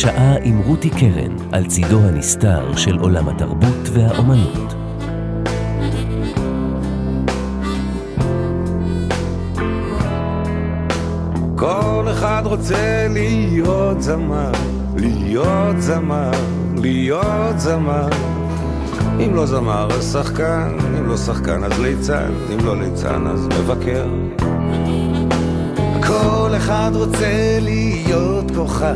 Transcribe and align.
שעה 0.00 0.34
עם 0.42 0.58
רותי 0.58 0.90
קרן 0.90 1.36
על 1.52 1.66
צידו 1.66 2.00
הנסתר 2.00 2.76
של 2.76 2.98
עולם 2.98 3.28
התרבות 3.28 3.88
והאומנות. 3.92 4.74
כל 11.56 12.06
אחד 12.10 12.42
רוצה 12.44 13.06
להיות 13.10 14.02
זמר, 14.02 14.52
להיות 14.96 15.80
זמר, 15.80 16.30
להיות 16.76 17.60
זמר. 17.60 18.08
אם 19.26 19.34
לא 19.34 19.46
זמר 19.46 19.88
אז 19.90 20.12
שחקן, 20.12 20.76
אם 20.98 21.06
לא 21.06 21.16
שחקן 21.16 21.64
אז 21.64 21.80
ליצן, 21.80 22.32
אם 22.52 22.66
לא 22.66 22.80
ליצן 22.80 23.26
אז 23.26 23.46
מבקר. 23.46 24.06
כל 26.06 26.50
אחד 26.56 26.90
רוצה 26.94 27.58
להיות 27.60 28.50
כוכב, 28.50 28.94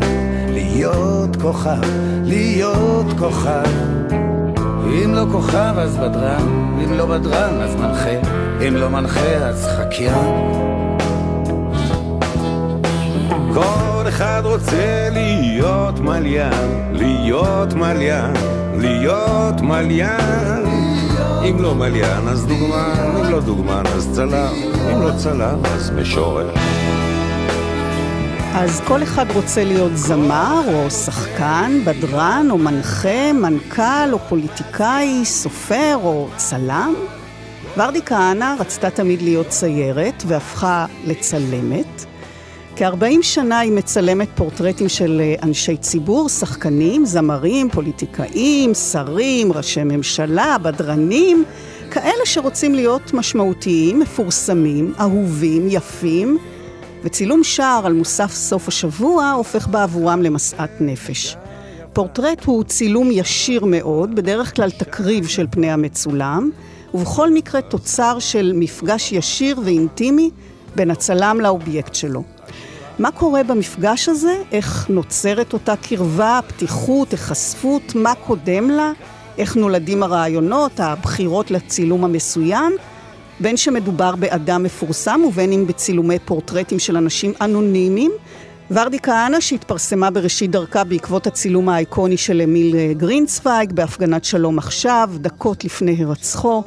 להיות 0.52 1.36
כוכב, 1.36 1.80
להיות 2.24 3.06
כוכב. 3.18 3.62
אם 5.04 5.14
לא 5.14 5.24
כוכב 5.32 5.74
אז 5.76 5.96
בדרן, 5.96 6.76
אם 6.84 6.92
לא 6.92 7.06
בדרן 7.06 7.60
אז 7.60 7.74
מנחה, 7.74 8.30
אם 8.68 8.76
לא 8.76 8.88
מנחה 8.88 9.34
אז 9.36 9.66
חקיין. 9.66 10.52
כל 13.54 14.08
אחד 14.08 14.42
רוצה 14.44 15.08
להיות 15.12 16.00
מליין, 16.00 16.92
להיות 16.92 17.72
מליין, 17.72 18.32
להיות 18.78 19.60
מליין. 19.60 20.64
אם 21.50 21.62
לא 21.62 21.74
מליין 21.74 22.28
אז 22.28 22.46
דוגמן, 22.46 22.94
אם 23.18 23.30
לא 23.30 23.40
דוגמן 23.40 23.82
אז 23.86 24.08
צלם, 24.12 24.54
אם 24.92 25.02
לא 25.02 25.10
צלם 25.16 25.58
אז 25.64 25.90
משורר. 25.90 26.61
אז 28.54 28.80
כל 28.80 29.02
אחד 29.02 29.26
רוצה 29.34 29.64
להיות 29.64 29.96
זמר, 29.96 30.62
או 30.74 30.90
שחקן, 30.90 31.80
בדרן, 31.84 32.46
או 32.50 32.58
מנחה, 32.58 33.32
מנכ"ל, 33.32 34.12
או 34.12 34.18
פוליטיקאי, 34.18 35.24
סופר, 35.24 35.98
או 36.02 36.28
צלם. 36.36 36.94
ורדי 37.76 38.02
כהנא 38.06 38.54
רצתה 38.58 38.90
תמיד 38.90 39.22
להיות 39.22 39.48
ציירת, 39.48 40.22
והפכה 40.26 40.86
לצלמת. 41.04 42.04
כ-40 42.76 43.22
שנה 43.22 43.58
היא 43.58 43.72
מצלמת 43.72 44.28
פורטרטים 44.34 44.88
של 44.88 45.20
אה, 45.20 45.34
אנשי 45.42 45.76
ציבור, 45.76 46.28
שחקנים, 46.28 47.04
זמרים, 47.04 47.70
פוליטיקאים, 47.70 48.74
שרים, 48.74 49.52
ראשי 49.52 49.84
ממשלה, 49.84 50.56
בדרנים, 50.62 51.44
כאלה 51.90 52.24
שרוצים 52.24 52.74
להיות 52.74 53.14
משמעותיים, 53.14 54.00
מפורסמים, 54.00 54.94
אהובים, 55.00 55.66
יפים, 55.68 56.38
וצילום 57.02 57.44
שער 57.44 57.86
על 57.86 57.92
מוסף 57.92 58.32
סוף 58.32 58.68
השבוע 58.68 59.30
הופך 59.30 59.68
בעבורם 59.68 60.22
למשאת 60.22 60.70
נפש. 60.80 61.36
פורטרט 61.92 62.44
הוא 62.44 62.64
צילום 62.64 63.08
ישיר 63.12 63.64
מאוד, 63.64 64.14
בדרך 64.14 64.56
כלל 64.56 64.70
תקריב 64.70 65.26
של 65.26 65.46
פני 65.50 65.70
המצולם, 65.70 66.50
ובכל 66.94 67.34
מקרה 67.34 67.62
תוצר 67.62 68.18
של 68.18 68.52
מפגש 68.54 69.12
ישיר 69.12 69.60
ואינטימי 69.64 70.30
בין 70.74 70.90
הצלם 70.90 71.40
לאובייקט 71.40 71.94
שלו. 71.94 72.22
מה 72.98 73.10
קורה 73.10 73.42
במפגש 73.42 74.08
הזה? 74.08 74.34
איך 74.52 74.86
נוצרת 74.90 75.52
אותה 75.52 75.76
קרבה, 75.76 76.40
פתיחות, 76.46 77.10
היחשפות, 77.10 77.94
מה 77.94 78.14
קודם 78.14 78.70
לה? 78.70 78.92
איך 79.38 79.56
נולדים 79.56 80.02
הרעיונות, 80.02 80.80
הבחירות 80.80 81.50
לצילום 81.50 82.04
המסוים? 82.04 82.72
בין 83.40 83.56
שמדובר 83.56 84.16
באדם 84.16 84.62
מפורסם 84.62 85.20
ובין 85.28 85.52
אם 85.52 85.66
בצילומי 85.66 86.18
פורטרטים 86.18 86.78
של 86.78 86.96
אנשים 86.96 87.32
אנונימיים. 87.40 88.12
ורדי 88.70 88.98
כהנא, 88.98 89.40
שהתפרסמה 89.40 90.10
בראשית 90.10 90.50
דרכה 90.50 90.84
בעקבות 90.84 91.26
הצילום 91.26 91.68
האיקוני 91.68 92.16
של 92.16 92.42
אמיל 92.44 92.76
אה, 92.76 92.92
גרינצוויג 92.96 93.72
בהפגנת 93.72 94.24
שלום 94.24 94.58
עכשיו, 94.58 95.10
דקות 95.16 95.64
לפני 95.64 95.90
הירצחו, 95.90 96.62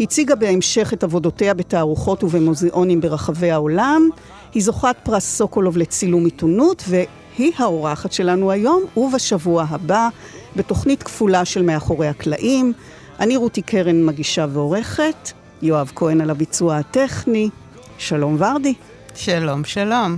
הציגה 0.00 0.34
בהמשך 0.34 0.92
את 0.92 1.04
עבודותיה 1.04 1.54
בתערוכות 1.54 2.24
ובמוזיאונים 2.24 3.00
ברחבי 3.00 3.50
העולם. 3.50 4.08
היא 4.54 4.62
זוכת 4.62 4.96
פרס 5.02 5.36
סוקולוב 5.36 5.76
לצילום 5.76 6.24
עיתונות, 6.24 6.84
והיא 6.88 7.52
האורחת 7.56 8.12
שלנו 8.12 8.50
היום 8.50 8.84
ובשבוע 8.96 9.66
הבא, 9.68 10.08
בתוכנית 10.56 11.02
כפולה 11.02 11.44
של 11.44 11.62
מאחורי 11.62 12.08
הקלעים. 12.08 12.72
אני 13.20 13.36
רותי 13.36 13.62
קרן, 13.62 14.06
מגישה 14.06 14.46
ועורכת. 14.52 15.32
יואב 15.62 15.92
כהן 15.94 16.20
על 16.20 16.30
הביצוע 16.30 16.76
הטכני. 16.76 17.48
שלום 17.98 18.36
ורדי. 18.38 18.74
שלום, 19.14 19.64
שלום. 19.64 20.16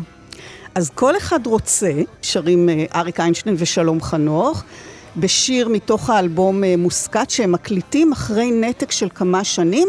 אז 0.74 0.90
כל 0.94 1.16
אחד 1.16 1.46
רוצה, 1.46 1.92
שרים 2.22 2.68
אה, 2.68 2.84
אריק 2.94 3.20
איינשטיין 3.20 3.56
ושלום 3.58 4.00
חנוך, 4.00 4.64
בשיר 5.16 5.68
מתוך 5.68 6.10
האלבום 6.10 6.64
אה, 6.64 6.74
מוסקת 6.78 7.30
שהם 7.30 7.52
מקליטים 7.52 8.12
אחרי 8.12 8.50
נתק 8.50 8.90
של 8.90 9.08
כמה 9.14 9.44
שנים, 9.44 9.88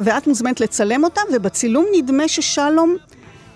ואת 0.00 0.26
מוזמנת 0.26 0.60
לצלם 0.60 1.04
אותם, 1.04 1.22
ובצילום 1.34 1.84
נדמה 1.96 2.28
ששלום 2.28 2.96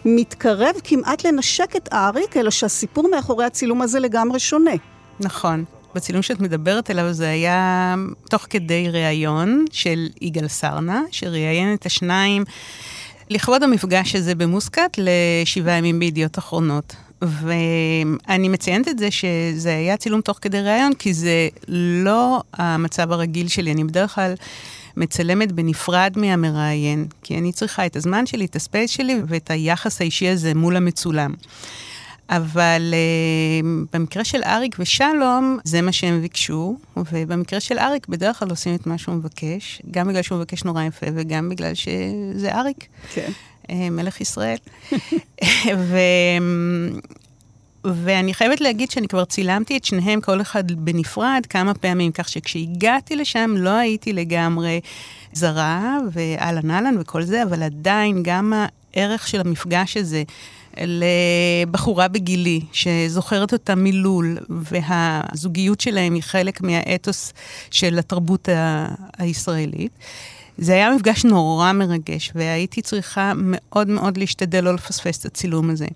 מתקרב 0.05 0.75
כמעט 0.85 1.25
לנשק 1.25 1.77
את 1.77 1.89
אריק, 1.93 2.37
אלא 2.37 2.51
שהסיפור 2.51 3.09
מאחורי 3.11 3.45
הצילום 3.45 3.83
הזה 3.83 4.01
לגמרי 4.01 4.39
שונה. 4.39 4.75
נכון. 5.21 5.65
בצילום 5.97 6.23
שאת 6.23 6.41
מדברת 6.41 6.91
עליו 6.91 7.13
זה 7.13 7.29
היה 7.29 7.95
תוך 8.31 8.47
כדי 8.51 8.89
ראיון 8.91 9.65
של 9.73 10.09
יגאל 10.21 10.49
סרנה, 10.49 11.03
שראיין 11.11 11.75
את 11.75 11.87
השניים 11.87 12.45
לכבוד 13.31 13.63
המפגש 13.63 14.15
הזה 14.15 14.35
במוסקת 14.35 14.99
לשבעה 14.99 15.77
ימים 15.77 15.99
בידיעות 15.99 16.39
אחרונות. 16.39 16.97
ואני 17.23 18.49
מציינת 18.49 18.89
את 18.89 18.99
זה 18.99 19.11
שזה 19.11 19.71
היה 19.71 19.97
צילום 19.97 20.21
תוך 20.21 20.39
כדי 20.41 20.61
ראיון, 20.61 20.95
כי 20.95 21.15
זה 21.15 21.49
לא 21.69 22.43
המצב 22.53 23.13
הרגיל 23.13 23.49
שלי. 23.49 23.73
אני 23.73 23.85
בדרך 23.85 24.15
כלל 24.15 24.35
מצלמת 24.97 25.53
בנפרד 25.53 26.13
מהמראיין, 26.17 27.07
כי 27.23 27.39
אני 27.39 27.53
צריכה 27.53 27.87
את 27.87 27.97
הזמן 27.97 28.27
שלי, 28.27 28.45
את 28.45 28.57
הספייס 28.57 28.91
שלי 28.91 29.17
ואת 29.27 29.51
היחס 29.51 30.01
האישי 30.01 30.29
הזה 30.29 30.55
מול 30.55 30.77
המצולם. 30.77 31.35
אבל 32.31 32.95
uh, 32.95 33.67
במקרה 33.93 34.25
של 34.25 34.43
אריק 34.45 34.77
ושלום, 34.79 35.59
זה 35.65 35.83
מה 35.83 35.93
שהם 35.93 36.21
ביקשו, 36.21 36.77
ובמקרה 36.97 37.61
של 37.61 37.79
אריק 37.79 38.09
בדרך 38.09 38.39
כלל 38.39 38.51
עושים 38.51 38.75
את 38.75 38.87
מה 38.87 38.99
שהוא 38.99 39.15
מבקש, 39.15 39.83
גם 39.91 40.09
בגלל 40.09 40.23
שהוא 40.23 40.39
מבקש 40.39 40.65
נורא 40.65 40.83
יפה 40.83 41.07
וגם 41.15 41.49
בגלל 41.49 41.75
שזה 41.75 42.55
אריק. 42.55 42.87
כן. 43.15 43.31
uh, 43.63 43.73
מלך 43.91 44.21
ישראל. 44.21 44.59
ו... 45.89 45.99
ואני 47.95 48.35
חייבת 48.35 48.61
להגיד 48.61 48.91
שאני 48.91 49.09
כבר 49.09 49.25
צילמתי 49.25 49.77
את 49.77 49.85
שניהם, 49.85 50.21
כל 50.21 50.41
אחד 50.41 50.73
בנפרד, 50.73 51.47
כמה 51.51 51.75
פעמים, 51.75 52.13
כך 52.13 52.29
שכשהגעתי 52.29 53.17
לשם 53.17 53.55
לא 53.57 53.71
הייתי 53.71 54.13
לגמרי 54.13 54.81
זרה, 55.33 55.99
ואהלן 56.13 56.71
אהלן 56.71 56.97
וכל 57.01 57.23
זה, 57.23 57.43
אבל 57.43 57.63
עדיין 57.63 58.23
גם 58.23 58.53
הערך 58.95 59.29
של 59.29 59.41
המפגש 59.41 59.97
הזה 59.97 60.23
לבחורה 60.87 62.09
בגילי, 62.09 62.61
שזוכרת 62.73 63.53
אותה 63.53 63.75
מלול, 63.75 64.39
והזוגיות 64.49 65.81
שלהם 65.81 66.15
היא 66.15 66.23
חלק 66.23 66.61
מהאתוס 66.61 67.33
של 67.71 67.99
התרבות 67.99 68.49
הישראלית. 69.19 69.93
זה 70.59 70.73
היה 70.73 70.91
מפגש 70.91 71.25
נורא 71.25 71.73
מרגש, 71.73 72.33
והייתי 72.35 72.83
צריכה 72.83 73.33
מאוד 73.37 73.89
מאוד 73.89 74.17
להשתדל 74.17 74.65
לא 74.65 74.75
לפספס 74.75 75.21
את 75.21 75.25
הצילום 75.25 75.71
הזה. 75.71 75.87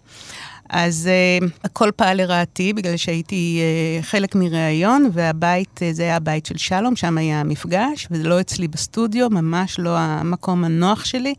אז 0.68 1.08
uh, 1.42 1.46
הכל 1.64 1.90
פעל 1.96 2.16
לרעתי, 2.16 2.72
בגלל 2.72 2.96
שהייתי 2.96 3.60
uh, 3.60 4.04
חלק 4.04 4.34
מראיון, 4.34 5.10
והבית, 5.12 5.78
uh, 5.78 5.94
זה 5.94 6.02
היה 6.02 6.16
הבית 6.16 6.46
של 6.46 6.56
שלום, 6.56 6.96
שם 6.96 7.18
היה 7.18 7.40
המפגש, 7.40 8.08
וזה 8.10 8.28
לא 8.28 8.40
אצלי 8.40 8.68
בסטודיו, 8.68 9.30
ממש 9.30 9.78
לא 9.78 9.98
המקום 9.98 10.64
הנוח 10.64 11.04
שלי. 11.04 11.34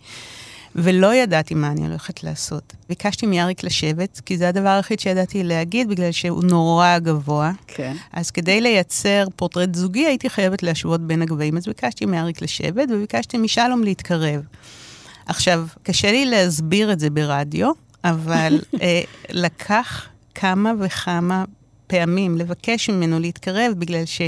ולא 0.75 1.15
ידעתי 1.15 1.53
מה 1.53 1.71
אני 1.71 1.87
הולכת 1.87 2.23
לעשות. 2.23 2.73
ביקשתי 2.89 3.25
מאריק 3.25 3.63
לשבת, 3.63 4.21
כי 4.25 4.37
זה 4.37 4.49
הדבר 4.49 4.69
היחיד 4.69 4.99
שידעתי 4.99 5.43
להגיד, 5.43 5.89
בגלל 5.89 6.11
שהוא 6.11 6.43
נורא 6.43 6.97
גבוה. 6.99 7.51
כן. 7.67 7.95
אז 8.13 8.31
כדי 8.31 8.61
לייצר 8.61 9.25
פורטרט 9.35 9.75
זוגי, 9.75 10.05
הייתי 10.05 10.29
חייבת 10.29 10.63
להשוות 10.63 11.01
בין 11.01 11.21
הגבהים. 11.21 11.57
אז 11.57 11.65
ביקשתי 11.65 12.05
מאריק 12.05 12.41
לשבת, 12.41 12.87
וביקשתי 12.91 13.37
משלום 13.37 13.83
להתקרב. 13.83 14.41
עכשיו, 15.25 15.65
קשה 15.83 16.11
לי 16.11 16.25
להסביר 16.25 16.91
את 16.91 16.99
זה 16.99 17.09
ברדיו, 17.09 17.71
אבל 18.03 18.59
אה, 18.81 19.01
לקח 19.29 20.07
כמה 20.35 20.71
וכמה 20.79 21.45
פעמים 21.87 22.37
לבקש 22.37 22.89
ממנו 22.89 23.19
להתקרב, 23.19 23.73
בגלל 23.77 24.05
ש... 24.05 24.21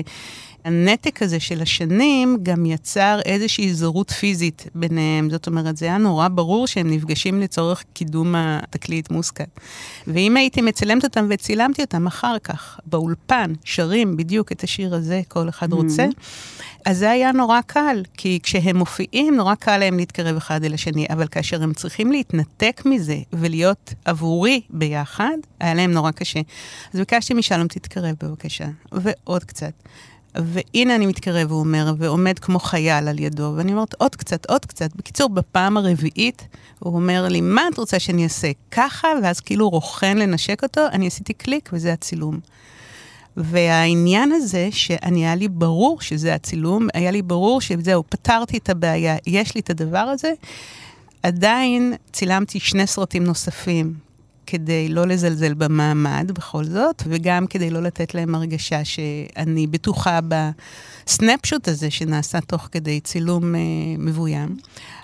הנתק 0.66 1.22
הזה 1.22 1.40
של 1.40 1.62
השנים 1.62 2.38
גם 2.44 2.66
יצר 2.66 3.20
איזושהי 3.26 3.74
זרות 3.74 4.12
פיזית 4.12 4.68
ביניהם. 4.76 5.30
זאת 5.30 5.48
אומרת, 5.48 5.78
זה 5.78 5.86
היה 5.86 5.98
נורא 5.98 6.28
ברור 6.28 6.68
שהם 6.68 6.90
נפגשים 6.90 7.42
לצורך 7.42 7.84
קידום 7.94 8.36
התקליט 8.38 9.12
מוסקת. 9.12 9.60
ואם 10.08 10.38
הייתי 10.38 10.62
מצלמת 10.62 11.04
אותם 11.04 11.28
וצילמתי 11.30 11.82
אותם 11.82 12.08
אחר 12.08 12.40
כך, 12.44 12.80
באולפן, 12.86 13.54
שרים 13.64 14.18
בדיוק 14.18 14.52
את 14.52 14.64
השיר 14.64 14.96
הזה, 14.96 15.22
כל 15.28 15.50
אחד 15.50 15.74
mm-hmm. 15.74 15.76
רוצה, 15.76 16.06
אז 16.86 16.98
זה 16.98 17.12
היה 17.12 17.32
נורא 17.32 17.62
קל, 17.62 18.04
כי 18.18 18.40
כשהם 18.44 18.78
מופיעים, 18.78 19.36
נורא 19.36 19.56
קל 19.56 19.78
להם 19.78 19.98
להתקרב 19.98 20.36
אחד 20.36 20.64
אל 20.64 20.74
השני, 20.74 21.06
אבל 21.10 21.28
כאשר 21.28 21.64
הם 21.64 21.74
צריכים 21.74 22.12
להתנתק 22.12 22.82
מזה 22.86 23.18
ולהיות 23.34 23.94
עבורי 24.06 24.62
ביחד, 24.70 25.38
היה 25.60 25.74
להם 25.74 25.92
נורא 25.92 26.12
קשה. 26.12 26.40
אז 26.94 27.00
ביקשתי 27.00 27.34
משלום, 27.34 27.68
תתקרב 27.68 28.16
בבקשה, 28.24 28.68
ועוד 28.92 29.44
קצת. 29.44 29.74
והנה 30.36 30.96
אני 30.96 31.06
מתקרב, 31.06 31.52
הוא 31.52 31.60
אומר, 31.60 31.94
ועומד 31.98 32.40
כמו 32.40 32.60
חייל 32.60 33.08
על 33.08 33.20
ידו, 33.20 33.54
ואני 33.58 33.72
אומרת, 33.72 33.94
עוד 33.98 34.16
קצת, 34.16 34.46
עוד 34.46 34.66
קצת. 34.66 34.96
בקיצור, 34.96 35.30
בפעם 35.30 35.78
הרביעית, 35.78 36.48
הוא 36.80 36.96
אומר 36.96 37.28
לי, 37.28 37.42
מה 37.42 37.62
את 37.74 37.78
רוצה 37.78 38.00
שאני 38.00 38.24
אעשה? 38.24 38.52
ככה, 38.72 39.08
ואז 39.24 39.40
כאילו 39.40 39.70
רוכן 39.70 40.18
לנשק 40.18 40.64
אותו, 40.64 40.82
אני 40.92 41.08
עשיתי 41.08 41.34
קליק, 41.34 41.70
וזה 41.74 41.94
הצילום. 41.94 42.40
והעניין 43.38 44.32
הזה, 44.32 44.68
שאני, 44.72 45.26
היה 45.26 45.36
לי 45.36 45.48
ברור 45.48 46.02
שזה 46.02 46.36
הצילום, 46.36 46.88
היה 46.94 47.12
לי 47.12 47.22
ברור 47.22 47.62
שזהו, 47.62 48.04
פתרתי 48.10 48.58
את 48.58 48.70
הבעיה, 48.70 49.16
יש 49.28 49.56
לי 49.56 49.62
את 49.62 49.70
הדבר 49.70 49.98
הזה. 49.98 50.34
עדיין 51.24 51.94
צילמתי 52.12 52.60
שני 52.60 52.88
סרטים 52.88 53.24
נוספים, 53.24 53.94
כדי 54.48 54.90
לא 54.90 55.08
לזלזל 55.08 55.54
במעמד 55.54 56.32
בכל 56.34 56.64
זאת, 56.64 57.04
וגם 57.08 57.48
כדי 57.48 57.70
לא 57.70 57.82
לתת 57.82 58.16
להם 58.16 58.36
הרגשה 58.36 58.86
שאני 58.86 59.68
בטוחה 59.68 60.20
בסנפשוט 60.28 61.68
הזה 61.68 61.92
שנעשה 61.92 62.42
תוך 62.42 62.70
כדי 62.72 63.00
צילום 63.00 63.56
אה, 63.56 63.60
מבוים. 63.98 64.58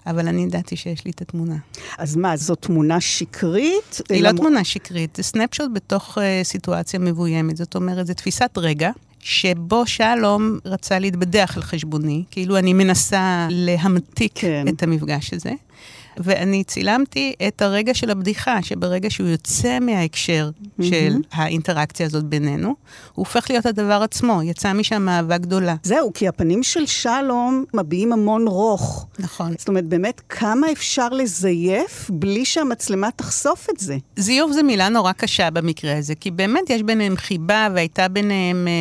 אבל 0.06 0.28
אני 0.28 0.44
ידעתי 0.44 0.76
שיש 0.76 1.06
לי 1.06 1.12
את 1.12 1.22
התמונה. 1.22 1.56
אז 1.98 2.16
מה, 2.16 2.38
זו 2.38 2.56
תמונה 2.56 3.02
שקרית? 3.02 4.02
היא 4.10 4.24
לא 4.24 4.32
תמונה 4.32 4.64
שקרית, 4.64 5.16
זה 5.16 5.24
סנפשוט 5.24 5.72
בתוך 5.74 6.18
אה, 6.18 6.42
סיטואציה 6.44 7.00
מבוימת. 7.00 7.58
זאת 7.58 7.76
אומרת, 7.76 8.08
זו 8.08 8.14
תפיסת 8.14 8.58
רגע. 8.58 8.92
שבו 9.20 9.88
שלום 9.88 10.60
רצה 10.66 11.00
להתבדח 11.00 11.54
על 11.58 11.64
חשבוני, 11.64 12.24
כאילו 12.32 12.58
אני 12.58 12.74
מנסה 12.74 13.48
להמתיק 13.50 14.32
כן. 14.36 14.66
את 14.68 14.84
המפגש 14.84 15.34
הזה. 15.34 15.52
ואני 16.20 16.64
צילמתי 16.64 17.34
את 17.48 17.62
הרגע 17.62 17.94
של 17.94 18.10
הבדיחה, 18.10 18.62
שברגע 18.62 19.10
שהוא 19.10 19.28
יוצא 19.28 19.80
מההקשר 19.80 20.50
mm-hmm. 20.54 20.84
של 20.84 21.16
האינטראקציה 21.32 22.06
הזאת 22.06 22.24
בינינו, 22.24 22.68
הוא 22.68 22.76
הופך 23.16 23.50
להיות 23.50 23.66
הדבר 23.66 24.02
עצמו, 24.04 24.44
יצא 24.44 24.74
משם 24.74 25.10
אהבה 25.10 25.38
גדולה. 25.38 25.76
זהו, 25.84 26.14
כי 26.14 26.28
הפנים 26.28 26.64
של 26.64 26.86
שלום 26.86 27.64
מביעים 27.74 28.14
המון 28.14 28.48
רוך. 28.48 29.08
נכון. 29.20 29.54
זאת 29.58 29.68
אומרת, 29.68 29.86
באמת, 29.86 30.22
כמה 30.30 30.72
אפשר 30.72 31.10
לזייף 31.10 32.10
בלי 32.14 32.46
שהמצלמה 32.46 33.10
תחשוף 33.16 33.68
את 33.70 33.80
זה? 33.80 33.98
זיוף 34.16 34.52
זה 34.52 34.64
מילה 34.64 34.90
נורא 34.90 35.12
קשה 35.12 35.50
במקרה 35.50 35.98
הזה, 35.98 36.16
כי 36.16 36.32
באמת 36.32 36.70
יש 36.70 36.84
ביניהם 36.84 37.18
חיבה 37.18 37.68
והייתה 37.76 38.08
ביניהם 38.08 38.68
אה, 38.68 38.74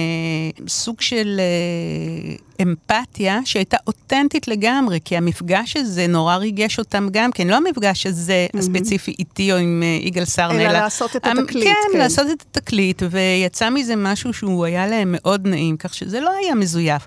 סוג 0.69 1.01
של... 1.01 1.41
אה, 1.41 2.49
אמפתיה 2.63 3.41
שהייתה 3.45 3.77
אותנטית 3.87 4.49
לגמרי, 4.49 4.99
כי 5.05 5.17
המפגש 5.17 5.77
הזה 5.77 6.07
נורא 6.07 6.37
ריגש 6.37 6.79
אותם 6.79 7.09
גם 7.11 7.33
כן, 7.33 7.49
לא 7.49 7.57
המפגש 7.57 8.07
הזה 8.07 8.47
mm-hmm. 8.51 8.59
הספציפי 8.59 9.15
איתי 9.19 9.53
או 9.53 9.57
עם 9.57 9.83
uh, 9.83 10.07
יגאל 10.07 10.25
סרנה, 10.25 10.63
אלא... 10.63 10.71
אלא 10.71 10.79
לעשות 10.79 11.17
את 11.17 11.27
התקליט, 11.27 11.65
כן. 11.65 11.73
כן, 11.93 11.99
לעשות 11.99 12.27
את 12.31 12.45
התקליט, 12.51 13.03
ויצא 13.11 13.71
מזה 13.71 13.97
משהו 13.97 14.33
שהוא 14.33 14.65
היה 14.65 14.87
להם 14.87 15.15
מאוד 15.19 15.47
נעים, 15.47 15.77
כך 15.77 15.95
שזה 15.95 16.21
לא 16.21 16.31
היה 16.31 16.55
מזויף. 16.55 17.07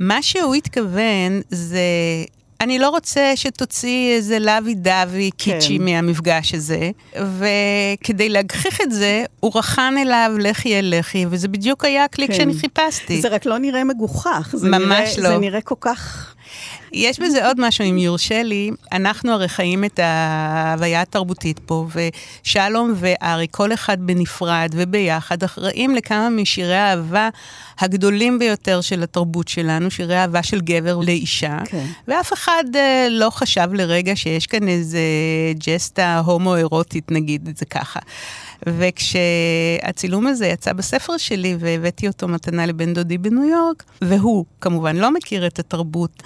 מה 0.00 0.22
שהוא 0.22 0.54
התכוון 0.54 1.40
זה 1.50 1.80
אני 2.60 2.78
לא 2.78 2.88
רוצה 2.88 3.32
שתוציא 3.36 4.14
איזה 4.16 4.38
לוי 4.38 4.74
דווי 4.74 5.30
קיצ'י 5.36 5.78
כן. 5.78 5.84
מהמפגש 5.84 6.54
הזה, 6.54 6.90
וכדי 7.12 8.28
להגחיך 8.28 8.80
את 8.80 8.92
זה, 8.92 9.24
הוא 9.40 9.52
רחן 9.54 9.94
אליו 9.98 10.32
לחי 10.38 10.78
אל 10.78 10.94
לחי, 10.98 11.26
וזה 11.30 11.48
בדיוק 11.48 11.84
היה 11.84 12.04
הקליק 12.04 12.30
כן. 12.30 12.36
שאני 12.36 12.54
חיפשתי. 12.54 13.20
זה 13.20 13.28
רק 13.28 13.46
לא 13.46 13.58
נראה 13.58 13.84
מגוחך. 13.84 14.54
ממש 14.62 15.18
נראה, 15.18 15.30
לא. 15.30 15.34
זה 15.34 15.38
נראה 15.38 15.60
כל 15.60 15.74
כך... 15.80 16.33
יש 16.94 17.20
בזה 17.20 17.46
עוד 17.46 17.60
משהו, 17.60 17.84
אם 17.90 17.98
יורשה 17.98 18.42
לי. 18.42 18.70
אנחנו 18.92 19.32
הרי 19.32 19.48
חיים 19.48 19.84
את 19.84 19.98
ההוויה 20.02 21.02
התרבותית 21.02 21.58
פה, 21.58 21.86
ושלום 21.94 22.94
וארי, 22.96 23.46
כל 23.50 23.72
אחד 23.72 23.96
בנפרד 24.00 24.70
וביחד, 24.72 25.42
אחראים 25.42 25.94
לכמה 25.94 26.30
משירי 26.30 26.76
האהבה 26.76 27.28
הגדולים 27.78 28.38
ביותר 28.38 28.80
של 28.80 29.02
התרבות 29.02 29.48
שלנו, 29.48 29.90
שירי 29.90 30.16
אהבה 30.16 30.42
של 30.42 30.60
גבר 30.60 30.96
לאישה. 30.96 31.58
כן. 31.64 31.86
ואף 32.08 32.32
אחד 32.32 32.64
uh, 32.72 32.78
לא 33.10 33.30
חשב 33.30 33.68
לרגע 33.72 34.16
שיש 34.16 34.46
כאן 34.46 34.68
איזה 34.68 35.00
ג'סטה 35.58 36.22
הומו-אירוטית, 36.24 37.10
נגיד 37.10 37.48
את 37.48 37.56
זה 37.56 37.64
ככה. 37.64 38.00
וכשהצילום 38.66 40.26
הזה 40.26 40.46
יצא 40.46 40.72
בספר 40.72 41.16
שלי 41.16 41.56
והבאתי 41.58 42.08
אותו 42.08 42.28
מתנה 42.28 42.66
לבן 42.66 42.94
דודי 42.94 43.18
בניו 43.18 43.44
יורק, 43.44 43.84
והוא 44.02 44.44
כמובן 44.60 44.96
לא 44.96 45.14
מכיר 45.14 45.46
את 45.46 45.58
התרבות, 45.58 46.22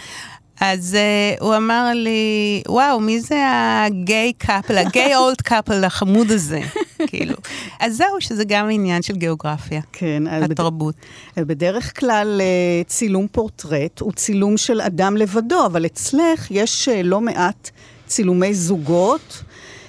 אז 0.61 0.97
uh, 0.97 1.43
הוא 1.43 1.57
אמר 1.57 1.91
לי, 1.95 2.63
וואו, 2.69 3.01
מי 3.01 3.21
זה 3.21 3.37
ה 3.49 3.70
gay 3.70 4.33
couple, 4.33 4.79
ה 4.79 4.88
gay 4.88 5.17
old 5.17 5.41
couple 5.41 5.85
החמוד 5.85 6.31
הזה, 6.31 6.61
כאילו. 7.07 7.35
אז 7.81 7.97
זהו, 7.97 8.21
שזה 8.21 8.45
גם 8.45 8.71
עניין 8.71 9.03
של 9.03 9.17
גיאוגרפיה, 9.17 9.81
כן, 9.93 10.23
התרבות. 10.27 10.95
בד... 11.37 11.49
בדרך 11.49 12.01
כלל 12.01 12.41
אה, 12.41 12.85
צילום 12.87 13.27
פורטרט 13.33 14.01
הוא 14.01 14.13
צילום 14.13 14.57
של 14.57 14.81
אדם 14.81 15.17
לבדו, 15.17 15.67
אבל 15.67 15.87
אצלך 15.87 16.51
יש 16.51 16.89
אה, 16.89 17.03
לא 17.03 17.21
מעט 17.21 17.71
צילומי 18.07 18.55
זוגות, 18.55 19.43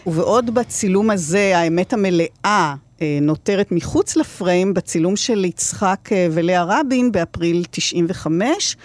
ובעוד 0.07 0.53
בצילום 0.53 1.09
הזה, 1.09 1.57
האמת 1.57 1.93
המלאה, 1.93 2.75
נותרת 3.21 3.71
מחוץ 3.71 4.15
לפריים, 4.15 4.73
בצילום 4.73 5.15
של 5.15 5.45
יצחק 5.45 6.09
ולאה 6.31 6.63
רבין 6.63 7.11
באפריל 7.11 7.65
95, 7.71 8.75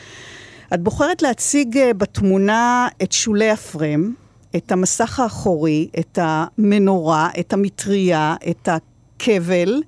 את 0.75 0.81
בוחרת 0.81 1.23
להציג 1.23 1.79
אה, 1.79 1.95
בתמונה 1.95 2.89
את 3.03 3.13
שולי 3.13 3.51
הפרם, 3.51 4.13
את 4.57 4.73
המסך 4.73 5.21
האחורי, 5.21 5.89
את 5.99 6.19
המנורה, 6.23 7.29
את 7.41 7.53
המטריה, 7.53 8.35
את 8.51 8.69
הכבל, 8.69 9.83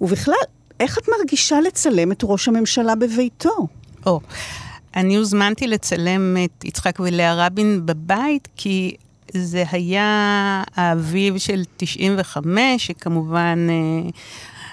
ובכלל, 0.00 0.34
איך 0.80 0.98
את 0.98 1.08
מרגישה 1.18 1.60
לצלם 1.60 2.12
את 2.12 2.20
ראש 2.22 2.48
הממשלה 2.48 2.94
בביתו? 2.94 3.66
או, 4.06 4.20
אני 4.96 5.16
הוזמנתי 5.16 5.66
לצלם 5.66 6.36
את 6.44 6.64
יצחק 6.64 7.00
ולאה 7.00 7.46
רבין 7.46 7.86
בבית, 7.86 8.48
כי 8.56 8.96
זה 9.32 9.64
היה 9.72 10.62
האביב 10.74 11.38
של 11.38 11.62
95, 11.76 12.86
שכמובן 12.86 13.66
אה, 13.70 14.10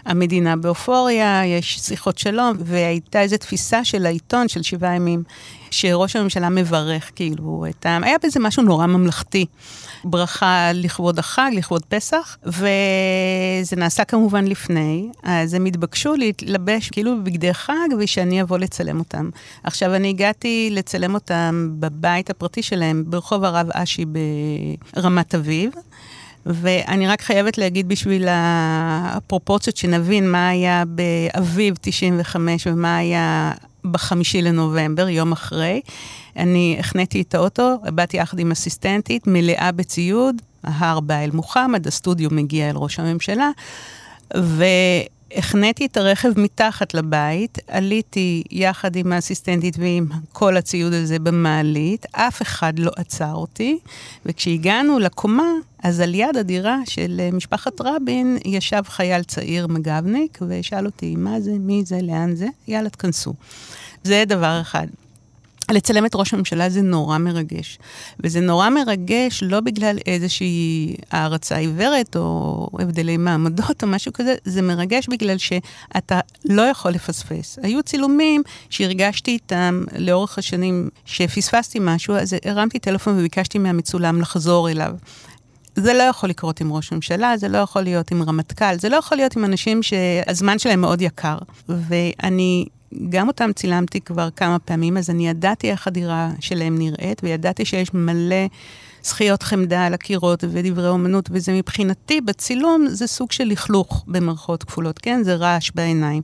המדינה 0.07 0.55
באופוריה, 0.55 1.45
יש 1.45 1.79
שיחות 1.79 2.17
שלום, 2.17 2.57
והייתה 2.59 3.21
איזו 3.21 3.37
תפיסה 3.37 3.83
של 3.83 4.05
העיתון 4.05 4.47
של 4.47 4.61
שבעה 4.61 4.95
ימים, 4.95 5.23
שראש 5.71 6.15
הממשלה 6.15 6.49
מברך, 6.49 7.11
כאילו, 7.15 7.65
את 7.69 7.85
ה... 7.85 7.99
היה 8.03 8.17
בזה 8.23 8.39
משהו 8.39 8.63
נורא 8.63 8.85
ממלכתי. 8.85 9.45
ברכה 10.03 10.71
לכבוד 10.73 11.19
החג, 11.19 11.51
לכבוד 11.53 11.85
פסח, 11.85 12.37
וזה 12.43 13.75
נעשה 13.77 14.03
כמובן 14.03 14.47
לפני, 14.47 15.09
אז 15.23 15.53
הם 15.53 15.65
התבקשו 15.65 16.15
להתלבש 16.15 16.89
כאילו 16.89 17.17
בבגדי 17.17 17.53
חג 17.53 17.87
ושאני 17.99 18.41
אבוא 18.41 18.57
לצלם 18.57 18.99
אותם. 18.99 19.29
עכשיו, 19.63 19.95
אני 19.95 20.09
הגעתי 20.09 20.69
לצלם 20.71 21.13
אותם 21.13 21.69
בבית 21.79 22.29
הפרטי 22.29 22.63
שלהם 22.63 23.03
ברחוב 23.07 23.43
הרב 23.43 23.67
אשי 23.73 24.05
ברמת 24.93 25.35
אביב. 25.35 25.71
ואני 26.49 27.07
רק 27.07 27.21
חייבת 27.21 27.57
להגיד 27.57 27.87
בשביל 27.87 28.27
הפרופורציות, 28.29 29.77
שנבין 29.77 30.31
מה 30.31 30.49
היה 30.49 30.83
באביב 30.87 31.75
95 31.81 32.67
ומה 32.67 32.97
היה 32.97 33.51
בחמישי 33.91 34.41
לנובמבר, 34.41 35.09
יום 35.09 35.31
אחרי. 35.31 35.81
אני 36.35 36.77
החניתי 36.79 37.21
את 37.21 37.35
האוטו, 37.35 37.77
באתי 37.83 38.17
יחד 38.17 38.39
עם 38.39 38.51
אסיסטנטית, 38.51 39.27
מלאה 39.27 39.71
בציוד, 39.71 40.35
ההר 40.63 40.99
בא 40.99 41.15
אל 41.15 41.31
מוחמד, 41.31 41.87
הסטודיו 41.87 42.29
מגיע 42.31 42.69
אל 42.69 42.75
ראש 42.75 42.99
הממשלה, 42.99 43.49
ו... 44.37 44.63
החניתי 45.35 45.85
את 45.85 45.97
הרכב 45.97 46.39
מתחת 46.39 46.93
לבית, 46.93 47.57
עליתי 47.67 48.43
יחד 48.51 48.95
עם 48.95 49.11
האסיסטנטית 49.11 49.77
ועם 49.79 50.07
כל 50.31 50.57
הציוד 50.57 50.93
הזה 50.93 51.19
במעלית, 51.19 52.05
אף 52.11 52.41
אחד 52.41 52.79
לא 52.79 52.91
עצר 52.95 53.33
אותי, 53.33 53.77
וכשהגענו 54.25 54.99
לקומה, 54.99 55.51
אז 55.83 55.99
על 55.99 56.15
יד 56.15 56.37
הדירה 56.37 56.77
של 56.85 57.17
אה, 57.19 57.29
משפחת 57.31 57.81
רבין 57.81 58.37
ישב 58.45 58.81
חייל 58.85 59.23
צעיר 59.23 59.67
מג"בניק, 59.67 60.39
ושאל 60.47 60.85
אותי, 60.85 61.15
מה 61.15 61.39
זה, 61.39 61.51
מי 61.51 61.83
זה, 61.85 61.99
לאן 62.01 62.35
זה? 62.35 62.47
יאללה, 62.67 62.89
תכנסו. 62.89 63.33
זה 64.03 64.23
דבר 64.27 64.61
אחד. 64.61 64.87
לצלם 65.71 66.05
את 66.05 66.15
ראש 66.15 66.33
הממשלה 66.33 66.69
זה 66.69 66.81
נורא 66.81 67.17
מרגש. 67.17 67.79
וזה 68.19 68.39
נורא 68.39 68.69
מרגש 68.69 69.43
לא 69.43 69.59
בגלל 69.59 69.97
איזושהי 70.05 70.95
הערצה 71.11 71.57
עיוורת 71.57 72.15
או 72.15 72.69
הבדלי 72.79 73.17
מעמדות 73.17 73.81
או 73.83 73.87
משהו 73.87 74.13
כזה, 74.13 74.35
זה 74.43 74.61
מרגש 74.61 75.07
בגלל 75.07 75.37
שאתה 75.37 76.19
לא 76.45 76.61
יכול 76.61 76.91
לפספס. 76.91 77.59
היו 77.63 77.83
צילומים 77.83 78.43
שהרגשתי 78.69 79.31
איתם 79.31 79.83
לאורך 79.97 80.37
השנים 80.37 80.89
שפספסתי 81.05 81.79
משהו, 81.81 82.15
אז 82.15 82.35
הרמתי 82.45 82.79
טלפון 82.79 83.19
וביקשתי 83.19 83.59
מהמצולם 83.59 84.21
לחזור 84.21 84.69
אליו. 84.69 84.91
זה 85.75 85.93
לא 85.93 86.03
יכול 86.03 86.29
לקרות 86.29 86.61
עם 86.61 86.73
ראש 86.73 86.91
הממשלה, 86.91 87.37
זה 87.37 87.47
לא 87.47 87.57
יכול 87.57 87.81
להיות 87.81 88.11
עם 88.11 88.23
רמטכ"ל, 88.23 88.77
זה 88.79 88.89
לא 88.89 88.95
יכול 88.95 89.17
להיות 89.17 89.35
עם 89.35 89.45
אנשים 89.45 89.83
שהזמן 89.83 90.59
שלהם 90.59 90.81
מאוד 90.81 91.01
יקר. 91.01 91.37
ואני 91.69 92.65
גם 93.09 93.27
אותם 93.27 93.51
צילמתי 93.55 94.01
כבר 94.01 94.29
כמה 94.35 94.59
פעמים, 94.59 94.97
אז 94.97 95.09
אני 95.09 95.29
ידעתי 95.29 95.71
איך 95.71 95.87
הדירה 95.87 96.31
שלהם 96.39 96.77
נראית, 96.77 97.21
וידעתי 97.23 97.65
שיש 97.65 97.93
מלא 97.93 98.45
זכיות 99.03 99.43
חמדה 99.43 99.85
על 99.85 99.93
הקירות 99.93 100.43
ודברי 100.49 100.89
אומנות, 100.89 101.29
וזה 101.31 101.53
מבחינתי, 101.53 102.21
בצילום, 102.21 102.87
זה 102.87 103.07
סוג 103.07 103.31
של 103.31 103.43
לכלוך 103.43 104.03
במרכאות 104.07 104.63
כפולות, 104.63 104.99
כן? 104.99 105.23
זה 105.23 105.35
רעש 105.35 105.71
בעיניים. 105.75 106.21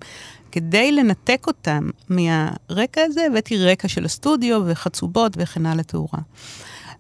כדי 0.52 0.92
לנתק 0.92 1.44
אותם 1.48 1.90
מהרקע 2.10 3.02
הזה, 3.02 3.26
הבאתי 3.32 3.58
רקע 3.58 3.88
של 3.88 4.06
הסטודיו 4.06 4.62
וחצובות 4.66 5.34
וכן 5.38 5.66
הלאה 5.66 5.84
תאורה. 5.84 6.20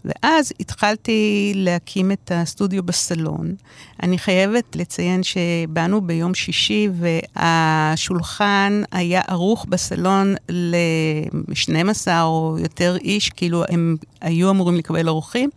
ואז 0.05 0.53
התחלתי 0.59 1.51
להקים 1.55 2.11
את 2.11 2.31
הסטודיו 2.35 2.83
בסלון. 2.83 3.55
אני 4.03 4.17
חייבת 4.17 4.75
לציין 4.75 5.21
שבאנו 5.23 6.01
ביום 6.01 6.33
שישי 6.33 6.89
והשולחן 7.35 8.81
היה 8.91 9.21
ערוך 9.27 9.65
בסלון 9.69 10.35
ל-12 10.49 12.07
או 12.21 12.57
יותר 12.59 12.97
איש, 13.01 13.29
כאילו 13.29 13.63
הם 13.69 13.95
היו 14.21 14.49
אמורים 14.49 14.75
לקבל 14.75 15.09
אורחים. 15.09 15.49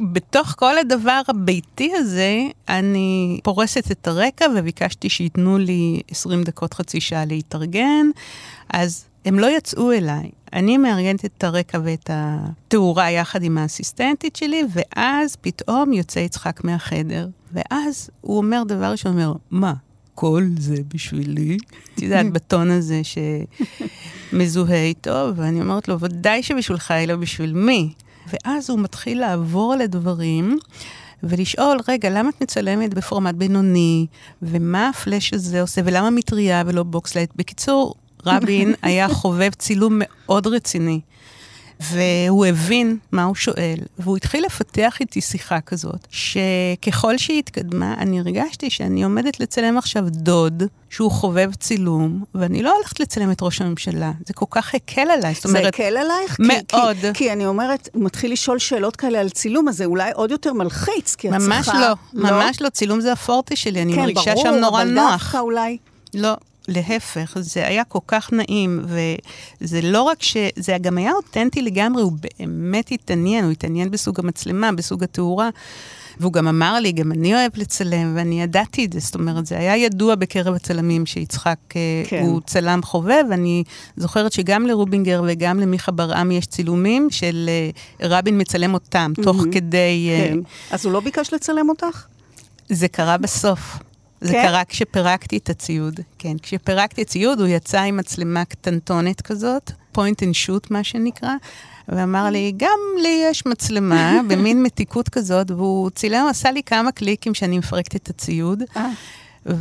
ובתוך 0.00 0.54
כל 0.56 0.78
הדבר 0.78 1.20
הביתי 1.28 1.92
הזה, 1.96 2.40
אני 2.68 3.40
פורסת 3.42 3.90
את 3.90 4.08
הרקע 4.08 4.46
וביקשתי 4.56 5.08
שייתנו 5.08 5.58
לי 5.58 6.00
20 6.10 6.42
דקות, 6.42 6.74
חצי 6.74 7.00
שעה 7.00 7.24
להתארגן. 7.24 8.06
אז 8.68 9.04
הם 9.24 9.38
לא 9.38 9.56
יצאו 9.56 9.92
אליי. 9.92 10.30
אני 10.52 10.78
מארגנת 10.78 11.24
את 11.24 11.44
הרקע 11.44 11.78
ואת 11.84 12.10
התאורה 12.12 13.10
יחד 13.10 13.42
עם 13.42 13.58
האסיסטנטית 13.58 14.36
שלי, 14.36 14.62
ואז 14.72 15.36
פתאום 15.36 15.92
יוצא 15.92 16.18
יצחק 16.18 16.64
מהחדר. 16.64 17.28
ואז 17.52 18.10
הוא 18.20 18.36
אומר 18.36 18.62
דבר 18.66 18.90
ראשון, 18.90 19.12
אומר, 19.12 19.32
מה, 19.50 19.74
כל 20.14 20.46
זה 20.58 20.76
בשבילי? 20.94 21.56
את 21.94 22.02
יודעת, 22.02 22.32
בטון 22.34 22.70
הזה 22.70 23.00
שמזוהה 24.32 24.84
איתו, 24.84 25.28
ואני 25.36 25.60
אומרת 25.60 25.88
לו, 25.88 26.00
ודאי 26.00 26.42
שבשבילך, 26.42 26.90
אלא 26.90 27.16
בשביל 27.16 27.52
מי? 27.52 27.92
ואז 28.32 28.70
הוא 28.70 28.78
מתחיל 28.78 29.20
לעבור 29.20 29.72
על 29.72 29.80
הדברים. 29.80 30.58
ולשאול, 31.22 31.78
רגע, 31.88 32.10
למה 32.10 32.28
את 32.28 32.42
מצלמת 32.42 32.94
בפורמט 32.94 33.34
בינוני, 33.34 34.06
ומה 34.42 34.88
הפלאש 34.88 35.32
הזה 35.32 35.60
עושה, 35.60 35.80
ולמה 35.84 36.10
מטריה 36.10 36.62
ולא 36.66 36.82
box 36.82 36.98
light? 36.98 37.30
בקיצור, 37.36 37.94
רבין 38.26 38.74
היה 38.82 39.08
חובב 39.08 39.50
צילום 39.50 39.98
מאוד 39.98 40.46
רציני. 40.46 41.00
והוא 41.82 42.46
הבין 42.46 42.96
מה 43.12 43.24
הוא 43.24 43.34
שואל, 43.34 43.76
והוא 43.98 44.16
התחיל 44.16 44.44
לפתח 44.44 44.96
איתי 45.00 45.20
שיחה 45.20 45.60
כזאת, 45.60 46.06
שככל 46.10 47.18
שהיא 47.18 47.38
התקדמה, 47.38 47.94
אני 47.98 48.20
הרגשתי 48.20 48.70
שאני 48.70 49.02
עומדת 49.02 49.40
לצלם 49.40 49.78
עכשיו 49.78 50.04
דוד, 50.08 50.62
שהוא 50.90 51.10
חובב 51.10 51.50
צילום, 51.54 52.24
ואני 52.34 52.62
לא 52.62 52.76
הולכת 52.76 53.00
לצלם 53.00 53.30
את 53.30 53.42
ראש 53.42 53.60
הממשלה. 53.60 54.12
זה 54.26 54.34
כל 54.34 54.46
כך 54.50 54.74
הקל 54.74 55.10
עליי, 55.10 55.34
זאת 55.34 55.44
אומרת... 55.44 55.62
זה 55.62 55.68
הקל 55.68 55.96
עלייך? 55.96 56.36
מאוד. 56.40 56.96
כי, 57.00 57.14
כי 57.14 57.32
אני 57.32 57.46
אומרת, 57.46 57.88
הוא 57.92 58.04
מתחיל 58.04 58.32
לשאול 58.32 58.58
שאלות 58.58 58.96
כאלה 58.96 59.20
על 59.20 59.30
צילום, 59.30 59.68
אז 59.68 59.76
זה 59.76 59.84
אולי 59.84 60.10
עוד 60.14 60.30
יותר 60.30 60.52
מלחיץ, 60.52 61.14
כי 61.14 61.28
את 61.28 61.34
צריכה... 61.38 61.48
ממש 61.48 61.68
לא, 61.68 62.20
ממש 62.30 62.62
לא, 62.62 62.68
צילום 62.68 63.00
זה 63.00 63.12
הפורטה 63.12 63.56
שלי, 63.56 63.82
אני 63.82 63.94
כן, 63.94 64.00
מרגישה 64.00 64.34
ברור, 64.34 64.44
שם 64.44 64.54
נורא 64.54 64.82
אבל 64.82 64.90
נוח. 64.90 65.22
דווקא 65.22 65.38
אולי... 65.38 65.78
לא, 66.14 66.36
להפך, 66.68 67.36
זה 67.40 67.66
היה 67.66 67.84
כל 67.84 67.98
כך 68.06 68.32
נעים, 68.32 68.84
וזה 69.60 69.82
לא 69.82 70.02
רק 70.02 70.22
ש... 70.22 70.36
זה 70.56 70.76
גם 70.80 70.98
היה 70.98 71.12
אותנטי 71.12 71.62
לגמרי, 71.62 72.02
הוא 72.02 72.12
באמת 72.12 72.92
התעניין, 72.92 73.44
הוא 73.44 73.52
התעניין 73.52 73.90
בסוג 73.90 74.20
המצלמה, 74.20 74.72
בסוג 74.72 75.04
התאורה. 75.04 75.50
והוא 76.20 76.32
גם 76.32 76.48
אמר 76.48 76.80
לי, 76.80 76.92
גם 76.92 77.12
אני 77.12 77.34
אוהב 77.34 77.52
לצלם, 77.56 78.12
ואני 78.16 78.42
ידעתי 78.42 78.84
את 78.84 78.92
זה, 78.92 79.00
זאת 79.00 79.14
אומרת, 79.14 79.46
זה 79.46 79.58
היה 79.58 79.76
ידוע 79.76 80.14
בקרב 80.14 80.54
הצלמים 80.54 81.06
שיצחק 81.06 81.58
כן. 81.68 81.78
כן. 82.08 82.22
הוא 82.22 82.40
צלם 82.46 82.82
חובב. 82.82 83.24
אני 83.32 83.64
זוכרת 83.96 84.32
שגם 84.32 84.66
לרובינגר 84.66 85.22
וגם 85.26 85.60
למיכה 85.60 85.92
ברעם 85.92 86.30
יש 86.30 86.46
צילומים 86.46 87.10
של 87.10 87.50
אה, 88.00 88.08
רבין 88.08 88.40
מצלם 88.40 88.74
אותם, 88.74 89.12
תוך 89.22 89.44
כדי... 89.52 90.10
אה, 90.10 90.28
כן. 90.28 90.38
אז 90.70 90.84
הוא 90.84 90.92
לא 90.92 91.00
ביקש 91.00 91.34
לצלם 91.34 91.68
אותך? 91.68 92.06
זה 92.68 92.88
קרה 92.88 93.16
בסוף. 93.16 93.78
זה 94.22 94.32
כן? 94.32 94.42
קרה 94.42 94.64
כשפירקתי 94.64 95.36
את 95.36 95.50
הציוד. 95.50 96.00
כן, 96.18 96.36
כשפירקתי 96.42 97.02
את 97.02 97.06
הציוד, 97.08 97.40
הוא 97.40 97.48
יצא 97.48 97.80
עם 97.80 97.96
מצלמה 97.96 98.44
קטנטונת 98.44 99.20
כזאת, 99.20 99.70
point 99.96 100.20
and 100.20 100.46
shoot 100.46 100.66
מה 100.70 100.84
שנקרא, 100.84 101.34
ואמר 101.88 102.30
לי, 102.30 102.52
גם 102.56 102.78
לי 103.02 103.24
יש 103.30 103.46
מצלמה, 103.46 104.20
במין 104.28 104.62
מתיקות 104.62 105.08
כזאת, 105.08 105.50
והוא 105.50 105.90
צילם, 105.90 106.26
עשה 106.30 106.50
לי 106.50 106.62
כמה 106.62 106.92
קליקים 106.92 107.34
שאני 107.34 107.58
מפרקת 107.58 107.96
את 107.96 108.10
הציוד. 108.10 108.62
אה. 109.48 109.52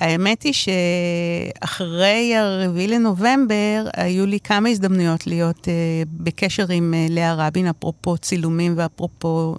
והאמת 0.00 0.42
היא 0.42 0.52
שאחרי 0.52 2.36
הרביעי 2.36 2.88
לנובמבר, 2.88 3.86
היו 3.96 4.26
לי 4.26 4.40
כמה 4.40 4.68
הזדמנויות 4.68 5.26
להיות 5.26 5.60
uh, 5.64 5.68
בקשר 6.10 6.66
עם 6.72 6.94
uh, 6.94 7.12
לאה 7.12 7.34
רבין, 7.34 7.66
אפרופו 7.66 8.18
צילומים 8.18 8.74
ואפרופו, 8.76 9.56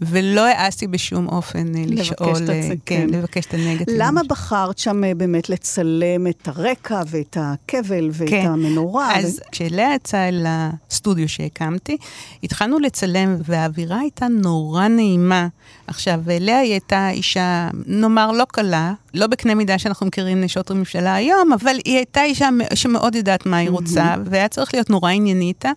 ולא 0.00 0.46
העזתי 0.46 0.86
בשום 0.86 1.28
אופן 1.28 1.74
uh, 1.74 1.78
לבקש 1.78 2.10
לשאול, 2.10 2.36
את 2.36 2.48
הצ- 2.48 2.72
uh, 2.72 2.80
כן. 2.86 3.06
לבקש 3.10 3.46
את 3.46 3.54
הנגטיב. 3.54 3.94
למה 3.98 4.20
בחרת 4.28 4.78
שם 4.78 5.04
אה, 5.04 5.14
באמת 5.14 5.48
לצלם 5.48 6.26
את 6.26 6.48
הרקע 6.48 7.02
ואת 7.06 7.36
הכבל 7.40 8.10
ואת 8.12 8.28
כן. 8.28 8.46
המנורה? 8.46 9.18
אז 9.18 9.40
כשלאה 9.52 9.94
יצאה 9.94 10.28
אל 10.28 10.46
הסטודיו 10.48 11.28
שהקמתי, 11.28 11.96
התחלנו 12.42 12.78
לצלם, 12.78 13.36
והאווירה 13.44 14.00
הייתה 14.00 14.28
נורא 14.28 14.88
נעימה. 14.88 15.48
עכשיו, 15.86 16.20
לאה 16.40 16.58
היא 16.58 16.72
הייתה 16.72 17.10
אישה, 17.10 17.68
נאמר, 17.86 18.32
לא 18.32 18.44
קלה, 18.48 18.92
לא 19.14 19.26
בקנה 19.26 19.54
מידה 19.54 19.78
שאנחנו 19.78 20.06
מכירים 20.06 20.40
נשות 20.40 20.70
הממשלה 20.70 21.14
היום, 21.14 21.52
אבל 21.52 21.76
היא 21.84 21.96
הייתה 21.96 22.22
אישה 22.22 22.48
שמאוד 22.74 23.14
יודעת 23.14 23.46
מה 23.46 23.56
היא 23.56 23.70
רוצה, 23.70 24.14
והיה 24.24 24.48
צריך 24.48 24.74
להיות 24.74 24.90
נורא 24.90 25.10
ענייני 25.10 25.44
איתה. 25.44 25.70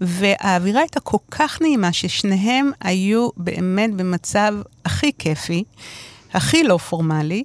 והאווירה 0.00 0.80
הייתה 0.80 1.00
כל 1.00 1.16
כך 1.30 1.62
נעימה, 1.62 1.92
ששניהם 1.92 2.70
היו 2.80 3.28
באמת 3.36 3.94
במצב 3.94 4.54
הכי 4.84 5.10
כיפי, 5.18 5.64
הכי 6.32 6.64
לא 6.64 6.76
פורמלי. 6.76 7.44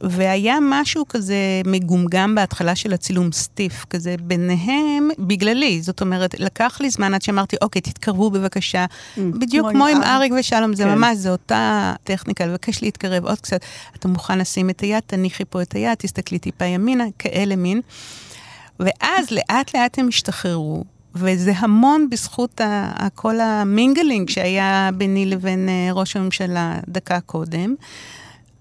והיה 0.00 0.56
משהו 0.62 1.08
כזה 1.08 1.34
מגומגם 1.66 2.34
בהתחלה 2.34 2.74
של 2.74 2.92
הצילום 2.92 3.32
סטיף, 3.32 3.84
כזה 3.90 4.14
ביניהם, 4.22 5.08
בגללי. 5.18 5.82
זאת 5.82 6.00
אומרת, 6.00 6.40
לקח 6.40 6.78
לי 6.80 6.90
זמן 6.90 7.14
עד 7.14 7.22
שאמרתי, 7.22 7.56
אוקיי, 7.62 7.82
תתקרבו 7.82 8.30
בבקשה. 8.30 8.84
בדיוק 9.18 9.70
כמו 9.70 9.86
עם 9.86 10.02
אריק. 10.02 10.32
ושלום, 10.40 10.74
זה 10.74 10.84
כן. 10.84 10.94
ממש, 10.94 11.16
זו 11.16 11.30
אותה 11.30 11.94
טכניקה, 12.04 12.46
לבקש 12.46 12.82
להתקרב 12.82 13.26
עוד 13.26 13.40
קצת. 13.40 13.60
אתה 13.96 14.08
מוכן 14.08 14.38
לשים 14.38 14.70
את 14.70 14.80
היד, 14.80 15.02
תניחי 15.06 15.44
פה 15.44 15.62
את 15.62 15.72
היד, 15.72 15.94
תסתכלי 15.94 16.38
טיפה 16.38 16.64
ימינה, 16.64 17.04
כאלה 17.18 17.56
מין. 17.56 17.80
ואז 18.80 19.30
לאט 19.30 19.74
לאט 19.76 19.98
הם 19.98 20.08
השתחררו. 20.08 20.84
וזה 21.14 21.52
המון 21.56 22.10
בזכות 22.10 22.60
ה- 22.60 23.08
כל 23.14 23.40
המינגלינג 23.40 24.30
שהיה 24.30 24.90
ביני 24.94 25.26
לבין 25.26 25.68
אה, 25.68 25.88
ראש 25.92 26.16
הממשלה 26.16 26.74
דקה 26.88 27.20
קודם. 27.20 27.74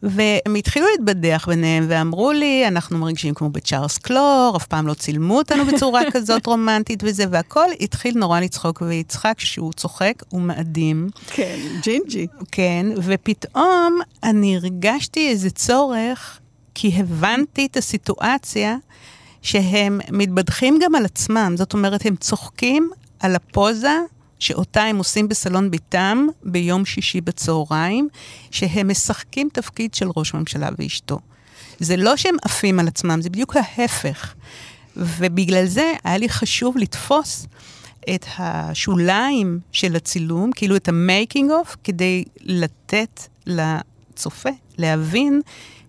והם 0.04 0.56
התחילו 0.58 0.86
להתבדח 0.92 1.46
ביניהם 1.48 1.86
ואמרו 1.90 2.32
לי, 2.32 2.68
אנחנו 2.68 2.98
מרגישים 2.98 3.34
כמו 3.34 3.50
בצ'ארלס 3.50 3.98
קלור, 3.98 4.54
אף 4.58 4.68
פעם 4.68 4.88
לא 4.88 4.94
צילמו 4.94 5.38
אותנו 5.38 5.66
בצורה 5.66 6.02
כזאת 6.14 6.46
רומנטית 6.46 7.04
וזה, 7.06 7.24
והכל 7.32 7.68
התחיל 7.82 8.18
נורא 8.18 8.40
לצחוק, 8.40 8.82
ויצחק, 8.82 9.34
כשהוא 9.38 9.74
צוחק, 9.74 10.14
הוא 10.30 10.42
מאדים. 10.42 11.10
כן, 11.28 11.60
ג'ינג'י. 11.82 12.28
כן, 12.52 12.86
ופתאום 13.04 14.00
אני 14.24 14.56
הרגשתי 14.56 15.30
איזה 15.30 15.50
צורך, 15.50 16.40
כי 16.76 16.92
הבנתי 16.96 17.66
את 17.66 17.78
הסיטואציה 17.78 18.76
שהם 19.42 20.00
מתבדחים 20.12 20.80
גם 20.82 20.96
על 20.96 21.06
עצמם. 21.06 21.54
זאת 21.58 21.74
אומרת, 21.74 22.06
הם 22.06 22.16
צוחקים 22.16 22.90
על 23.20 23.36
הפוזה 23.36 23.98
שאותה 24.40 24.84
הם 24.84 24.98
עושים 24.98 25.28
בסלון 25.28 25.72
ביתם 25.72 26.28
ביום 26.44 26.86
שישי 26.86 27.22
בצהריים, 27.22 28.08
שהם 28.52 28.92
משחקים 28.92 29.50
תפקיד 29.54 29.94
של 29.94 30.08
ראש 30.16 30.34
ממשלה 30.34 30.70
ואשתו. 30.78 31.20
זה 31.80 31.98
לא 31.98 32.18
שהם 32.18 32.36
עפים 32.42 32.80
על 32.80 32.88
עצמם, 32.88 33.22
זה 33.22 33.30
בדיוק 33.30 33.56
ההפך. 33.56 34.34
ובגלל 34.98 35.66
זה 35.66 35.94
היה 36.04 36.18
לי 36.18 36.30
חשוב 36.30 36.78
לתפוס 36.78 37.48
את 38.16 38.26
השוליים 38.38 39.60
של 39.72 39.96
הצילום, 39.96 40.52
כאילו 40.52 40.76
את 40.76 40.88
ה 40.88 40.97
making 40.97 41.52
of, 41.52 41.76
כדי 41.84 42.24
לתת 42.42 43.22
לצופה 43.46 44.50
להבין 44.78 45.42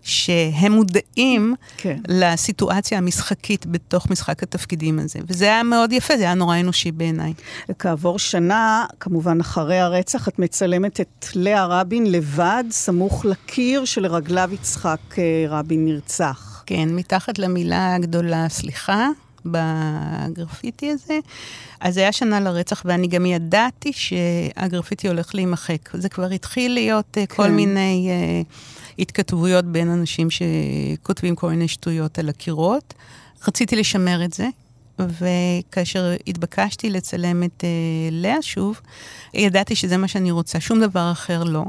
שהם 0.02 0.72
מודעים 0.72 1.54
כן. 1.76 1.98
לסיטואציה 2.08 2.98
המשחקית 2.98 3.66
בתוך 3.66 4.10
משחק 4.10 4.42
התפקידים 4.42 4.98
הזה. 4.98 5.18
וזה 5.28 5.44
היה 5.44 5.62
מאוד 5.62 5.92
יפה, 5.92 6.16
זה 6.16 6.22
היה 6.22 6.34
נורא 6.34 6.60
אנושי 6.60 6.92
בעיניי. 6.92 7.32
כעבור 7.78 8.18
שנה, 8.18 8.86
כמובן 9.00 9.40
אחרי 9.40 9.78
הרצח, 9.78 10.28
את 10.28 10.38
מצלמת 10.38 11.00
את 11.00 11.26
לאה 11.34 11.66
רבין 11.66 12.12
לבד, 12.12 12.64
סמוך 12.70 13.24
לקיר 13.24 13.84
שלרגליו 13.84 14.50
יצחק 14.52 15.00
אה, 15.18 15.44
רבין 15.48 15.84
נרצח. 15.84 16.62
כן, 16.66 16.88
מתחת 16.88 17.38
למילה 17.38 17.94
הגדולה 17.94 18.48
סליחה, 18.48 19.08
בגרפיטי 19.46 20.90
הזה. 20.90 21.18
אז 21.80 21.96
היה 21.96 22.12
שנה 22.12 22.40
לרצח, 22.40 22.82
ואני 22.84 23.06
גם 23.06 23.26
ידעתי 23.26 23.92
שהגרפיטי 23.92 25.08
הולך 25.08 25.34
להימחק. 25.34 25.90
זה 25.92 26.08
כבר 26.08 26.26
התחיל 26.26 26.74
להיות 26.74 27.06
כן. 27.12 27.24
כל 27.28 27.50
מיני 27.50 28.10
uh, 28.10 28.52
התכתבויות 29.00 29.64
בין 29.64 29.88
אנשים 29.88 30.28
שכותבים 30.30 31.36
כל 31.36 31.50
מיני 31.50 31.68
שטויות 31.68 32.18
על 32.18 32.28
הקירות. 32.28 32.94
רציתי 33.48 33.76
לשמר 33.76 34.24
את 34.24 34.32
זה, 34.32 34.48
וכאשר 34.98 36.12
התבקשתי 36.26 36.90
לצלם 36.90 37.42
את 37.42 37.60
uh, 37.60 37.64
לאה 38.10 38.42
שוב, 38.42 38.80
ידעתי 39.34 39.76
שזה 39.76 39.96
מה 39.96 40.08
שאני 40.08 40.30
רוצה, 40.30 40.60
שום 40.60 40.80
דבר 40.80 41.12
אחר 41.12 41.44
לא. 41.44 41.64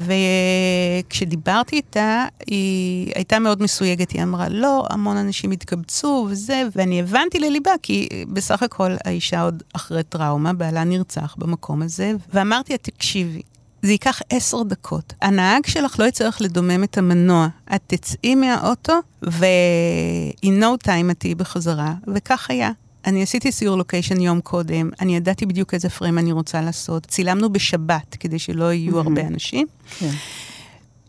וכשדיברתי 0.00 1.76
איתה, 1.76 2.24
היא 2.46 3.12
הייתה 3.14 3.38
מאוד 3.38 3.62
מסויגת, 3.62 4.10
היא 4.10 4.22
אמרה, 4.22 4.48
לא, 4.48 4.86
המון 4.90 5.16
אנשים 5.16 5.50
התקבצו 5.50 6.26
וזה, 6.30 6.62
ואני 6.76 7.00
הבנתי 7.00 7.38
לליבה, 7.38 7.70
כי 7.82 8.08
בסך 8.32 8.62
הכל 8.62 8.90
האישה 9.04 9.42
עוד 9.42 9.62
אחרי 9.72 10.02
טראומה, 10.02 10.52
בעלה 10.52 10.84
נרצח 10.84 11.34
במקום 11.38 11.82
הזה, 11.82 12.12
ואמרתי 12.34 12.72
לה, 12.72 12.78
תקשיבי, 12.78 13.42
זה 13.82 13.92
ייקח 13.92 14.20
עשר 14.30 14.62
דקות. 14.62 15.14
הנהג 15.22 15.66
שלך 15.66 16.00
לא 16.00 16.04
יצטרך 16.04 16.40
לדומם 16.40 16.84
את 16.84 16.98
המנוע. 16.98 17.48
את 17.74 17.80
תצאי 17.86 18.34
מהאוטו, 18.34 18.92
ו-in 19.22 20.62
no 20.62 20.86
time 20.86 21.10
את 21.10 21.18
תהיי 21.20 21.34
בחזרה, 21.34 21.94
וכך 22.14 22.50
היה. 22.50 22.70
אני 23.06 23.22
עשיתי 23.22 23.52
סיור 23.52 23.78
לוקיישן 23.78 24.20
יום 24.20 24.40
קודם, 24.40 24.90
אני 25.00 25.16
ידעתי 25.16 25.46
בדיוק 25.46 25.74
איזה 25.74 25.90
פריים 25.90 26.18
אני 26.18 26.32
רוצה 26.32 26.60
לעשות. 26.60 27.06
צילמנו 27.06 27.52
בשבת, 27.52 28.16
כדי 28.20 28.38
שלא 28.38 28.72
יהיו 28.72 28.94
mm-hmm. 28.94 29.02
הרבה 29.02 29.20
אנשים. 29.26 29.66
כן. 29.98 30.10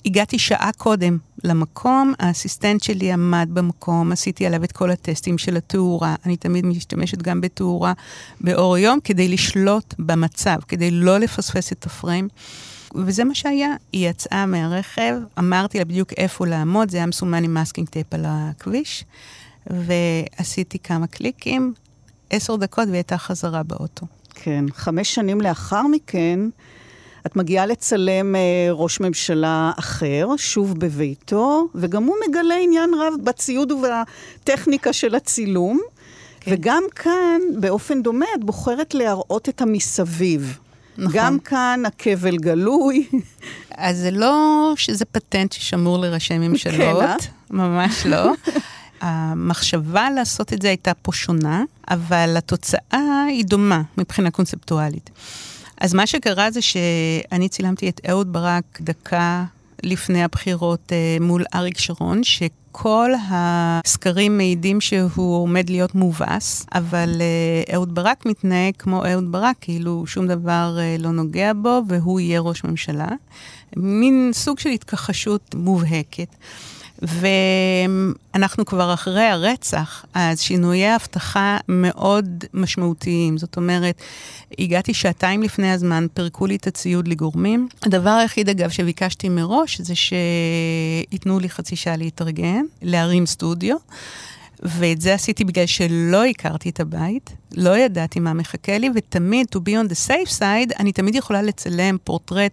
הגעתי 0.06 0.40
שעה 0.40 0.70
קודם 0.78 1.18
למקום, 1.44 2.14
האסיסטנט 2.20 2.84
שלי 2.84 3.12
עמד 3.12 3.50
במקום, 3.54 4.12
עשיתי 4.12 4.46
עליו 4.46 4.64
את 4.64 4.72
כל 4.72 4.92
הטסטים 4.92 5.38
של 5.38 5.58
התאורה. 5.58 6.16
אני 6.26 6.38
תמיד 6.38 6.66
משתמשת 6.66 7.22
גם 7.22 7.42
בתאורה 7.42 7.94
באור 8.42 8.78
יום 8.78 9.00
כדי 9.04 9.28
לשלוט 9.28 9.94
במצב, 10.00 10.56
כדי 10.68 10.92
לא 10.92 11.18
לפספס 11.18 11.72
את 11.72 11.86
הפריים. 11.86 12.28
וזה 12.96 13.24
מה 13.24 13.36
שהיה. 13.36 13.76
היא 13.94 14.10
יצאה 14.10 14.46
מהרכב, 14.46 15.16
אמרתי 15.40 15.78
לה 15.78 15.86
בדיוק 15.86 16.14
איפה 16.14 16.48
לעמוד, 16.48 16.92
זה 16.92 16.98
היה 16.98 17.06
מסומן 17.06 17.44
עם 17.44 17.54
masking 17.54 17.90
tape 17.90 18.14
על 18.14 18.26
הכביש, 18.28 19.04
ועשיתי 19.68 20.80
כמה 20.80 21.08
קליקים, 21.08 21.74
עשר 22.30 22.56
דקות 22.56 22.88
והיא 22.88 22.96
הייתה 22.96 23.18
חזרה 23.18 23.64
באוטו. 23.64 24.06
כן, 24.36 24.66
חמש 24.74 25.16
שנים 25.16 25.42
לאחר 25.42 25.88
מכן, 25.88 26.40
את 27.26 27.36
מגיעה 27.36 27.66
לצלם 27.66 28.36
אה, 28.36 28.42
ראש 28.72 29.00
ממשלה 29.00 29.72
אחר, 29.80 30.28
שוב 30.38 30.80
בביתו, 30.80 31.68
וגם 31.76 32.04
הוא 32.04 32.16
מגלה 32.28 32.56
עניין 32.56 32.94
רב 32.94 33.14
בציוד 33.24 33.72
ובטכניקה 33.72 34.94
של 34.94 35.16
הצילום. 35.16 35.80
כן. 36.40 36.52
וגם 36.54 36.84
כאן, 36.96 37.42
באופן 37.60 38.02
דומה, 38.02 38.26
את 38.36 38.44
בוחרת 38.44 38.94
להראות 38.94 39.50
את 39.50 39.62
המסביב. 39.62 40.58
נכון. 40.98 41.12
גם 41.16 41.40
כאן 41.40 41.84
הכבל 41.86 42.38
גלוי. 42.38 43.08
אז 43.78 43.98
זה 43.98 44.12
לא 44.12 44.74
שזה 44.76 45.06
פטנט 45.06 45.52
ששמור 45.52 45.98
לראשי 45.98 46.38
ממשלות, 46.38 47.04
כן, 47.04 47.06
אה? 47.06 47.16
ממש 47.50 48.06
לא. 48.06 48.32
המחשבה 49.02 50.10
לעשות 50.10 50.54
את 50.54 50.62
זה 50.62 50.68
הייתה 50.68 50.94
פה 50.94 51.12
שונה, 51.12 51.64
אבל 51.90 52.36
התוצאה 52.38 53.24
היא 53.28 53.46
דומה 53.46 53.82
מבחינה 53.98 54.32
קונספטואלית. 54.32 55.10
אז 55.80 55.94
מה 55.94 56.08
שקרה 56.08 56.52
זה 56.52 56.62
שאני 56.62 57.50
צילמתי 57.50 57.90
את 57.90 58.02
אהוד 58.10 58.34
ברק 58.34 58.82
דקה 58.82 59.46
לפני 59.84 60.24
הבחירות 60.24 60.92
אה, 60.92 61.18
מול 61.22 61.44
אריק 61.56 61.78
שרון, 61.78 62.24
שכל 62.24 63.12
הסקרים 63.30 64.38
מעידים 64.38 64.82
שהוא 64.82 65.36
עומד 65.36 65.70
להיות 65.70 65.96
מובס, 65.96 66.66
אבל 66.74 67.22
אה, 67.22 67.76
אהוד 67.76 67.96
ברק 67.96 68.26
מתנהג 68.26 68.74
כמו 68.80 69.06
אהוד 69.06 69.32
ברק, 69.32 69.56
כאילו 69.62 70.08
שום 70.08 70.28
דבר 70.28 70.78
אה, 70.80 70.96
לא 71.00 71.12
נוגע 71.12 71.52
בו 71.62 71.82
והוא 71.88 72.20
יהיה 72.20 72.40
ראש 72.40 72.64
ממשלה. 72.64 73.08
מין 73.78 74.30
סוג 74.34 74.60
של 74.60 74.70
התכחשות 74.70 75.56
מובהקת. 75.56 76.36
ואנחנו 77.02 78.66
כבר 78.66 78.94
אחרי 78.94 79.26
הרצח, 79.26 80.06
אז 80.14 80.42
שינויי 80.42 80.86
האבטחה 80.86 81.58
מאוד 81.68 82.44
משמעותיים. 82.54 83.38
זאת 83.38 83.58
אומרת, 83.58 84.02
הגעתי 84.60 84.94
שעתיים 84.94 85.44
לפני 85.44 85.72
הזמן, 85.72 86.08
פירקו 86.14 86.46
לי 86.46 86.56
את 86.56 86.68
הציוד 86.68 87.08
לגורמים. 87.08 87.68
הדבר 87.84 88.10
היחיד, 88.10 88.50
אגב, 88.50 88.70
שביקשתי 88.70 89.30
מראש, 89.30 89.82
זה 89.82 89.94
שייתנו 89.96 91.40
לי 91.40 91.50
חצי 91.50 91.76
שעה 91.76 91.98
להתארגן, 91.98 92.62
להרים 92.82 93.26
סטודיו. 93.26 93.76
ואת 94.64 95.02
זה 95.02 95.14
עשיתי 95.14 95.44
בגלל 95.44 95.66
שלא 95.66 96.26
הכרתי 96.26 96.70
את 96.70 96.80
הבית, 96.80 97.30
לא 97.58 97.78
ידעתי 97.78 98.20
מה 98.20 98.34
מחכה 98.34 98.78
לי, 98.78 98.90
ותמיד, 98.96 99.48
to 99.56 99.60
be 99.60 99.72
on 99.72 99.92
the 99.92 100.08
safe 100.10 100.40
side, 100.40 100.80
אני 100.80 100.92
תמיד 100.92 101.16
יכולה 101.16 101.42
לצלם 101.42 101.98
פורטרט 102.04 102.52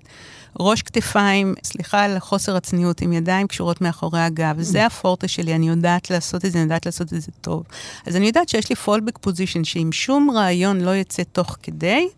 ראש 0.61 0.83
כתפיים, 0.83 1.55
סליחה 1.65 2.05
על 2.05 2.19
חוסר 2.19 2.57
הצניעות, 2.57 3.01
עם 3.01 3.13
ידיים 3.13 3.47
קשורות 3.47 3.81
מאחורי 3.81 4.21
הגב. 4.21 4.57
זה 4.61 4.87
הפורטה 4.87 5.29
שלי, 5.29 5.55
אני 5.55 5.69
יודעת 5.69 6.11
לעשות 6.11 6.45
את 6.45 6.53
זה, 6.53 6.59
אני 6.59 6.63
יודעת 6.63 6.87
לעשות 6.87 7.13
את 7.13 7.21
זה 7.23 7.33
טוב. 7.41 7.63
אז 8.07 8.17
אני 8.17 8.27
יודעת 8.27 8.49
שיש 8.49 8.71
לי 8.71 8.77
fallback 8.77 9.19
position, 9.19 9.65
שאם 9.65 9.89
שום 9.93 10.31
רעיון 10.31 10.81
לא 10.81 10.97
יצא 10.97 11.23
תוך 11.23 11.57
כדי, 11.63 12.09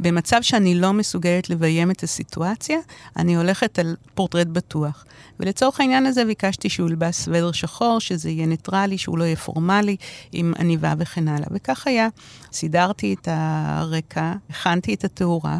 במצב 0.00 0.42
שאני 0.42 0.74
לא 0.74 0.92
מסוגלת 0.92 1.50
לביים 1.50 1.90
את 1.90 2.02
הסיטואציה, 2.02 2.78
אני 3.16 3.36
הולכת 3.36 3.78
על 3.78 3.96
פורטרט 4.14 4.46
בטוח. 4.46 5.04
ולצורך 5.40 5.80
העניין 5.80 6.06
הזה 6.06 6.24
ביקשתי 6.24 6.68
שהוא 6.68 6.88
ילבש 6.88 7.16
סוודר 7.16 7.52
שחור, 7.52 8.00
שזה 8.00 8.30
יהיה 8.30 8.46
ניטרלי, 8.46 8.98
שהוא 8.98 9.18
לא 9.18 9.24
יהיה 9.24 9.36
פורמלי, 9.36 9.96
עם 10.32 10.54
עניבה 10.58 10.94
וכן 10.98 11.28
הלאה. 11.28 11.46
וכך 11.50 11.86
היה. 11.86 12.08
סידרתי 12.52 13.14
את 13.14 13.28
הרקע, 13.30 14.32
הכנתי 14.50 14.94
את 14.94 15.04
התאורה, 15.04 15.58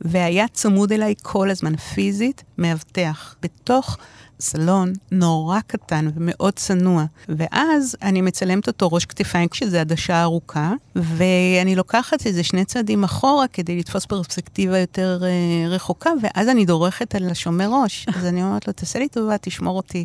והיה 0.00 0.48
צמוד 0.48 0.92
אליי 0.92 1.14
כל 1.22 1.50
הזמן, 1.50 1.76
פיזית, 1.76 2.44
מאבטח. 2.58 3.34
בתוך 3.42 3.98
סלון 4.42 4.92
נורא 5.10 5.60
קטן 5.66 6.08
ומאוד 6.14 6.52
צנוע. 6.54 7.04
ואז 7.28 7.96
אני 8.02 8.20
מצלמת 8.20 8.66
אותו 8.66 8.88
ראש 8.88 9.04
כתפיים 9.04 9.48
כשזה 9.48 9.80
עדשה 9.80 10.22
ארוכה, 10.22 10.72
ואני 10.96 11.76
לוקחת 11.76 12.26
איזה 12.26 12.42
שני 12.42 12.64
צעדים 12.64 13.04
אחורה 13.04 13.48
כדי 13.48 13.78
לתפוס 13.78 14.06
פרספקטיבה 14.06 14.78
יותר 14.78 15.22
uh, 15.22 15.70
רחוקה, 15.70 16.10
ואז 16.22 16.48
אני 16.48 16.64
דורכת 16.64 17.14
על 17.14 17.30
השומר 17.30 17.70
ראש. 17.82 18.06
אז 18.16 18.24
אני 18.24 18.42
אומרת 18.42 18.66
לו, 18.66 18.72
תעשה 18.72 18.98
לי 18.98 19.08
טובה, 19.08 19.38
תשמור 19.38 19.76
אותי, 19.76 20.04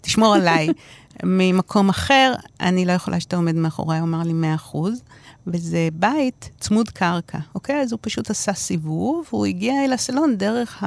תשמור 0.00 0.34
עליי. 0.34 0.68
ממקום 1.24 1.88
אחר, 1.88 2.34
אני 2.60 2.84
לא 2.84 2.92
יכולה 2.92 3.20
שאתה 3.20 3.36
עומד 3.36 3.54
מאחוריי, 3.54 3.98
הוא 3.98 4.08
אמר 4.08 4.22
לי 4.22 4.32
100 4.32 4.54
אחוז. 4.54 5.02
וזה 5.46 5.88
בית 5.92 6.50
צמוד 6.60 6.88
קרקע, 6.88 7.38
אוקיי? 7.54 7.80
אז 7.80 7.92
הוא 7.92 7.98
פשוט 8.02 8.30
עשה 8.30 8.52
סיבוב, 8.52 9.26
והוא 9.32 9.46
הגיע 9.46 9.84
אל 9.84 9.92
הסלון 9.92 10.36
דרך 10.36 10.84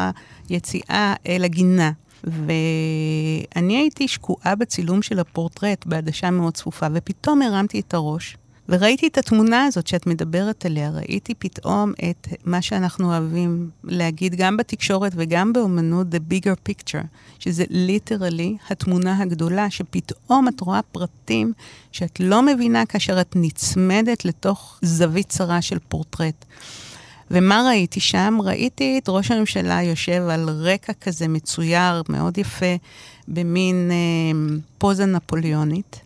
היציאה 0.49 1.13
אל 1.27 1.43
הגינה. 1.43 1.91
ואני 2.23 3.77
הייתי 3.77 4.07
שקועה 4.07 4.55
בצילום 4.55 5.01
של 5.01 5.19
הפורטרט 5.19 5.85
בעדשה 5.85 6.29
מאוד 6.31 6.53
צפופה, 6.53 6.87
ופתאום 6.93 7.41
הרמתי 7.41 7.79
את 7.79 7.93
הראש, 7.93 8.37
וראיתי 8.69 9.07
את 9.07 9.17
התמונה 9.17 9.65
הזאת 9.65 9.87
שאת 9.87 10.07
מדברת 10.07 10.65
עליה, 10.65 10.89
ראיתי 10.89 11.33
פתאום 11.33 11.93
את 12.09 12.27
מה 12.45 12.61
שאנחנו 12.61 13.07
אוהבים 13.07 13.69
להגיד 13.83 14.35
גם 14.35 14.57
בתקשורת 14.57 15.11
וגם 15.15 15.53
באומנות, 15.53 16.07
the 16.07 16.33
bigger 16.33 16.69
picture, 16.69 17.05
שזה 17.39 17.63
ליטרלי 17.69 18.57
התמונה 18.69 19.21
הגדולה, 19.21 19.69
שפתאום 19.69 20.47
את 20.47 20.61
רואה 20.61 20.81
פרטים 20.81 21.53
שאת 21.91 22.19
לא 22.19 22.41
מבינה 22.41 22.85
כאשר 22.85 23.21
את 23.21 23.35
נצמדת 23.35 24.25
לתוך 24.25 24.79
זווית 24.81 25.29
צרה 25.29 25.61
של 25.61 25.77
פורטרט. 25.87 26.45
ומה 27.31 27.63
ראיתי 27.67 27.99
שם? 27.99 28.37
ראיתי 28.43 28.99
את 29.03 29.09
ראש 29.09 29.31
הממשלה 29.31 29.83
יושב 29.83 30.27
על 30.29 30.49
רקע 30.49 30.93
כזה 30.93 31.27
מצויר, 31.27 32.03
מאוד 32.09 32.37
יפה, 32.37 32.75
במין 33.27 33.91
אה, 33.91 34.55
פוזה 34.77 35.05
נפוליאונית. 35.05 36.01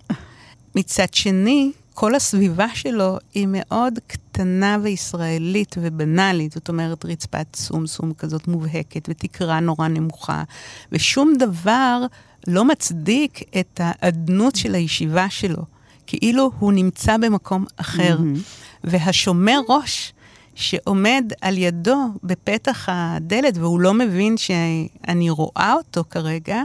מצד 0.75 1.13
שני, 1.13 1.71
כל 1.93 2.15
הסביבה 2.15 2.67
שלו 2.73 3.17
היא 3.33 3.47
מאוד 3.49 3.99
קטנה 4.07 4.77
וישראלית 4.81 5.75
ובנאלית, 5.81 6.51
זאת 6.51 6.69
אומרת 6.69 7.05
רצפת 7.05 7.47
סום-סום 7.55 8.13
כזאת 8.13 8.47
מובהקת 8.47 9.09
ותקרה 9.09 9.59
נורא 9.59 9.88
נמוכה, 9.88 10.43
ושום 10.91 11.33
דבר 11.39 12.05
לא 12.47 12.65
מצדיק 12.65 13.41
את 13.59 13.81
האדנות 13.83 14.55
של 14.55 14.75
הישיבה 14.75 15.29
שלו, 15.29 15.63
כאילו 16.07 16.51
הוא 16.59 16.73
נמצא 16.73 17.17
במקום 17.17 17.65
אחר. 17.77 18.17
Mm-hmm. 18.19 18.63
והשומר 18.83 19.59
ראש 19.69 20.12
שעומד 20.56 21.32
על 21.42 21.58
ידו 21.58 21.98
בפתח 22.24 22.89
הדלת, 22.92 23.58
והוא 23.58 23.80
לא 23.80 23.94
מבין 23.94 24.38
שאני 24.38 25.30
רואה 25.30 25.74
אותו 25.74 26.04
כרגע, 26.10 26.62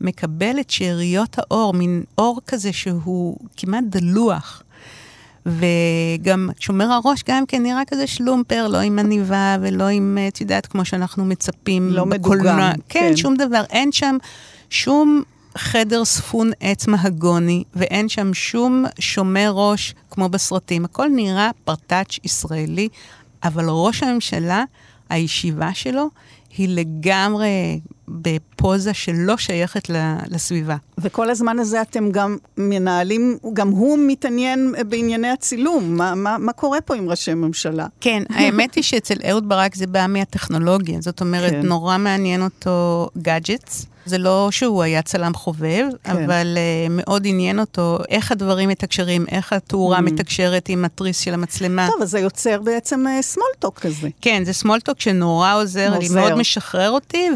מקבל 0.00 0.60
את 0.60 0.70
שאריות 0.70 1.38
האור, 1.38 1.72
מין 1.72 2.02
אור 2.18 2.40
כזה 2.46 2.72
שהוא 2.72 3.36
כמעט 3.56 3.84
דלוח. 3.84 4.62
וגם 5.46 6.50
שומר 6.60 6.92
הראש 6.92 7.22
גם 7.28 7.46
כן 7.46 7.62
נראה 7.62 7.82
כזה 7.86 8.06
שלומפר, 8.06 8.68
לא 8.68 8.78
עם 8.78 8.98
עניבה 8.98 9.56
ולא 9.60 9.84
עם, 9.84 10.18
את 10.28 10.40
יודעת, 10.40 10.66
כמו 10.66 10.84
שאנחנו 10.84 11.24
מצפים 11.24 11.90
לא 11.90 12.04
בקולנוע. 12.04 12.52
מדוגם, 12.52 12.72
כן, 12.88 13.00
כן. 13.00 13.16
שום 13.16 13.36
דבר. 13.36 13.62
אין 13.70 13.92
שם 13.92 14.16
שום 14.70 15.22
חדר 15.58 16.04
ספון 16.04 16.50
עץ 16.60 16.86
מהגוני, 16.86 17.64
ואין 17.74 18.08
שם 18.08 18.34
שום 18.34 18.84
שומר 18.98 19.52
ראש 19.54 19.94
כמו 20.10 20.28
בסרטים. 20.28 20.84
הכל 20.84 21.08
נראה 21.08 21.50
פרטאץ' 21.64 22.18
ישראלי, 22.24 22.88
אבל 23.44 23.64
ראש 23.68 24.02
הממשלה, 24.02 24.64
הישיבה 25.08 25.74
שלו, 25.74 26.08
היא 26.56 26.68
לגמרי 26.68 27.80
בפוזה 28.08 28.94
שלא 28.94 29.36
שייכת 29.36 29.90
לסביבה. 30.30 30.76
וכל 30.98 31.30
הזמן 31.30 31.58
הזה 31.58 31.82
אתם 31.82 32.10
גם 32.10 32.36
מנהלים, 32.56 33.38
גם 33.52 33.68
הוא 33.68 33.98
מתעניין 34.06 34.74
בענייני 34.88 35.28
הצילום. 35.28 35.96
מה, 35.96 36.14
מה, 36.14 36.38
מה 36.38 36.52
קורה 36.52 36.80
פה 36.80 36.94
עם 36.94 37.08
ראשי 37.10 37.34
ממשלה? 37.34 37.86
כן, 38.00 38.22
האמת 38.30 38.74
היא 38.74 38.84
שאצל 38.84 39.16
אהוד 39.30 39.48
ברק 39.48 39.74
זה 39.74 39.86
בא 39.86 40.06
מהטכנולוגיה. 40.08 41.00
זאת 41.00 41.20
אומרת, 41.20 41.50
כן. 41.50 41.62
כן. 41.62 41.66
נורא 41.68 41.98
מעניין 41.98 42.42
אותו 42.42 43.08
גאדג'טס. 43.22 43.86
זה 44.06 44.18
לא 44.18 44.48
שהוא 44.50 44.82
היה 44.82 45.02
צלם 45.02 45.34
חובב, 45.34 45.86
כן. 46.04 46.12
כן. 46.16 46.24
אבל 46.24 46.56
uh, 46.56 46.90
מאוד 46.90 47.22
עניין 47.26 47.60
אותו 47.60 47.98
איך 48.08 48.32
הדברים 48.32 48.68
מתקשרים, 48.68 49.24
איך 49.30 49.52
התאורה 49.52 49.98
Mm. 49.98 50.00
מתקשרת 50.00 50.68
עם 50.68 50.84
התריס 50.84 51.18
של 51.20 51.34
המצלמה. 51.34 51.88
טוב, 51.92 52.02
אז 52.02 52.10
זה 52.10 52.18
יוצר 52.20 52.60
בעצם 52.60 53.04
small 53.20 53.52
talk 53.52 53.78
כזה. 53.78 54.08
כן, 54.20 54.42
זה 54.44 54.52
small 54.52 54.79
talk 54.79 55.00
שנורא 55.00 55.54
עוזר 55.54 55.90
לי, 55.90 56.06
עוזר. 56.06 56.20
מאוד 56.20 56.34
משחרר 56.34 56.90
אותי 56.90 57.28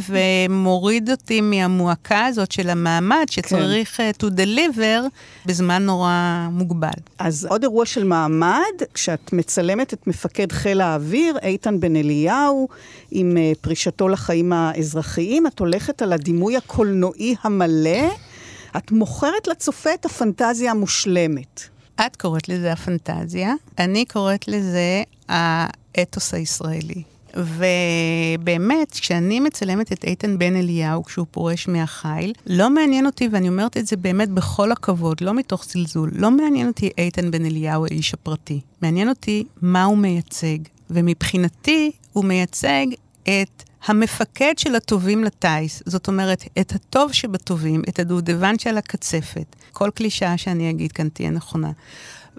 ומוריד 0.58 1.10
אותי 1.10 1.40
מהמועקה 1.40 2.26
הזאת 2.26 2.52
של 2.52 2.70
המעמד 2.70 3.26
שצריך 3.30 3.96
כן. 3.96 4.10
to 4.22 4.24
deliver 4.24 5.08
בזמן 5.46 5.82
נורא 5.82 6.48
מוגבל. 6.52 6.88
אז 7.18 7.46
עוד 7.50 7.62
אירוע 7.62 7.86
של 7.86 8.04
מעמד, 8.04 8.62
כשאת 8.94 9.32
מצלמת 9.32 9.94
את 9.94 10.06
מפקד 10.06 10.52
חיל 10.52 10.80
האוויר, 10.80 11.38
איתן 11.42 11.80
בן 11.80 11.96
אליהו, 11.96 12.68
עם 13.10 13.36
אה, 13.36 13.52
פרישתו 13.60 14.08
לחיים 14.08 14.52
האזרחיים, 14.52 15.46
את 15.46 15.58
הולכת 15.58 16.02
על 16.02 16.12
הדימוי 16.12 16.56
הקולנועי 16.56 17.34
המלא, 17.42 18.08
את 18.76 18.92
מוכרת 18.92 19.48
לצופה 19.48 19.94
את 19.94 20.04
הפנטזיה 20.04 20.70
המושלמת. 20.70 21.62
את 22.06 22.16
קוראת 22.16 22.48
לזה 22.48 22.72
הפנטזיה, 22.72 23.54
אני 23.78 24.04
קוראת 24.04 24.48
לזה 24.48 25.02
האתוס 25.28 26.34
הישראלי. 26.34 27.17
ובאמת, 27.36 28.90
כשאני 28.90 29.40
מצלמת 29.40 29.92
את 29.92 30.04
איתן 30.04 30.38
בן 30.38 30.56
אליהו 30.56 31.04
כשהוא 31.04 31.26
פורש 31.30 31.68
מהחיל, 31.68 32.32
לא 32.46 32.70
מעניין 32.70 33.06
אותי, 33.06 33.28
ואני 33.32 33.48
אומרת 33.48 33.76
את 33.76 33.86
זה 33.86 33.96
באמת 33.96 34.28
בכל 34.28 34.72
הכבוד, 34.72 35.20
לא 35.20 35.34
מתוך 35.34 35.64
זלזול, 35.64 36.10
לא 36.14 36.30
מעניין 36.30 36.68
אותי 36.68 36.90
איתן 36.98 37.30
בן 37.30 37.44
אליהו 37.44 37.84
האיש 37.84 38.14
הפרטי. 38.14 38.60
מעניין 38.82 39.08
אותי 39.08 39.44
מה 39.62 39.84
הוא 39.84 39.98
מייצג. 39.98 40.58
ומבחינתי, 40.90 41.90
הוא 42.12 42.24
מייצג 42.24 42.86
את 43.22 43.62
המפקד 43.86 44.52
של 44.56 44.74
הטובים 44.74 45.24
לטיס, 45.24 45.82
זאת 45.86 46.08
אומרת, 46.08 46.44
את 46.60 46.72
הטוב 46.72 47.12
שבטובים, 47.12 47.82
את 47.88 47.98
הדובדבן 47.98 48.58
של 48.58 48.78
הקצפת. 48.78 49.56
כל 49.72 49.90
קלישאה 49.94 50.38
שאני 50.38 50.70
אגיד 50.70 50.92
כאן 50.92 51.08
תהיה 51.08 51.30
נכונה. 51.30 51.70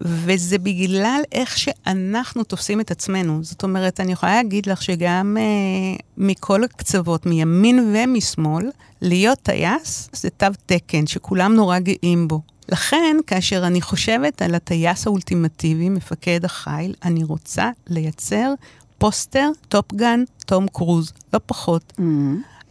וזה 0.01 0.57
בגלל 0.57 1.21
איך 1.31 1.57
שאנחנו 1.57 2.43
תופסים 2.43 2.81
את 2.81 2.91
עצמנו. 2.91 3.43
זאת 3.43 3.63
אומרת, 3.63 3.99
אני 3.99 4.11
יכולה 4.11 4.35
להגיד 4.35 4.65
לך 4.65 4.81
שגם 4.81 5.37
אה, 5.39 5.97
מכל 6.17 6.63
הקצוות, 6.63 7.25
מימין 7.25 7.93
ומשמאל, 7.95 8.71
להיות 9.01 9.39
טייס 9.39 10.09
זה 10.13 10.29
תו 10.29 10.47
תקן 10.65 11.07
שכולם 11.07 11.53
נורא 11.53 11.79
גאים 11.79 12.27
בו. 12.27 12.41
לכן, 12.69 13.17
כאשר 13.27 13.67
אני 13.67 13.81
חושבת 13.81 14.41
על 14.41 14.55
הטייס 14.55 15.07
האולטימטיבי, 15.07 15.89
מפקד 15.89 16.45
החיל, 16.45 16.93
אני 17.03 17.23
רוצה 17.23 17.69
לייצר 17.87 18.53
פוסטר 18.97 19.49
Top 19.69 19.96
Gun 19.96 20.23
תום 20.45 20.67
קרוז, 20.67 21.13
לא 21.33 21.39
פחות. 21.45 21.93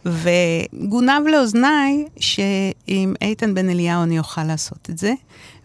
וגונב 0.05 1.27
לאוזניי 1.27 2.05
שעם 2.19 3.13
איתן 3.21 3.53
בן 3.53 3.69
אליהו 3.69 4.03
אני 4.03 4.19
אוכל 4.19 4.43
לעשות 4.43 4.89
את 4.89 4.97
זה, 4.97 5.13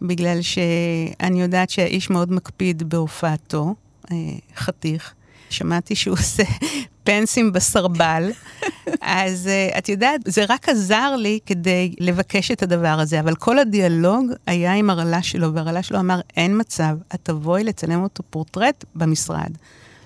בגלל 0.03 0.43
שאני 0.43 1.43
יודעת 1.43 1.71
שהאיש 1.71 2.11
מאוד 2.11 2.33
מקפיד 2.33 2.83
בהופעתו, 2.83 3.75
אה, 4.13 4.17
חתיך. 4.57 5.15
שמעתי 5.51 5.95
שהוא 5.95 6.13
עושה 6.13 6.43
פנסים 7.05 7.53
בסרבל, 7.53 8.31
אז 9.01 9.49
uh, 9.73 9.79
את 9.79 9.89
יודעת, 9.89 10.21
זה 10.27 10.45
רק 10.49 10.69
עזר 10.69 11.17
לי 11.17 11.39
כדי 11.47 11.95
לבקש 12.01 12.51
את 12.51 12.63
הדבר 12.63 12.97
הזה, 13.01 13.21
אבל 13.21 13.35
כל 13.35 13.59
הדיאלוג 13.59 14.27
היה 14.47 14.75
עם 14.75 14.91
הרל"ש 14.91 15.31
שלו, 15.31 15.55
והרל"ש 15.55 15.89
שלו 15.89 16.01
אמר, 16.01 16.21
אין 16.37 16.61
מצב, 16.61 16.97
את 17.15 17.21
תבואי 17.23 17.65
לצלם 17.65 18.03
אותו 18.03 18.23
פורטרט 18.31 18.85
במשרד. 18.95 19.51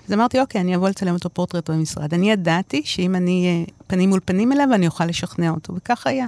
אז 0.09 0.13
אמרתי, 0.13 0.39
אוקיי, 0.39 0.61
אני 0.61 0.75
אבוא 0.75 0.89
לצלם 0.89 1.13
אותו 1.13 1.29
פורטרט 1.29 1.69
במשרד. 1.69 2.13
אני 2.13 2.31
ידעתי 2.31 2.81
שאם 2.85 3.15
אני 3.15 3.45
אהיה 3.45 3.65
פנים 3.87 4.09
מול 4.09 4.19
פנים 4.25 4.51
אליו, 4.51 4.67
אני 4.73 4.87
אוכל 4.87 5.05
לשכנע 5.05 5.49
אותו, 5.49 5.75
וכך 5.75 6.07
היה. 6.07 6.27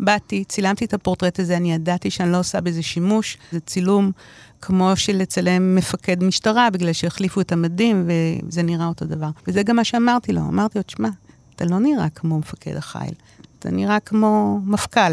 באתי, 0.00 0.44
צילמתי 0.44 0.84
את 0.84 0.94
הפורטרט 0.94 1.40
הזה, 1.40 1.56
אני 1.56 1.72
ידעתי 1.72 2.10
שאני 2.10 2.32
לא 2.32 2.38
עושה 2.38 2.60
בזה 2.60 2.82
שימוש. 2.82 3.38
זה 3.52 3.60
צילום 3.60 4.12
כמו 4.60 4.96
של 4.96 5.16
לצלם 5.16 5.74
מפקד 5.74 6.24
משטרה, 6.24 6.70
בגלל 6.70 6.92
שהחליפו 6.92 7.40
את 7.40 7.52
המדים, 7.52 8.06
וזה 8.06 8.62
נראה 8.62 8.86
אותו 8.86 9.04
דבר. 9.04 9.30
וזה 9.48 9.62
גם 9.62 9.76
מה 9.76 9.84
שאמרתי 9.84 10.32
לו, 10.32 10.40
אמרתי 10.40 10.78
לו, 10.78 10.82
תשמע, 10.82 11.08
אתה 11.56 11.64
לא 11.64 11.78
נראה 11.78 12.08
כמו 12.08 12.38
מפקד 12.38 12.76
החיל, 12.76 13.14
אתה 13.58 13.70
נראה 13.70 14.00
כמו 14.00 14.60
מפכ"ל. 14.64 15.12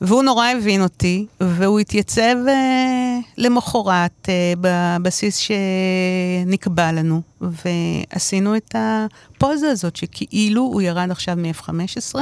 והוא 0.00 0.22
נורא 0.22 0.48
הבין 0.48 0.82
אותי, 0.82 1.26
והוא 1.40 1.80
התייצב 1.80 2.36
אה, 2.48 3.18
למחרת 3.36 4.28
אה, 4.28 4.52
בבסיס 4.60 5.36
שנקבע 5.36 6.92
לנו, 6.92 7.22
ועשינו 7.40 8.56
את 8.56 8.74
הפוזה 8.74 9.70
הזאת, 9.70 9.96
שכאילו 9.96 10.62
הוא 10.62 10.82
ירד 10.82 11.10
עכשיו 11.10 11.36
מ-F-15, 11.36 12.14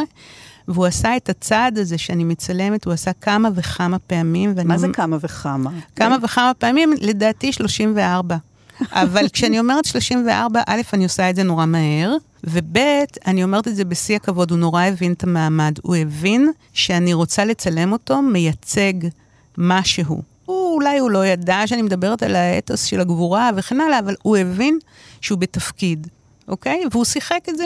והוא 0.69 0.87
עשה 0.87 1.17
את 1.17 1.29
הצעד 1.29 1.79
הזה 1.79 1.99
שאני 1.99 2.25
מצלמת, 2.25 2.85
הוא 2.85 2.93
עשה 2.93 3.13
כמה 3.13 3.49
וכמה 3.55 3.99
פעמים. 3.99 4.53
ואני... 4.57 4.69
מה 4.69 4.79
זה 4.79 4.89
כמה 4.93 5.17
וכמה? 5.21 5.71
כמה 5.97 6.17
וכמה 6.23 6.53
פעמים, 6.59 6.93
לדעתי 7.01 7.53
34. 7.53 8.37
אבל 8.93 9.29
כשאני 9.29 9.61
אומרת 9.61 9.85
34, 9.85 10.63
א', 10.67 10.81
אני 10.93 11.05
עושה 11.05 11.31
את 11.31 11.37
זה 11.37 11.43
נורא 11.43 11.67
מהר, 11.67 12.17
וב', 12.45 12.79
אני 13.27 13.45
אומרת 13.45 13.69
את 13.69 13.77
זה 13.77 13.85
בשיא 13.85 14.17
הכבוד, 14.17 14.51
הוא 14.51 14.59
נורא 14.59 14.83
הבין 14.83 15.13
את 15.13 15.23
המעמד. 15.25 15.79
הוא 15.83 15.97
הבין 15.97 16.51
שאני 16.73 17.13
רוצה 17.13 17.45
לצלם 17.45 17.93
אותו 17.93 18.23
מייצג 18.23 18.93
משהו. 19.59 20.23
הוא, 20.45 20.75
אולי 20.75 20.99
הוא 20.99 21.11
לא 21.11 21.27
ידע 21.27 21.67
שאני 21.67 21.83
מדברת 21.83 22.23
על 22.23 22.37
האתוס 22.37 22.85
של 22.85 23.01
הגבורה 23.01 23.51
וכן 23.57 23.81
הלאה, 23.81 23.99
אבל 23.99 24.15
הוא 24.23 24.37
הבין 24.37 24.79
שהוא 25.21 25.39
בתפקיד, 25.39 26.07
אוקיי? 26.49 26.83
והוא 26.93 27.05
שיחק 27.05 27.41
את 27.49 27.57
זה. 27.57 27.65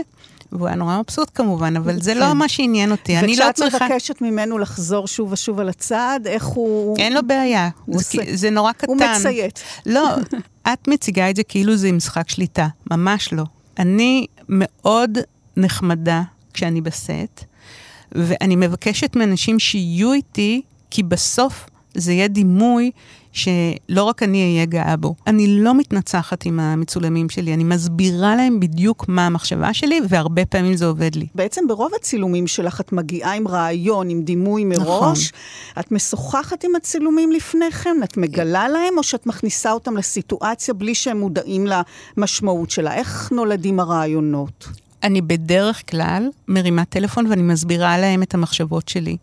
והוא 0.52 0.66
היה 0.66 0.76
נורא 0.76 0.98
מבסוט 0.98 1.30
כמובן, 1.34 1.76
אבל 1.76 2.02
זה 2.02 2.14
לא 2.14 2.34
מה 2.34 2.48
שעניין 2.48 2.90
אותי. 2.90 3.18
אני 3.18 3.36
לא 3.36 3.46
צריכה... 3.54 3.76
וכשאת 3.76 3.90
מבקשת 3.90 4.20
ממנו 4.20 4.58
לחזור 4.58 5.06
שוב 5.06 5.32
ושוב 5.32 5.60
על 5.60 5.68
הצעד, 5.68 6.26
איך 6.26 6.44
הוא... 6.44 6.96
אין 6.98 7.12
לו 7.12 7.20
בעיה. 7.26 7.68
הוא 7.84 7.98
זה, 7.98 8.20
עושה- 8.20 8.36
זה 8.36 8.50
נורא 8.50 8.72
קטן. 8.72 8.86
הוא 8.86 8.96
מציית. 8.96 9.62
לא, 9.86 10.14
את 10.72 10.88
מציגה 10.88 11.30
את 11.30 11.36
זה 11.36 11.42
כאילו 11.42 11.76
זה 11.76 11.92
משחק 11.92 12.28
שליטה, 12.30 12.68
ממש 12.90 13.32
לא. 13.32 13.44
אני 13.78 14.26
מאוד 14.48 15.18
נחמדה 15.56 16.22
כשאני 16.54 16.80
בסט, 16.80 17.44
ואני 18.12 18.56
מבקשת 18.56 19.16
מאנשים 19.16 19.58
שיהיו 19.58 20.12
איתי, 20.12 20.62
כי 20.90 21.02
בסוף 21.02 21.66
זה 21.94 22.12
יהיה 22.12 22.28
דימוי 22.28 22.90
שלא 23.32 24.02
רק 24.02 24.22
אני 24.22 24.42
אהיה 24.42 24.64
גאה 24.64 24.96
בו. 24.96 25.14
אני 25.26 25.46
לא 25.60 25.74
מתנצחת 25.74 26.46
עם 26.46 26.60
המצולמים 26.60 27.28
שלי, 27.28 27.54
אני 27.54 27.64
מסבירה 27.64 28.36
להם 28.36 28.60
בדיוק 28.60 29.08
מה 29.08 29.26
המחשבה 29.26 29.74
שלי, 29.74 30.00
והרבה 30.08 30.44
פעמים 30.44 30.76
זה 30.76 30.86
עובד 30.86 31.14
לי. 31.14 31.26
בעצם 31.34 31.64
ברוב 31.68 31.90
הצילומים 32.00 32.46
שלך 32.46 32.80
את 32.80 32.92
מגיעה 32.92 33.34
עם 33.34 33.48
רעיון, 33.48 34.10
עם 34.10 34.22
דימוי 34.22 34.64
מראש. 34.64 34.82
נכון. 34.86 35.14
את 35.80 35.92
משוחחת 35.92 36.64
עם 36.64 36.74
הצילומים 36.76 37.32
לפני 37.32 37.70
כן? 37.70 37.96
את 38.04 38.16
מגלה 38.16 38.68
להם, 38.68 38.98
או 38.98 39.02
שאת 39.02 39.26
מכניסה 39.26 39.72
אותם 39.72 39.96
לסיטואציה 39.96 40.74
בלי 40.74 40.94
שהם 40.94 41.20
מודעים 41.20 41.66
למשמעות 42.16 42.70
שלה? 42.70 42.94
איך 42.94 43.32
נולדים 43.32 43.80
הרעיונות? 43.80 44.68
אני 45.02 45.20
בדרך 45.20 45.82
כלל 45.90 46.28
מרימה 46.48 46.84
טלפון 46.84 47.26
ואני 47.26 47.42
מסבירה 47.42 47.98
להם 47.98 48.22
את 48.22 48.34
המחשבות 48.34 48.88
שלי. 48.88 49.16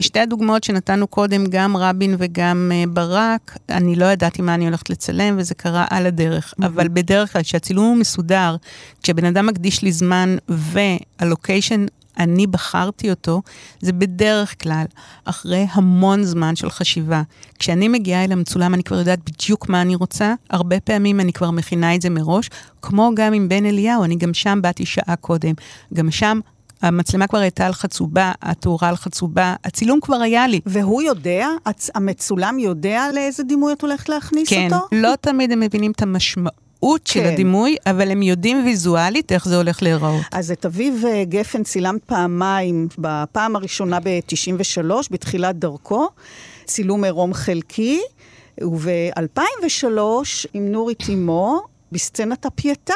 שתי 0.00 0.20
הדוגמאות 0.20 0.64
שנתנו 0.64 1.06
קודם, 1.06 1.46
גם 1.46 1.76
רבין 1.76 2.16
וגם 2.18 2.72
uh, 2.72 2.90
ברק, 2.90 3.56
אני 3.68 3.96
לא 3.96 4.04
ידעתי 4.04 4.42
מה 4.42 4.54
אני 4.54 4.64
הולכת 4.64 4.90
לצלם, 4.90 5.36
וזה 5.38 5.54
קרה 5.54 5.84
על 5.90 6.06
הדרך. 6.06 6.54
Mm-hmm. 6.54 6.66
אבל 6.66 6.88
בדרך 6.88 7.32
כלל, 7.32 7.42
כשהצילום 7.42 7.86
הוא 7.86 7.96
מסודר, 7.96 8.56
כשבן 9.02 9.24
אדם 9.24 9.46
מקדיש 9.46 9.82
לי 9.82 9.92
זמן 9.92 10.36
והלוקיישן 10.48 11.86
אני 12.18 12.46
בחרתי 12.46 13.10
אותו, 13.10 13.42
זה 13.80 13.92
בדרך 13.92 14.62
כלל 14.62 14.84
אחרי 15.24 15.66
המון 15.72 16.24
זמן 16.24 16.56
של 16.56 16.70
חשיבה. 16.70 17.22
כשאני 17.58 17.88
מגיעה 17.88 18.24
אל 18.24 18.32
המצולם, 18.32 18.74
אני 18.74 18.82
כבר 18.82 18.98
יודעת 18.98 19.30
בדיוק 19.30 19.68
מה 19.68 19.82
אני 19.82 19.94
רוצה, 19.94 20.34
הרבה 20.50 20.80
פעמים 20.80 21.20
אני 21.20 21.32
כבר 21.32 21.50
מכינה 21.50 21.94
את 21.94 22.02
זה 22.02 22.10
מראש, 22.10 22.50
כמו 22.82 23.10
גם 23.14 23.32
עם 23.32 23.48
בן 23.48 23.66
אליהו, 23.66 24.04
אני 24.04 24.16
גם 24.16 24.34
שם 24.34 24.58
באתי 24.62 24.86
שעה 24.86 25.16
קודם. 25.16 25.52
גם 25.94 26.10
שם 26.10 26.40
המצלמה 26.82 27.26
כבר 27.26 27.38
הייתה 27.38 27.66
על 27.66 27.72
חצובה, 27.72 28.32
התאורה 28.42 28.88
על 28.88 28.96
חצובה, 28.96 29.54
הצילום 29.64 30.00
כבר 30.00 30.16
היה 30.16 30.46
לי. 30.46 30.60
והוא 30.66 31.02
יודע, 31.02 31.48
הצ- 31.68 31.90
המצולם 31.94 32.58
יודע 32.58 33.04
לאיזה 33.14 33.42
דימוי 33.42 33.72
את 33.72 33.82
הולכת 33.82 34.08
להכניס 34.08 34.48
כן, 34.48 34.68
אותו? 34.72 34.86
לא 34.92 35.12
תמיד 35.20 35.52
הם 35.52 35.60
מבינים 35.60 35.90
את 35.90 36.02
המשמעות 36.02 37.06
של 37.06 37.20
כן. 37.20 37.32
הדימוי, 37.32 37.76
אבל 37.86 38.10
הם 38.10 38.22
יודעים 38.22 38.64
ויזואלית 38.64 39.32
איך 39.32 39.48
זה 39.48 39.56
הולך 39.56 39.82
להיראות. 39.82 40.22
אז 40.32 40.50
את 40.50 40.66
אביב 40.66 41.02
אה, 41.06 41.24
גפן 41.24 41.62
צילמת 41.62 42.04
פעמיים, 42.04 42.88
בפעם 42.98 43.56
הראשונה 43.56 44.00
ב-93, 44.00 44.84
בתחילת 45.10 45.56
דרכו, 45.58 46.08
צילום 46.64 47.04
עירום 47.04 47.34
חלקי, 47.34 48.00
וב-2003 48.62 50.00
עם 50.54 50.72
נורית 50.72 51.02
אמו, 51.12 51.60
בסצנת 51.92 52.46
הפייטה, 52.46 52.94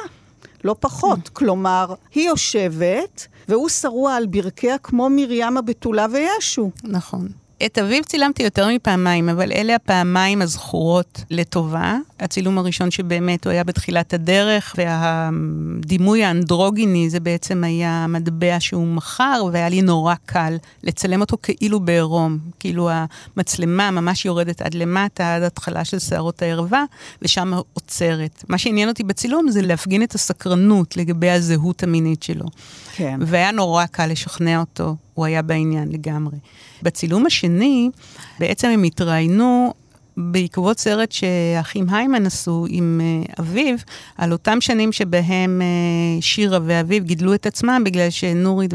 לא 0.64 0.74
פחות. 0.80 1.28
כלומר, 1.28 1.94
היא 2.14 2.28
יושבת, 2.28 3.26
והוא 3.48 3.68
שרוע 3.68 4.14
על 4.14 4.26
ברכיה 4.26 4.78
כמו 4.78 5.08
מרים 5.10 5.56
הבתולה 5.56 6.06
וישו. 6.12 6.70
נכון. 6.84 7.28
את 7.66 7.78
אביב 7.78 8.04
צילמתי 8.04 8.42
יותר 8.42 8.68
מפעמיים, 8.68 9.28
אבל 9.28 9.52
אלה 9.52 9.74
הפעמיים 9.74 10.42
הזכורות 10.42 11.24
לטובה. 11.30 11.96
הצילום 12.20 12.58
הראשון 12.58 12.90
שבאמת 12.90 13.44
הוא 13.44 13.50
היה 13.50 13.64
בתחילת 13.64 14.14
הדרך, 14.14 14.74
והדימוי 14.78 16.24
האנדרוגיני 16.24 17.10
זה 17.10 17.20
בעצם 17.20 17.64
היה 17.64 18.06
מטבע 18.08 18.56
שהוא 18.60 18.86
מכר, 18.86 19.44
והיה 19.52 19.68
לי 19.68 19.82
נורא 19.82 20.14
קל 20.26 20.56
לצלם 20.82 21.20
אותו 21.20 21.36
כאילו 21.42 21.80
בעירום. 21.80 22.38
כאילו 22.60 22.90
המצלמה 23.36 23.90
ממש 23.90 24.24
יורדת 24.24 24.62
עד 24.62 24.74
למטה, 24.74 25.36
עד 25.36 25.42
התחלה 25.42 25.84
של 25.84 25.98
שערות 25.98 26.42
הערווה, 26.42 26.84
ושם 27.22 27.52
עוצרת. 27.72 28.44
מה 28.48 28.58
שעניין 28.58 28.88
אותי 28.88 29.02
בצילום 29.02 29.50
זה 29.50 29.62
להפגין 29.62 30.02
את 30.02 30.14
הסקרנות 30.14 30.96
לגבי 30.96 31.30
הזהות 31.30 31.82
המינית 31.82 32.22
שלו. 32.22 32.46
כן. 32.94 33.20
והיה 33.26 33.50
נורא 33.50 33.86
קל 33.86 34.06
לשכנע 34.06 34.60
אותו, 34.60 34.96
הוא 35.14 35.26
היה 35.26 35.42
בעניין 35.42 35.88
לגמרי. 35.88 36.36
בצילום 36.82 37.26
השני, 37.26 37.90
בעצם 38.38 38.68
הם 38.68 38.82
התראיינו 38.82 39.74
בעקבות 40.16 40.78
סרט 40.78 41.12
שהאחים 41.12 41.86
היימן 41.90 42.26
עשו 42.26 42.66
עם 42.68 43.00
uh, 43.28 43.32
אביו, 43.40 43.76
על 44.18 44.32
אותם 44.32 44.60
שנים 44.60 44.92
שבהם 44.92 45.62
uh, 45.62 46.22
שירה 46.22 46.58
ואביו 46.66 47.04
גידלו 47.04 47.34
את 47.34 47.46
עצמם, 47.46 47.82
בגלל 47.84 48.10
שנורית 48.10 48.70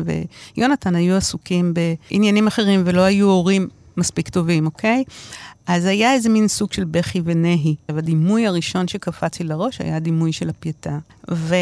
ויונתן 0.57 0.95
היו 0.95 1.15
עסוקים 1.15 1.73
בעניינים 1.73 2.47
אחרים 2.47 2.81
ולא 2.85 3.01
היו 3.01 3.29
הורים 3.29 3.67
מספיק 3.97 4.29
טובים, 4.29 4.65
אוקיי? 4.65 5.03
אז 5.67 5.85
היה 5.85 6.13
איזה 6.13 6.29
מין 6.29 6.47
סוג 6.47 6.73
של 6.73 6.83
בכי 6.83 7.21
ונהי. 7.23 7.75
והדימוי 7.89 8.47
הראשון 8.47 8.87
שקפץ 8.87 9.39
לי 9.39 9.47
לראש 9.47 9.81
היה 9.81 9.95
הדימוי 9.95 10.31
של 10.31 10.49
הפייטה. 10.49 10.97
ו... 11.31 11.55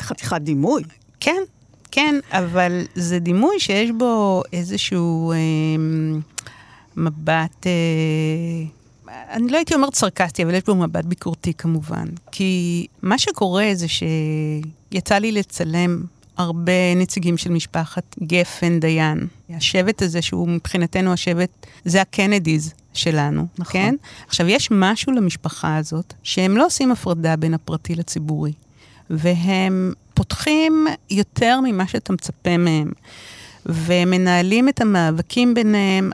חתיכת 0.00 0.40
דימוי. 0.40 0.82
כן, 1.20 1.42
כן, 1.90 2.14
אבל 2.30 2.82
זה 2.94 3.18
דימוי 3.18 3.60
שיש 3.60 3.90
בו 3.90 4.42
איזשהו 4.52 5.32
אה, 5.32 5.36
מבט, 6.96 7.66
אה, 7.66 8.64
אני 9.30 9.52
לא 9.52 9.56
הייתי 9.56 9.74
אומרת 9.74 9.94
סרקסטי, 9.94 10.44
אבל 10.44 10.54
יש 10.54 10.64
בו 10.64 10.74
מבט 10.74 11.04
ביקורתי 11.04 11.54
כמובן. 11.54 12.06
כי 12.32 12.86
מה 13.02 13.18
שקורה 13.18 13.70
זה 13.74 13.86
שיצא 13.88 15.18
לי 15.18 15.32
לצלם 15.32 16.02
הרבה 16.36 16.94
נציגים 16.96 17.36
של 17.36 17.50
משפחת 17.50 18.16
גפן 18.22 18.80
דיין. 18.80 19.26
השבט 19.50 20.02
הזה, 20.02 20.22
שהוא 20.22 20.48
מבחינתנו 20.48 21.12
השבט, 21.12 21.66
זה 21.84 22.00
הקנדיז 22.00 22.72
שלנו, 22.94 23.46
נכון. 23.58 23.72
כן? 23.72 23.94
עכשיו, 24.26 24.48
יש 24.48 24.68
משהו 24.70 25.12
למשפחה 25.12 25.76
הזאת, 25.76 26.14
שהם 26.22 26.56
לא 26.56 26.66
עושים 26.66 26.92
הפרדה 26.92 27.36
בין 27.36 27.54
הפרטי 27.54 27.94
לציבורי. 27.94 28.52
והם 29.10 29.92
פותחים 30.18 30.86
יותר 31.10 31.60
ממה 31.64 31.88
שאתה 31.88 32.12
מצפה 32.12 32.56
מהם, 32.56 32.90
ומנהלים 33.66 34.68
את 34.68 34.80
המאבקים 34.80 35.54
ביניהם 35.54 36.10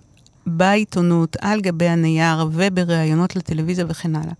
בעיתונות, 0.46 1.36
על 1.40 1.60
גבי 1.60 1.88
הנייר 1.88 2.46
ובראיונות 2.52 3.36
לטלוויזיה 3.36 3.84
וכן 3.88 4.16
הלאה. 4.16 4.32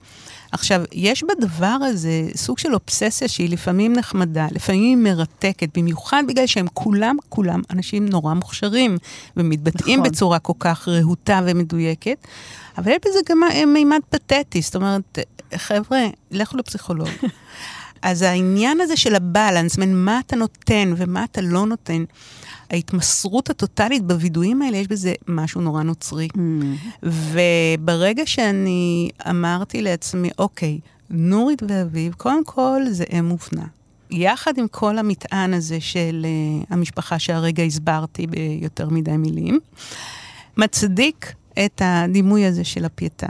עכשיו, 0.53 0.83
יש 0.93 1.25
בדבר 1.25 1.67
הזה 1.67 2.29
סוג 2.37 2.59
של 2.59 2.75
אובססיה 2.75 3.29
שהיא 3.29 3.51
לפעמים 3.51 3.93
נחמדה, 3.93 4.47
לפעמים 4.51 5.03
מרתקת, 5.03 5.79
במיוחד 5.79 6.23
בגלל 6.29 6.47
שהם 6.47 6.67
כולם, 6.75 7.17
כולם 7.29 7.63
אנשים 7.71 8.09
נורא 8.09 8.35
מוכשרים, 8.35 8.99
ומתבטאים 9.37 10.01
נכון. 10.01 10.13
בצורה 10.13 10.39
כל 10.39 10.53
כך 10.59 10.89
רהוטה 10.89 11.41
ומדויקת, 11.47 12.27
אבל 12.79 12.93
יש 12.93 12.99
בזה 13.05 13.19
גם 13.31 13.41
מימד 13.73 14.01
פתטי, 14.11 14.63
זאת 14.63 14.77
אומרת, 14.77 15.19
חבר'ה, 15.55 16.01
לכו 16.31 16.57
לפסיכולוג. 16.57 17.09
אז 18.05 18.23
העניין 18.23 18.81
הזה 18.81 18.97
של 18.97 19.15
הבלנס 19.15 19.77
בין 19.77 20.05
מה 20.05 20.21
אתה 20.27 20.37
נותן 20.37 20.95
ומה 20.97 21.25
אתה 21.25 21.41
לא 21.41 21.67
נותן, 21.67 22.05
ההתמסרות 22.71 23.51
הטוטלית 23.51 24.03
בווידואים 24.03 24.63
האלה, 24.63 24.77
יש 24.77 24.89
בזה 24.89 25.13
משהו 25.29 25.61
נורא 25.61 25.83
נוצרי. 25.83 26.29
וברגע 27.03 28.27
שאני 28.27 29.11
אמרתי 29.31 29.83
לעצמי, 29.83 30.31
אוקיי, 30.39 30.79
נורית 31.11 31.63
ואביב, 31.69 32.15
קודם 32.15 32.45
כל 32.45 32.83
זה 32.91 33.05
אם 33.19 33.33
ובנה. 33.33 33.67
יחד 34.11 34.59
עם 34.59 34.69
כל 34.69 34.99
המטען 34.99 35.55
הזה 35.55 35.81
של 35.81 36.27
uh, 36.27 36.67
המשפחה 36.71 37.19
שהרגע 37.19 37.63
הסברתי 37.63 38.27
ביותר 38.27 38.89
מדי 38.89 39.17
מילים, 39.17 39.61
מצדיק 40.57 41.33
את 41.65 41.83
הדימוי 41.85 42.47
הזה 42.47 42.65
של 42.65 42.85
הפייטה. 42.85 43.29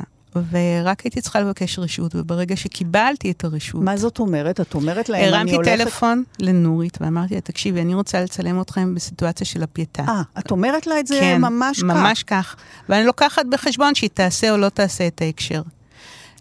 ורק 0.50 1.00
הייתי 1.00 1.20
צריכה 1.20 1.40
לבקש 1.40 1.78
רשות, 1.78 2.14
וברגע 2.14 2.56
שקיבלתי 2.56 3.30
את 3.30 3.44
הרשות... 3.44 3.82
מה 3.82 3.96
זאת 3.96 4.18
אומרת? 4.18 4.60
את 4.60 4.74
אומרת 4.74 5.08
להם, 5.08 5.24
אני 5.24 5.36
הרמתי 5.36 5.54
הולכת... 5.54 5.78
טלפון 5.78 6.24
לנורית 6.38 6.98
ואמרתי 7.00 7.34
לה, 7.34 7.40
תקשיבי, 7.40 7.80
אני 7.80 7.94
רוצה 7.94 8.22
לצלם 8.22 8.60
אתכם 8.60 8.94
בסיטואציה 8.94 9.46
של 9.46 9.62
הפייטה. 9.62 10.04
אה, 10.08 10.22
את 10.38 10.50
אומרת 10.50 10.86
לה 10.86 11.00
את 11.00 11.06
זה 11.06 11.18
כן, 11.20 11.40
ממש 11.40 11.78
כך. 11.78 11.84
ממש 11.84 12.22
כך. 12.22 12.56
ואני 12.88 13.06
לוקחת 13.06 13.46
בחשבון 13.50 13.94
שהיא 13.94 14.10
תעשה 14.14 14.50
או 14.50 14.56
לא 14.56 14.68
תעשה 14.68 15.06
את 15.06 15.22
ההקשר. 15.22 15.62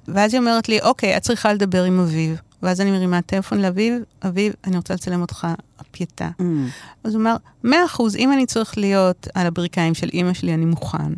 ואז 0.07 0.33
היא 0.33 0.39
אומרת 0.39 0.69
לי, 0.69 0.79
אוקיי, 0.81 1.17
את 1.17 1.21
צריכה 1.21 1.53
לדבר 1.53 1.83
עם 1.83 1.99
אביב. 1.99 2.37
ואז 2.63 2.81
אני 2.81 2.91
מרימה 2.91 3.21
טלפון 3.21 3.61
לאביב, 3.61 3.93
אביב, 4.25 4.53
אני 4.63 4.77
רוצה 4.77 4.93
לצלם 4.93 5.21
אותך 5.21 5.47
הפייטה. 5.79 6.29
Mm. 6.39 6.43
אז 7.03 7.15
הוא 7.15 7.21
אמר, 7.21 7.35
מאה 7.63 7.85
אחוז, 7.85 8.15
אם 8.15 8.33
אני 8.33 8.45
צריך 8.45 8.77
להיות 8.77 9.27
על 9.33 9.47
הברכיים 9.47 9.93
של 9.93 10.09
אימא 10.13 10.33
שלי, 10.33 10.53
אני 10.53 10.65
מוכן. 10.65 11.13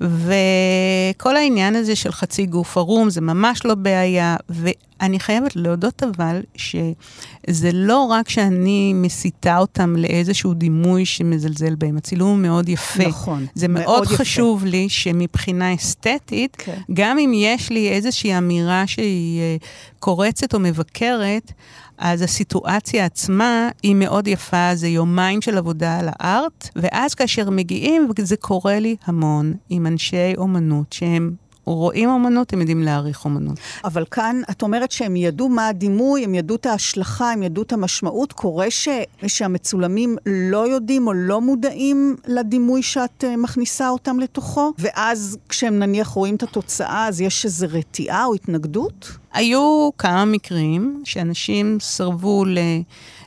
וכל 0.00 1.36
העניין 1.36 1.76
הזה 1.76 1.96
של 1.96 2.12
חצי 2.12 2.46
גוף 2.46 2.76
ערום 2.76 3.10
זה 3.10 3.20
ממש 3.20 3.64
לא 3.64 3.74
בעיה, 3.74 4.36
ואני 4.48 5.20
חייבת 5.20 5.56
להודות 5.56 6.02
אבל 6.02 6.40
שזה 6.56 7.70
לא 7.72 8.04
רק 8.04 8.28
שאני 8.28 8.92
מסיתה 8.94 9.58
אותם 9.58 9.96
לאיזשהו 9.96 10.54
דימוי 10.54 11.04
שמזלזל 11.04 11.74
בהם, 11.74 11.96
הצילום 11.96 12.30
הוא 12.30 12.38
מאוד 12.38 12.68
יפה. 12.68 13.08
נכון, 13.08 13.46
זה 13.54 13.68
מאוד 13.68 13.84
מאוד 13.84 14.04
יפה. 14.04 14.16
חשוב 14.16 14.64
לי 14.64 14.88
שמבחינה 14.88 15.74
אסתטית, 15.74 16.56
כן. 16.58 16.80
גם 16.92 17.18
אם 17.18 17.32
יש 17.34 17.70
לי 17.70 17.88
איזושהי 17.88 18.38
אמירה 18.38 18.86
שהיא 18.86 19.40
אה, 19.40 19.56
קורצת 19.98 20.54
או 20.54 20.60
מבקרת, 20.60 21.52
אז 22.00 22.22
הסיטואציה 22.22 23.04
עצמה 23.04 23.68
היא 23.82 23.94
מאוד 23.94 24.28
יפה, 24.28 24.74
זה 24.74 24.88
יומיים 24.88 25.42
של 25.42 25.58
עבודה 25.58 25.98
על 25.98 26.08
הארט, 26.12 26.68
ואז 26.76 27.14
כאשר 27.14 27.50
מגיעים, 27.50 28.10
וזה 28.18 28.36
קורה 28.36 28.78
לי 28.78 28.96
המון 29.04 29.54
עם 29.68 29.86
אנשי 29.86 30.34
אומנות, 30.36 30.92
שהם 30.92 31.34
רואים 31.74 32.10
אומנות, 32.10 32.52
הם 32.52 32.60
יודעים 32.60 32.82
להעריך 32.82 33.24
אומנות. 33.24 33.58
אבל 33.84 34.04
כאן 34.10 34.40
את 34.50 34.62
אומרת 34.62 34.92
שהם 34.92 35.16
ידעו 35.16 35.48
מה 35.48 35.68
הדימוי, 35.68 36.24
הם 36.24 36.34
ידעו 36.34 36.56
את 36.56 36.66
ההשלכה, 36.66 37.32
הם 37.32 37.42
ידעו 37.42 37.62
את 37.62 37.72
המשמעות. 37.72 38.32
קורה 38.32 38.70
ש... 38.70 38.88
שהמצולמים 39.26 40.16
לא 40.26 40.68
יודעים 40.68 41.06
או 41.06 41.12
לא 41.12 41.40
מודעים 41.40 42.16
לדימוי 42.26 42.82
שאת 42.82 43.24
uh, 43.24 43.36
מכניסה 43.36 43.88
אותם 43.88 44.20
לתוכו, 44.20 44.72
ואז 44.78 45.38
כשהם 45.48 45.78
נניח 45.78 46.08
רואים 46.08 46.34
את 46.34 46.42
התוצאה, 46.42 47.06
אז 47.08 47.20
יש 47.20 47.44
איזו 47.44 47.66
רתיעה 47.70 48.24
או 48.24 48.34
התנגדות? 48.34 49.10
היו 49.32 49.90
כמה 49.98 50.24
מקרים 50.24 51.02
שאנשים 51.04 51.78
סרבו 51.80 52.44
ל... 52.44 52.58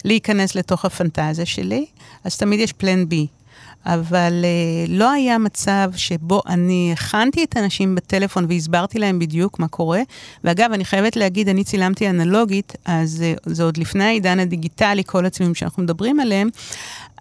להיכנס 0.05 0.55
לתוך 0.55 0.85
הפנטזיה 0.85 1.45
שלי, 1.45 1.85
אז 2.23 2.37
תמיד 2.37 2.59
יש 2.59 2.73
פלן 2.73 3.09
בי. 3.09 3.27
אבל 3.85 4.45
uh, 4.45 4.91
לא 4.91 5.11
היה 5.11 5.37
מצב 5.37 5.91
שבו 5.95 6.41
אני 6.47 6.89
הכנתי 6.93 7.43
את 7.43 7.57
האנשים 7.57 7.95
בטלפון 7.95 8.45
והסברתי 8.49 8.99
להם 8.99 9.19
בדיוק 9.19 9.59
מה 9.59 9.67
קורה. 9.67 10.01
ואגב, 10.43 10.71
אני 10.73 10.85
חייבת 10.85 11.15
להגיד, 11.15 11.49
אני 11.49 11.63
צילמתי 11.63 12.09
אנלוגית, 12.09 12.73
אז 12.85 13.23
uh, 13.23 13.39
זה 13.45 13.63
עוד 13.63 13.77
לפני 13.77 14.03
העידן 14.03 14.39
הדיגיטלי, 14.39 15.03
כל 15.05 15.25
הצילומים 15.25 15.55
שאנחנו 15.55 15.83
מדברים 15.83 16.19
עליהם. 16.19 16.49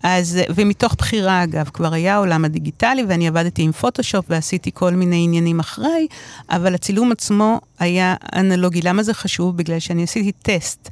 אז, 0.02 0.38
uh, 0.42 0.52
ומתוך 0.54 0.94
בחירה 0.98 1.44
אגב, 1.44 1.70
כבר 1.72 1.94
היה 1.94 2.14
העולם 2.14 2.44
הדיגיטלי 2.44 3.04
ואני 3.08 3.28
עבדתי 3.28 3.62
עם 3.62 3.72
פוטושופ 3.72 4.24
ועשיתי 4.28 4.70
כל 4.74 4.90
מיני 4.90 5.24
עניינים 5.24 5.60
אחרי, 5.60 6.06
אבל 6.50 6.74
הצילום 6.74 7.12
עצמו 7.12 7.60
היה 7.78 8.14
אנלוגי. 8.34 8.80
למה 8.82 9.02
זה 9.02 9.14
חשוב? 9.14 9.56
בגלל 9.56 9.78
שאני 9.78 10.02
עשיתי 10.02 10.32
טסט 10.32 10.90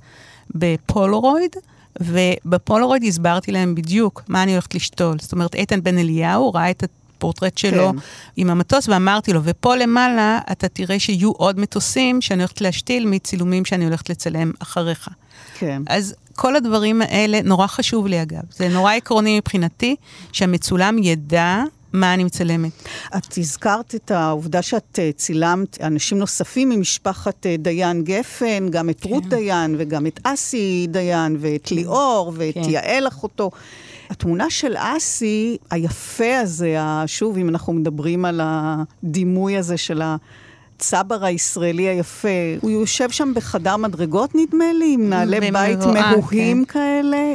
בפולרויד. 0.54 1.56
ובפולרויד 2.00 3.04
הסברתי 3.04 3.52
להם 3.52 3.74
בדיוק 3.74 4.22
מה 4.28 4.42
אני 4.42 4.52
הולכת 4.52 4.74
לשתול. 4.74 5.16
זאת 5.20 5.32
אומרת, 5.32 5.54
איתן 5.54 5.82
בן 5.82 5.98
אליהו 5.98 6.52
ראה 6.52 6.70
את 6.70 6.84
הפורטרט 7.16 7.58
שלו 7.58 7.90
כן. 7.92 7.98
עם 8.36 8.50
המטוס, 8.50 8.88
ואמרתי 8.88 9.32
לו, 9.32 9.40
ופה 9.44 9.76
למעלה 9.76 10.38
אתה 10.52 10.68
תראה 10.68 10.98
שיהיו 10.98 11.30
עוד 11.30 11.60
מטוסים 11.60 12.20
שאני 12.20 12.42
הולכת 12.42 12.60
להשתיל 12.60 13.06
מצילומים 13.06 13.64
שאני 13.64 13.84
הולכת 13.84 14.10
לצלם 14.10 14.52
אחריך. 14.58 15.08
כן. 15.58 15.82
אז 15.86 16.14
כל 16.36 16.56
הדברים 16.56 17.02
האלה, 17.02 17.42
נורא 17.44 17.66
חשוב 17.66 18.06
לי 18.06 18.22
אגב, 18.22 18.42
זה 18.50 18.68
נורא 18.68 18.92
עקרוני 18.92 19.38
מבחינתי, 19.38 19.96
שהמצולם 20.32 20.98
ידע 20.98 21.62
מה 21.92 22.14
אני 22.14 22.24
מצלמת. 22.24 22.70
את 23.16 23.38
הזכרת 23.38 23.94
את 23.94 24.10
העובדה 24.10 24.62
שאת 24.62 24.98
אה, 24.98 25.10
צילמת 25.16 25.80
אנשים 25.80 26.18
נוספים 26.18 26.68
ממשפחת 26.68 27.46
אה, 27.46 27.56
דיין 27.58 28.04
גפן, 28.04 28.68
גם 28.70 28.90
את 28.90 29.04
רות 29.04 29.26
דיין 29.26 29.74
וגם 29.78 30.06
את 30.06 30.20
אסי 30.24 30.86
דיין 30.90 31.36
ואת 31.40 31.70
ליאור 31.70 32.32
ואת 32.36 32.54
כן. 32.54 32.70
יעל 32.70 33.08
אחותו. 33.08 33.50
התמונה 34.10 34.50
של 34.50 34.74
אסי, 34.76 35.56
היפה 35.70 36.38
הזה, 36.38 36.80
ה- 36.80 37.04
שוב, 37.06 37.36
אם 37.38 37.48
אנחנו 37.48 37.72
מדברים 37.72 38.24
על 38.24 38.40
הדימוי 38.42 39.56
הזה 39.56 39.76
של 39.76 40.02
הצבר 40.80 41.24
הישראלי 41.24 41.88
היפה, 41.88 42.28
הוא 42.60 42.70
יושב 42.70 43.10
שם 43.10 43.32
בחדר 43.34 43.76
מדרגות, 43.76 44.30
נדמה 44.34 44.64
לי, 44.78 44.94
עם 44.94 45.08
נעלי 45.08 45.40
בית 45.50 45.78
מהוהים 45.78 46.64
כאלה, 46.64 47.34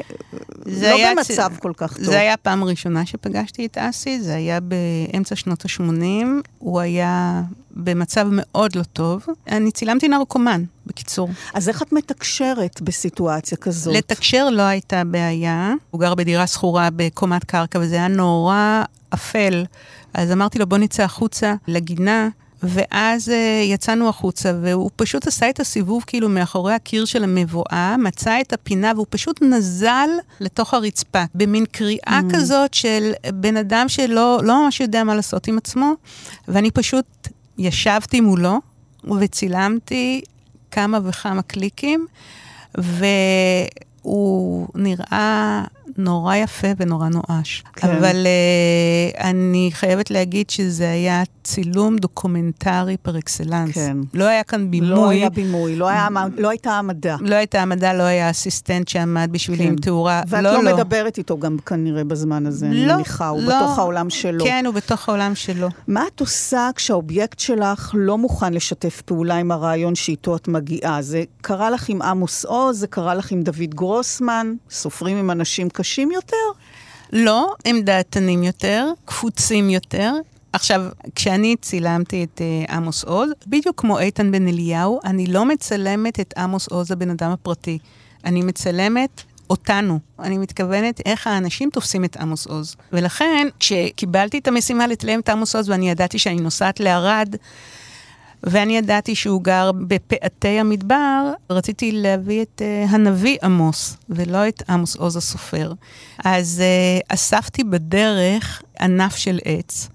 זה 0.65 0.89
לא 0.89 0.95
היה 0.95 1.11
במצב 1.15 1.51
צ- 1.55 1.59
כל 1.59 1.71
כך 1.77 1.97
טוב. 1.97 2.05
זה 2.05 2.19
היה 2.19 2.33
הפעם 2.33 2.63
הראשונה 2.63 3.05
שפגשתי 3.05 3.65
את 3.65 3.77
אסי, 3.77 4.21
זה 4.21 4.35
היה 4.35 4.59
באמצע 4.59 5.35
שנות 5.35 5.65
ה-80, 5.65 6.25
הוא 6.59 6.79
היה 6.79 7.41
במצב 7.71 8.27
מאוד 8.31 8.75
לא 8.75 8.83
טוב. 8.83 9.25
אני 9.47 9.71
צילמתי 9.71 10.07
נרקומן, 10.07 10.63
בקיצור. 10.85 11.29
אז 11.53 11.69
איך 11.69 11.81
את 11.81 11.93
מתקשרת 11.93 12.81
בסיטואציה 12.81 13.57
כזאת? 13.57 13.95
לתקשר 13.95 14.49
לא 14.49 14.61
הייתה 14.61 15.03
בעיה, 15.03 15.73
הוא 15.91 16.01
גר 16.01 16.15
בדירה 16.15 16.47
שכורה 16.47 16.89
בקומת 16.95 17.43
קרקע, 17.43 17.79
וזה 17.81 17.95
היה 17.95 18.07
נורא 18.07 18.83
אפל. 19.13 19.65
אז 20.13 20.31
אמרתי 20.31 20.59
לו, 20.59 20.67
בוא 20.67 20.77
נצא 20.77 21.03
החוצה 21.03 21.55
לגינה. 21.67 22.29
ואז 22.63 23.29
uh, 23.29 23.31
יצאנו 23.63 24.09
החוצה, 24.09 24.53
והוא 24.61 24.89
פשוט 24.95 25.27
עשה 25.27 25.49
את 25.49 25.59
הסיבוב 25.59 26.03
כאילו 26.07 26.29
מאחורי 26.29 26.73
הקיר 26.73 27.05
של 27.05 27.23
המבואה, 27.23 27.95
מצא 27.97 28.41
את 28.41 28.53
הפינה 28.53 28.91
והוא 28.95 29.05
פשוט 29.09 29.41
נזל 29.41 30.09
לתוך 30.39 30.73
הרצפה, 30.73 31.23
במין 31.35 31.65
קריאה 31.71 32.19
mm. 32.29 32.33
כזאת 32.33 32.73
של 32.73 33.11
בן 33.33 33.57
אדם 33.57 33.89
שלא 33.89 34.39
לא 34.43 34.63
ממש 34.63 34.81
יודע 34.81 35.03
מה 35.03 35.15
לעשות 35.15 35.47
עם 35.47 35.57
עצמו, 35.57 35.93
ואני 36.47 36.71
פשוט 36.71 37.27
ישבתי 37.57 38.21
מולו 38.21 38.59
וצילמתי 39.19 40.21
כמה 40.71 40.99
וכמה 41.03 41.41
קליקים, 41.41 42.07
והוא 42.75 44.67
נראה 44.75 45.63
נורא 45.97 46.35
יפה 46.35 46.67
ונורא 46.77 47.07
נואש. 47.09 47.63
כן. 47.73 47.89
אבל 47.89 48.15
uh, 48.25 49.21
אני 49.21 49.69
חייבת 49.73 50.11
להגיד 50.11 50.49
שזה 50.49 50.91
היה 50.91 51.23
צילום 51.43 51.97
דוקומנטרי 51.97 52.97
פר 52.97 53.17
אקסלנס. 53.17 53.75
כן. 53.75 53.97
לא 54.13 54.23
היה 54.23 54.43
כאן 54.43 54.71
בימוי. 54.71 54.89
לא 54.89 55.09
היה 55.09 55.29
בימוי, 55.29 55.75
לא, 55.75 55.89
היה, 55.89 56.07
לא 56.37 56.49
הייתה 56.49 56.71
העמדה. 56.71 57.15
לא 57.19 57.35
הייתה 57.35 57.59
העמדה, 57.59 57.93
לא 57.93 58.03
היה 58.03 58.29
אסיסטנט 58.29 58.87
שעמד 58.87 59.29
בשבילי 59.31 59.63
כן. 59.63 59.69
עם 59.69 59.75
תאורה. 59.75 60.21
ואת 60.27 60.43
לא, 60.43 60.53
לא 60.53 60.73
מדברת 60.73 61.17
איתו 61.17 61.37
גם 61.37 61.57
כנראה 61.57 62.03
בזמן 62.03 62.45
הזה, 62.45 62.65
אני 62.65 62.85
לא, 62.85 62.95
מניחה, 62.95 63.27
הוא 63.27 63.41
לא. 63.41 63.55
בתוך 63.55 63.79
העולם 63.79 64.09
שלו. 64.09 64.45
כן, 64.45 64.63
הוא 64.65 64.73
בתוך 64.73 65.09
העולם 65.09 65.35
שלו. 65.35 65.67
מה 65.87 66.03
את 66.15 66.19
עושה 66.19 66.69
כשהאובייקט 66.75 67.39
שלך 67.39 67.91
לא 67.93 68.17
מוכן 68.17 68.53
לשתף 68.53 69.01
פעולה 69.01 69.35
עם 69.35 69.51
הרעיון 69.51 69.95
שאיתו 69.95 70.35
את 70.35 70.47
מגיעה? 70.47 71.01
זה 71.01 71.23
קרה 71.41 71.69
לך 71.69 71.89
עם 71.89 72.01
עמוס 72.01 72.45
עוז, 72.45 72.79
זה 72.79 72.87
קרה 72.87 73.15
לך 73.15 73.31
עם 73.31 73.41
דוד 73.41 73.75
גרוסמן, 73.75 74.53
סופרים 74.69 75.17
עם 75.17 75.31
אנשים 75.31 75.69
קשים 75.75 76.11
יותר? 76.11 76.45
לא, 77.13 77.53
הם 77.65 77.81
דעתנים 77.81 78.43
יותר, 78.43 78.87
קפוצים 79.05 79.69
יותר. 79.69 80.13
עכשיו, 80.53 80.81
כשאני 81.15 81.55
צילמתי 81.61 82.23
את 82.23 82.41
uh, 82.41 82.71
עמוס 82.71 83.03
עוז, 83.03 83.29
בדיוק 83.47 83.81
כמו 83.81 83.99
איתן 83.99 84.31
בן 84.31 84.47
אליהו, 84.47 84.99
אני 85.05 85.27
לא 85.27 85.45
מצלמת 85.45 86.19
את 86.19 86.33
עמוס 86.37 86.67
עוז, 86.67 86.91
הבן 86.91 87.09
אדם 87.09 87.31
הפרטי. 87.31 87.77
אני 88.25 88.41
מצלמת 88.41 89.21
אותנו. 89.49 89.99
אני 90.19 90.37
מתכוונת 90.37 91.01
איך 91.05 91.27
האנשים 91.27 91.69
תופסים 91.69 92.05
את 92.05 92.17
עמוס 92.17 92.47
עוז. 92.47 92.75
ולכן, 92.93 93.47
כשקיבלתי 93.59 94.37
את 94.37 94.47
המשימה 94.47 94.87
לצלם 94.87 95.19
את 95.19 95.29
עמוס 95.29 95.55
עוז, 95.55 95.69
ואני 95.69 95.89
ידעתי 95.89 96.19
שאני 96.19 96.41
נוסעת 96.41 96.79
לערד, 96.79 97.35
ואני 98.45 98.77
ידעתי 98.77 99.15
שהוא 99.15 99.41
גר 99.43 99.71
בפאתי 99.71 100.59
המדבר, 100.59 101.31
רציתי 101.49 101.91
להביא 101.91 102.41
את 102.41 102.61
uh, 102.61 102.89
הנביא 102.89 103.37
עמוס, 103.43 103.97
ולא 104.09 104.47
את 104.47 104.63
עמוס 104.69 104.95
עוז 104.95 105.17
הסופר. 105.17 105.73
אז 106.25 106.63
uh, 106.63 107.13
אספתי 107.13 107.63
בדרך 107.63 108.61
ענף 108.81 109.15
של 109.15 109.39
עץ. 109.45 109.89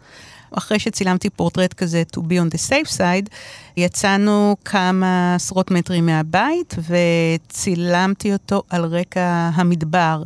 אחרי 0.53 0.79
שצילמתי 0.79 1.31
פורטרט 1.31 1.73
כזה, 1.73 2.03
to 2.17 2.21
be 2.21 2.23
on 2.23 2.55
the 2.55 2.71
safe 2.71 2.97
side, 2.97 3.29
יצאנו 3.77 4.57
כמה 4.65 5.35
עשרות 5.35 5.71
מטרים 5.71 6.07
מהבית 6.07 6.75
וצילמתי 6.89 8.33
אותו 8.33 8.63
על 8.71 8.85
רקע 8.85 9.51
המדבר. 9.55 10.23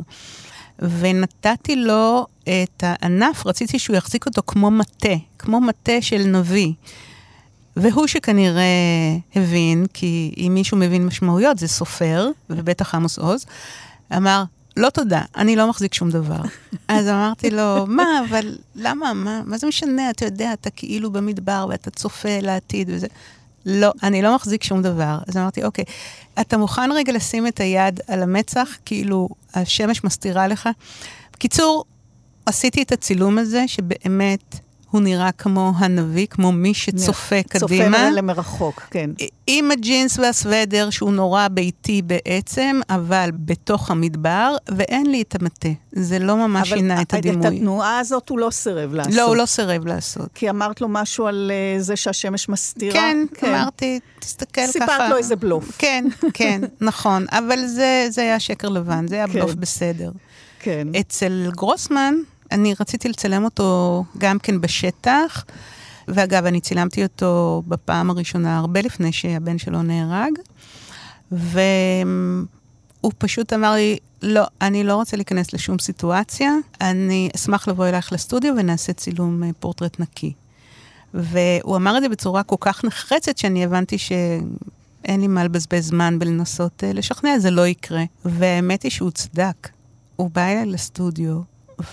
ונתתי 0.79 1.75
לו 1.75 2.25
את 2.43 2.83
הענף, 2.83 3.45
רציתי 3.45 3.79
שהוא 3.79 3.95
יחזיק 3.95 4.25
אותו 4.25 4.41
כמו 4.47 4.71
מטה, 4.71 5.15
כמו 5.39 5.61
מטה 5.61 6.01
של 6.01 6.23
נביא. 6.27 6.73
והוא 7.75 8.07
שכנראה 8.07 8.63
הבין, 9.35 9.85
כי 9.93 10.33
אם 10.37 10.51
מישהו 10.53 10.77
מבין 10.77 11.05
משמעויות, 11.05 11.59
זה 11.59 11.67
סופר, 11.67 12.29
ובטח 12.49 12.95
עמוס 12.95 13.19
עוז, 13.19 13.45
אמר, 14.17 14.43
לא 14.77 14.89
תודה, 14.89 15.21
אני 15.37 15.55
לא 15.55 15.69
מחזיק 15.69 15.93
שום 15.93 16.09
דבר. 16.09 16.41
אז 16.87 17.07
אמרתי 17.07 17.49
לו, 17.49 17.85
מה, 17.87 18.21
אבל 18.29 18.57
למה, 18.75 19.13
מה, 19.13 19.41
מה 19.45 19.57
זה 19.57 19.67
משנה? 19.67 20.09
אתה 20.09 20.25
יודע, 20.25 20.53
אתה 20.53 20.69
כאילו 20.69 21.11
במדבר 21.11 21.65
ואתה 21.69 21.91
צופה 21.91 22.39
לעתיד 22.41 22.89
וזה. 22.93 23.07
לא, 23.65 23.91
אני 24.03 24.21
לא 24.21 24.35
מחזיק 24.35 24.63
שום 24.63 24.81
דבר. 24.81 25.17
אז 25.27 25.37
אמרתי, 25.37 25.63
אוקיי, 25.63 25.85
אתה 26.41 26.57
מוכן 26.57 26.91
רגע 26.91 27.13
לשים 27.13 27.47
את 27.47 27.59
היד 27.59 27.99
על 28.07 28.23
המצח, 28.23 28.77
כאילו 28.85 29.29
השמש 29.53 30.03
מסתירה 30.03 30.47
לך? 30.47 30.69
בקיצור, 31.33 31.85
עשיתי 32.45 32.81
את 32.81 32.91
הצילום 32.91 33.37
הזה, 33.37 33.63
שבאמת 33.67 34.55
הוא 34.95 35.01
נראה 35.01 35.31
כמו 35.31 35.71
הנביא, 35.75 36.27
כמו 36.29 36.51
מי 36.51 36.73
שצופה 36.73 37.43
קדימה. 37.43 37.97
צופה 37.97 38.09
למרחוק, 38.09 38.81
כן. 38.91 39.09
עם 39.47 39.71
הג'ינס 39.71 40.19
והסוודר, 40.19 40.89
שהוא 40.89 41.11
נורא 41.11 41.47
ביתי 41.47 42.01
בעצם, 42.01 42.79
אבל 42.89 43.29
בתוך 43.33 43.91
המדבר, 43.91 44.55
ואין 44.69 45.11
לי 45.11 45.21
את 45.21 45.35
המטה. 45.41 45.69
זה 45.91 46.19
לא 46.19 46.37
ממש 46.37 46.69
שינה 46.69 47.01
את 47.01 47.13
הדימוי. 47.13 47.39
אבל 47.39 47.47
את 47.47 47.53
התנועה 47.53 47.99
הזאת 47.99 48.29
הוא 48.29 48.39
לא 48.39 48.49
סירב 48.49 48.93
לעשות. 48.93 49.13
לא, 49.13 49.21
הוא 49.21 49.35
לא 49.35 49.45
סירב 49.45 49.87
לעשות. 49.87 50.29
כי 50.33 50.49
אמרת 50.49 50.81
לו 50.81 50.87
משהו 50.89 51.27
על 51.27 51.51
uh, 51.77 51.81
זה 51.81 51.95
שהשמש 51.95 52.49
מסתירה? 52.49 52.93
כן, 52.93 53.17
כן. 53.33 53.53
אמרתי, 53.53 53.99
תסתכל 54.19 54.67
סיפרת 54.67 54.87
ככה. 54.87 54.93
סיפרת 54.93 55.09
לו 55.09 55.17
איזה 55.17 55.35
בלוף. 55.35 55.71
כן, 55.77 56.05
כן, 56.33 56.61
נכון. 56.81 57.25
אבל 57.31 57.67
זה, 57.67 58.07
זה 58.09 58.21
היה 58.21 58.39
שקר 58.39 58.69
לבן, 58.69 59.07
זה 59.07 59.15
היה 59.15 59.27
כן. 59.27 59.33
בלוף 59.33 59.53
בסדר. 59.53 60.11
כן. 60.59 60.87
אצל 60.99 61.49
גרוסמן, 61.55 62.15
אני 62.51 62.73
רציתי 62.79 63.09
לצלם 63.09 63.43
אותו 63.43 64.03
גם 64.17 64.39
כן 64.39 64.61
בשטח, 64.61 65.45
ואגב, 66.07 66.45
אני 66.45 66.61
צילמתי 66.61 67.03
אותו 67.03 67.63
בפעם 67.67 68.09
הראשונה 68.09 68.57
הרבה 68.57 68.81
לפני 68.81 69.11
שהבן 69.11 69.57
שלו 69.57 69.81
נהרג, 69.81 70.31
והוא 71.31 73.11
פשוט 73.17 73.53
אמר 73.53 73.73
לי, 73.73 73.97
לא, 74.21 74.43
אני 74.61 74.83
לא 74.83 74.95
רוצה 74.95 75.17
להיכנס 75.17 75.53
לשום 75.53 75.79
סיטואציה, 75.79 76.51
אני 76.81 77.29
אשמח 77.35 77.67
לבוא 77.67 77.87
אלייך 77.87 78.13
לסטודיו 78.13 78.53
ונעשה 78.57 78.93
צילום 78.93 79.43
אה, 79.43 79.49
פורטרט 79.59 79.99
נקי. 79.99 80.33
והוא 81.13 81.75
אמר 81.75 81.97
את 81.97 82.01
זה 82.01 82.09
בצורה 82.09 82.43
כל 82.43 82.55
כך 82.59 82.85
נחרצת, 82.85 83.37
שאני 83.37 83.63
הבנתי 83.63 83.97
שאין 83.97 85.21
לי 85.21 85.27
מה 85.27 85.43
לבזבז 85.43 85.87
זמן 85.87 86.19
בלנסות 86.19 86.83
uh, 86.83 86.93
לשכנע, 86.93 87.39
זה 87.39 87.51
לא 87.51 87.67
יקרה. 87.67 88.03
והאמת 88.25 88.83
היא 88.83 88.91
שהוא 88.91 89.11
צדק. 89.11 89.69
הוא 90.15 90.29
בא 90.33 90.41
אליי 90.41 90.65
לסטודיו, 90.65 91.39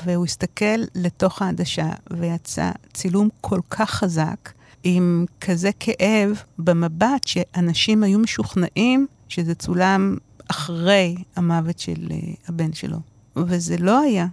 והוא 0.05 0.25
הסתכל 0.25 0.81
לתוך 0.95 1.43
העדשה, 1.43 1.91
ויצא 2.11 2.71
צילום 2.93 3.29
כל 3.41 3.61
כך 3.71 3.91
חזק, 3.91 4.53
עם 4.85 5.27
כזה 5.41 5.71
כאב 5.81 6.43
במבט, 6.59 7.27
שאנשים 7.27 8.03
היו 8.03 8.19
משוכנעים 8.19 9.07
שזה 9.29 9.55
צולם 9.55 10.17
אחרי 10.49 11.17
המוות 11.37 11.79
של 11.79 12.09
uh, 12.09 12.13
הבן 12.49 12.73
שלו. 12.73 12.99
וזה 13.37 13.77
לא 13.79 14.01
היה. 14.01 14.27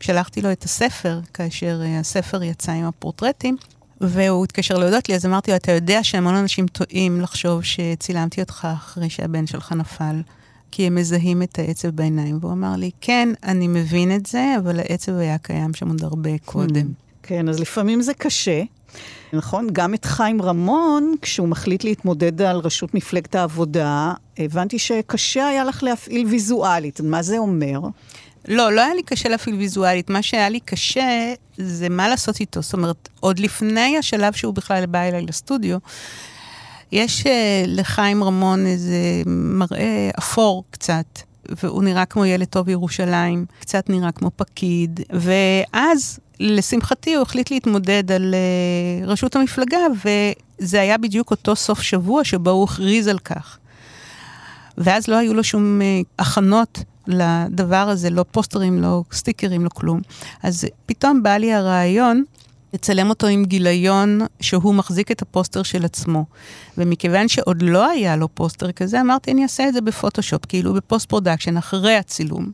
ושלחתי 0.00 0.42
לו 0.42 0.52
את 0.52 0.64
הספר, 0.64 1.20
כאשר 1.34 1.80
uh, 1.82 2.00
הספר 2.00 2.42
יצא 2.42 2.72
עם 2.72 2.84
הפורטרטים. 2.84 3.56
והוא 4.00 4.44
התקשר 4.44 4.78
להודות 4.78 5.08
לי, 5.08 5.14
אז 5.14 5.26
אמרתי 5.26 5.50
לו, 5.50 5.56
אתה 5.56 5.72
יודע 5.72 6.04
שהמון 6.04 6.34
אנשים 6.34 6.66
טועים 6.66 7.20
לחשוב 7.20 7.62
שצילמתי 7.62 8.40
אותך 8.40 8.68
אחרי 8.74 9.10
שהבן 9.10 9.46
שלך 9.46 9.72
נפל. 9.72 10.20
כי 10.76 10.86
הם 10.86 10.94
מזהים 10.94 11.42
את 11.42 11.58
העצב 11.58 11.88
בעיניים. 11.88 12.38
והוא 12.40 12.52
אמר 12.52 12.76
לי, 12.76 12.90
כן, 13.00 13.28
אני 13.42 13.68
מבין 13.68 14.16
את 14.16 14.26
זה, 14.26 14.54
אבל 14.58 14.80
העצב 14.80 15.16
היה 15.16 15.38
קיים 15.38 15.74
שם 15.74 15.88
עוד 15.88 16.04
הרבה 16.04 16.30
קודם. 16.44 16.86
כן, 17.22 17.48
אז 17.48 17.60
לפעמים 17.60 18.02
זה 18.02 18.14
קשה. 18.14 18.62
נכון? 19.32 19.68
גם 19.72 19.94
את 19.94 20.04
חיים 20.04 20.42
רמון, 20.42 21.14
כשהוא 21.22 21.48
מחליט 21.48 21.84
להתמודד 21.84 22.42
על 22.42 22.56
ראשות 22.56 22.94
מפלגת 22.94 23.34
העבודה, 23.34 24.12
הבנתי 24.38 24.78
שקשה 24.78 25.46
היה 25.46 25.64
לך 25.64 25.82
להפעיל 25.82 26.26
ויזואלית. 26.26 27.00
מה 27.00 27.22
זה 27.22 27.38
אומר? 27.38 27.80
לא, 28.48 28.72
לא 28.72 28.80
היה 28.80 28.94
לי 28.94 29.02
קשה 29.02 29.28
להפעיל 29.28 29.54
ויזואלית. 29.54 30.10
מה 30.10 30.22
שהיה 30.22 30.48
לי 30.48 30.60
קשה 30.60 31.34
זה 31.56 31.88
מה 31.88 32.08
לעשות 32.08 32.40
איתו. 32.40 32.62
זאת 32.62 32.72
אומרת, 32.72 33.08
עוד 33.20 33.38
לפני 33.38 33.98
השלב 33.98 34.32
שהוא 34.32 34.54
בכלל 34.54 34.86
בא 34.86 34.98
אליי 34.98 35.22
לסטודיו, 35.22 35.78
יש 36.92 37.22
uh, 37.22 37.26
לחיים 37.66 38.24
רמון 38.24 38.66
איזה 38.66 39.22
מראה 39.26 40.10
אפור 40.18 40.64
קצת, 40.70 41.18
והוא 41.62 41.82
נראה 41.82 42.04
כמו 42.04 42.26
ילד 42.26 42.46
טוב 42.46 42.66
בירושלים, 42.66 43.46
קצת 43.60 43.90
נראה 43.90 44.12
כמו 44.12 44.30
פקיד, 44.36 45.00
ואז, 45.10 46.18
לשמחתי, 46.40 47.14
הוא 47.14 47.22
החליט 47.22 47.50
להתמודד 47.50 48.12
על 48.12 48.34
uh, 48.34 49.08
ראשות 49.08 49.36
המפלגה, 49.36 49.78
וזה 50.04 50.80
היה 50.80 50.98
בדיוק 50.98 51.30
אותו 51.30 51.56
סוף 51.56 51.82
שבוע 51.82 52.24
שבו 52.24 52.50
הוא 52.50 52.64
הכריז 52.64 53.08
על 53.08 53.18
כך. 53.18 53.58
ואז 54.78 55.08
לא 55.08 55.16
היו 55.16 55.34
לו 55.34 55.44
שום 55.44 55.80
uh, 55.80 56.06
הכנות 56.18 56.78
לדבר 57.06 57.76
הזה, 57.76 58.10
לא 58.10 58.24
פוסטרים, 58.30 58.82
לא 58.82 59.02
סטיקרים, 59.12 59.64
לא 59.64 59.68
כלום. 59.68 60.00
אז 60.42 60.66
פתאום 60.86 61.22
בא 61.22 61.36
לי 61.36 61.52
הרעיון 61.54 62.24
לצלם 62.76 63.10
אותו 63.10 63.26
עם 63.26 63.44
גיליון 63.44 64.20
שהוא 64.40 64.74
מחזיק 64.74 65.10
את 65.10 65.22
הפוסטר 65.22 65.62
של 65.62 65.84
עצמו. 65.84 66.24
ומכיוון 66.78 67.28
שעוד 67.28 67.62
לא 67.62 67.90
היה 67.90 68.16
לו 68.16 68.28
פוסטר 68.34 68.72
כזה, 68.72 69.00
אמרתי, 69.00 69.32
אני 69.32 69.42
אעשה 69.42 69.68
את 69.68 69.74
זה 69.74 69.80
בפוטושופ, 69.80 70.46
כאילו 70.46 70.74
ב 70.74 70.81
post 70.81 71.08
production, 71.08 71.56
אחרי 71.56 71.96
הצילום. 71.96 72.50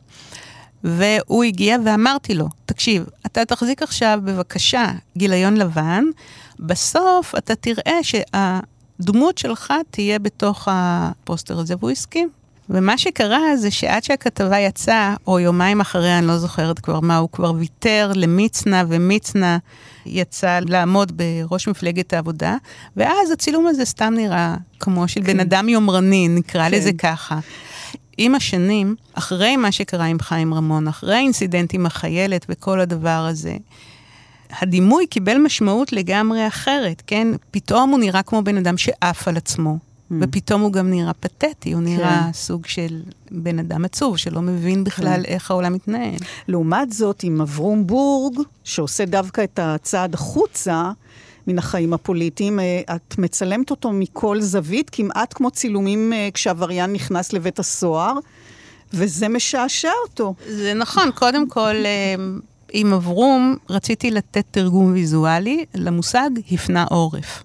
והוא 0.83 1.43
הגיע 1.43 1.77
ואמרתי 1.85 2.33
לו, 2.33 2.47
תקשיב, 2.65 3.05
אתה 3.25 3.45
תחזיק 3.45 3.81
עכשיו 3.81 4.19
בבקשה 4.23 4.91
גיליון 5.17 5.57
לבן, 5.57 6.03
בסוף 6.59 7.35
אתה 7.37 7.55
תראה 7.55 7.99
שהדמות 8.01 9.37
שלך 9.37 9.73
תהיה 9.91 10.19
בתוך 10.19 10.67
הפוסטר 10.71 11.59
הזה, 11.59 11.75
והוא 11.79 11.91
הסכים. 11.91 12.29
ומה 12.69 12.97
שקרה 12.97 13.57
זה 13.57 13.71
שעד 13.71 14.03
שהכתבה 14.03 14.59
יצאה, 14.59 15.15
או 15.27 15.39
יומיים 15.39 15.81
אחריה, 15.81 16.19
אני 16.19 16.27
לא 16.27 16.37
זוכרת 16.37 16.79
כבר 16.79 16.99
מה, 16.99 17.17
הוא 17.17 17.29
כבר 17.31 17.53
ויתר 17.53 18.11
למצנע, 18.15 18.83
ומצנע 18.87 19.57
יצא 20.05 20.59
לעמוד 20.67 21.11
בראש 21.17 21.67
מפלגת 21.67 22.13
העבודה, 22.13 22.55
ואז 22.97 23.31
הצילום 23.31 23.67
הזה 23.67 23.85
סתם 23.85 24.13
נראה 24.17 24.55
כמו 24.79 25.07
של 25.07 25.21
כן. 25.21 25.33
בן 25.33 25.39
אדם 25.39 25.69
יומרני, 25.69 26.27
נקרא 26.27 26.69
כן. 26.69 26.75
לזה 26.75 26.91
ככה. 26.93 27.39
עם 28.17 28.35
השנים, 28.35 28.95
אחרי 29.13 29.57
מה 29.57 29.71
שקרה 29.71 30.05
עם 30.05 30.19
חיים 30.19 30.53
רמון, 30.53 30.87
אחרי 30.87 31.15
ה 31.15 31.21
incident 31.21 31.73
עם 31.73 31.85
החיילת 31.85 32.45
וכל 32.49 32.79
הדבר 32.79 33.25
הזה, 33.29 33.55
הדימוי 34.61 35.07
קיבל 35.07 35.37
משמעות 35.37 35.93
לגמרי 35.93 36.47
אחרת, 36.47 37.03
כן? 37.07 37.27
פתאום 37.51 37.89
הוא 37.89 37.99
נראה 37.99 38.23
כמו 38.23 38.41
בן 38.41 38.57
אדם 38.57 38.77
שעף 38.77 39.27
על 39.27 39.37
עצמו. 39.37 39.77
Mm. 40.11 40.15
ופתאום 40.21 40.61
הוא 40.61 40.71
גם 40.71 40.89
נראה 40.89 41.13
פתטי, 41.13 41.71
הוא 41.71 41.81
נראה 41.81 42.23
כן. 42.25 42.33
סוג 42.33 42.65
של 42.65 43.01
בן 43.31 43.59
אדם 43.59 43.85
עצוב, 43.85 44.17
שלא 44.17 44.41
מבין 44.41 44.83
בכלל 44.83 45.23
כן. 45.23 45.33
איך 45.33 45.51
העולם 45.51 45.73
מתנהל. 45.73 46.15
לעומת 46.47 46.93
זאת, 46.93 47.23
עם 47.23 47.41
אברום 47.41 47.87
בורג, 47.87 48.39
שעושה 48.63 49.05
דווקא 49.05 49.43
את 49.43 49.59
הצעד 49.63 50.13
החוצה, 50.13 50.91
מן 51.47 51.57
החיים 51.57 51.93
הפוליטיים. 51.93 52.59
אה, 52.59 52.81
את 52.95 53.17
מצלמת 53.17 53.71
אותו 53.71 53.91
מכל 53.91 54.41
זווית, 54.41 54.89
כמעט 54.89 55.33
כמו 55.33 55.51
צילומים 55.51 56.13
אה, 56.13 56.29
כשעבריין 56.33 56.93
נכנס 56.93 57.33
לבית 57.33 57.59
הסוהר, 57.59 58.13
וזה 58.93 59.27
משעשע 59.27 59.91
אותו. 60.07 60.33
זה 60.49 60.73
נכון, 60.73 61.11
קודם 61.15 61.49
כל, 61.49 61.75
אה, 61.85 62.15
עם 62.73 62.93
אברום 62.93 63.55
רציתי 63.69 64.11
לתת 64.11 64.45
תרגום 64.51 64.91
ויזואלי 64.93 65.65
למושג 65.75 66.29
הפנה 66.51 66.83
עורף. 66.83 67.43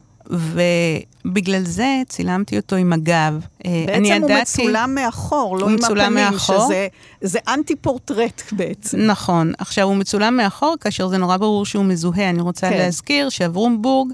ובגלל 1.28 1.64
זה 1.64 2.02
צילמתי 2.08 2.56
אותו 2.56 2.76
עם 2.76 2.92
הגב. 2.92 3.46
אה, 3.66 3.84
בעצם 3.86 4.22
הוא 4.22 4.30
ידעתי, 4.30 4.62
מצולם 4.62 4.94
מאחור, 4.94 5.58
לא 5.58 5.68
עם 5.68 5.76
הפנים, 5.84 6.14
מאחור. 6.14 6.64
שזה 6.66 6.88
זה 7.20 7.38
אנטי 7.48 7.76
פורטרט 7.76 8.42
בעצם. 8.52 8.98
נכון. 8.98 9.52
עכשיו, 9.58 9.84
הוא 9.84 9.96
מצולם 9.96 10.36
מאחור 10.36 10.74
כאשר 10.80 11.08
זה 11.08 11.18
נורא 11.18 11.36
ברור 11.36 11.66
שהוא 11.66 11.84
מזוהה. 11.84 12.30
אני 12.30 12.40
רוצה 12.40 12.70
כן. 12.70 12.76
להזכיר 12.76 13.28
שאברום 13.28 13.82
בורג... 13.82 14.12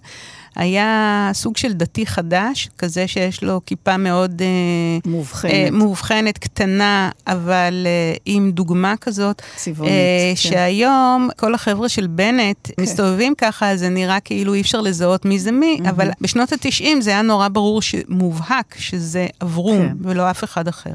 היה 0.56 1.30
סוג 1.34 1.56
של 1.56 1.72
דתי 1.72 2.06
חדש, 2.06 2.68
כזה 2.78 3.08
שיש 3.08 3.42
לו 3.42 3.60
כיפה 3.66 3.96
מאוד... 3.96 4.42
אה, 4.42 5.10
מובחנת. 5.10 5.50
אה, 5.50 5.68
מובחנת, 5.72 6.38
קטנה, 6.38 7.10
אבל 7.26 7.86
אה, 7.86 8.14
עם 8.26 8.50
דוגמה 8.50 8.94
כזאת. 8.96 9.42
צבעונית, 9.56 9.92
אה, 9.92 10.30
כן. 10.30 10.36
שהיום 10.36 11.28
כל 11.36 11.54
החבר'ה 11.54 11.88
של 11.88 12.06
בנט 12.06 12.56
כן. 12.62 12.82
מסתובבים 12.82 13.34
ככה, 13.34 13.76
זה 13.76 13.88
נראה 13.88 14.20
כאילו 14.20 14.54
אי 14.54 14.60
אפשר 14.60 14.80
לזהות 14.80 15.24
מי 15.24 15.38
זה 15.38 15.52
מי, 15.52 15.78
mm-hmm. 15.80 15.90
אבל 15.90 16.08
בשנות 16.20 16.52
ה-90 16.52 17.00
זה 17.00 17.10
היה 17.10 17.22
נורא 17.22 17.48
ברור, 17.48 17.80
מובהק, 18.08 18.74
שזה 18.78 19.26
אברום, 19.42 19.88
כן. 19.88 19.96
ולא 20.00 20.30
אף 20.30 20.44
אחד 20.44 20.68
אחר. 20.68 20.92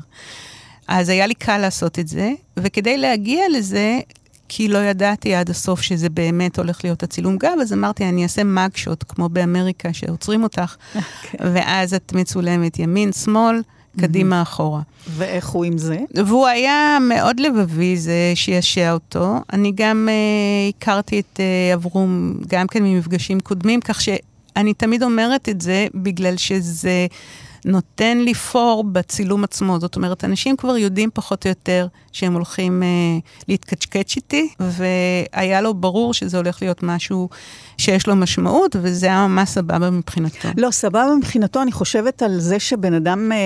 אז 0.88 1.10
היה 1.10 1.28
לי 1.28 1.34
קל 1.34 1.58
לעשות 1.58 2.00
את 2.00 2.08
זה, 2.08 2.32
וכדי 2.58 2.98
להגיע 2.98 3.44
לזה, 3.52 4.00
כי 4.50 4.68
לא 4.68 4.78
ידעתי 4.78 5.36
עד 5.36 5.50
הסוף 5.50 5.82
שזה 5.82 6.10
באמת 6.10 6.58
הולך 6.58 6.84
להיות 6.84 7.04
הצילום 7.04 7.38
גב, 7.38 7.58
אז 7.62 7.74
אמרתי, 7.74 8.10
אני 8.10 8.24
אעשה 8.24 8.44
מגשוט, 8.44 9.04
כמו 9.08 9.30
באמריקה, 9.30 9.94
שעוצרים 9.94 10.44
אותך, 10.44 10.76
okay. 10.76 10.98
אוקיי. 10.98 11.52
ואז 11.54 11.94
את 11.94 12.14
מצולמת 12.14 12.80
ימין, 12.80 13.12
שמאל, 13.12 13.62
קדימה, 14.00 14.42
אחורה. 14.42 14.82
ואיך 15.10 15.48
הוא 15.48 15.66
עם 15.66 15.78
זה? 15.78 15.98
והוא 16.26 16.48
היה 16.48 16.98
מאוד 17.02 17.40
לבבי, 17.40 17.98
זה 17.98 18.32
שישע 18.36 18.92
אותו. 18.92 19.36
אני 19.54 19.72
גם 19.76 20.10
uh, 20.10 20.76
הכרתי 20.76 21.20
את 21.20 21.40
uh, 21.40 21.74
אברום 21.74 22.40
גם 22.48 22.68
כן 22.68 22.84
ממפגשים 22.84 23.40
קודמים, 23.40 23.82
כך 23.82 24.02
שאני 24.02 24.74
תמיד 24.74 25.04
אומרת 25.04 25.50
את 25.50 25.62
זה 25.62 25.88
בגלל 25.96 26.38
שזה... 26.38 27.08
נותן 27.66 28.18
לי 28.18 28.34
פור 28.34 28.84
בצילום 28.84 29.44
עצמו. 29.44 29.80
זאת 29.80 29.96
אומרת, 29.96 30.24
אנשים 30.24 30.58
כבר 30.58 30.78
יודעים 30.78 31.10
פחות 31.14 31.46
או 31.46 31.50
יותר 31.50 31.88
שהם 32.12 32.34
הולכים 32.34 32.84
אה, 32.84 32.88
להתקצ'קץ' 33.48 34.16
איתי, 34.16 34.50
והיה 34.60 35.62
לו 35.62 35.74
ברור 35.74 36.14
שזה 36.14 36.38
הולך 36.38 36.62
להיות 36.62 36.84
משהו 36.84 37.30
שיש 37.78 38.08
לו 38.08 38.16
משמעות, 38.16 38.76
וזה 38.82 39.06
היה 39.06 39.28
ממש 39.28 39.50
סבבה 39.50 39.90
מבחינתו. 39.90 40.50
לא, 40.58 40.72
סבבה 40.72 41.16
מבחינתו, 41.18 41.62
אני 41.62 41.72
חושבת 41.72 42.22
על 42.22 42.40
זה 42.40 42.60
שבן 42.60 42.94
אדם, 42.94 43.32
אה, 43.32 43.38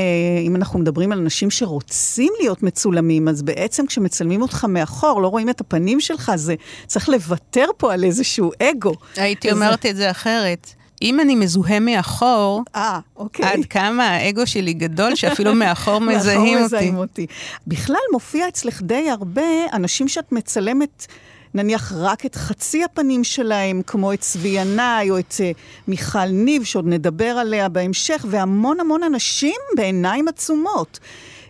אם 0.42 0.56
אנחנו 0.56 0.80
מדברים 0.80 1.12
על 1.12 1.20
אנשים 1.20 1.52
שרוצים 1.52 2.34
להיות 2.40 2.64
מצולמים, 2.64 3.28
אז 3.28 3.42
בעצם 3.42 3.86
כשמצלמים 3.86 4.42
אותך 4.42 4.66
מאחור, 4.70 5.22
לא 5.22 5.28
רואים 5.28 5.50
את 5.50 5.62
הפנים 5.62 6.00
שלך, 6.00 6.32
זה 6.36 6.56
צריך 6.88 7.10
לוותר 7.10 7.66
פה 7.78 7.94
על 7.94 8.04
איזשהו 8.04 8.52
אגו. 8.62 8.94
הייתי 9.16 9.52
אומרת 9.52 9.86
את 9.86 9.96
זה 9.96 10.12
אחרת. 10.12 10.74
אם 11.04 11.20
אני 11.20 11.36
מזוהה 11.36 11.80
מאחור, 11.80 12.64
אה, 12.76 13.00
אוקיי. 13.16 13.46
עד 13.46 13.66
כמה 13.70 14.08
האגו 14.08 14.48
שלי 14.48 14.74
גדול, 14.74 15.16
שאפילו 15.16 15.56
מאחור 15.64 16.00
מזהים 16.00 16.58
אותי. 16.58 16.64
מזהים 16.64 16.98
אותי. 16.98 17.26
בכלל 17.68 17.96
מופיע 18.12 18.48
אצלך 18.48 18.82
די 18.82 19.10
הרבה 19.10 19.42
אנשים 19.74 20.08
שאת 20.08 20.32
מצלמת... 20.32 21.08
נניח 21.56 21.94
רק 21.96 22.26
את 22.26 22.36
חצי 22.36 22.84
הפנים 22.84 23.24
שלהם, 23.24 23.82
כמו 23.88 24.14
את 24.14 24.20
צבי 24.20 24.50
ינאי 24.50 25.10
או 25.10 25.20
את 25.20 25.32
uh, 25.32 25.58
מיכל 25.88 26.26
ניב, 26.26 26.64
שעוד 26.64 26.88
נדבר 26.88 27.26
עליה 27.26 27.70
בהמשך, 27.70 28.26
והמון 28.30 28.80
המון 28.80 29.04
אנשים 29.04 29.56
בעיניים 29.76 30.28
עצומות. 30.28 31.00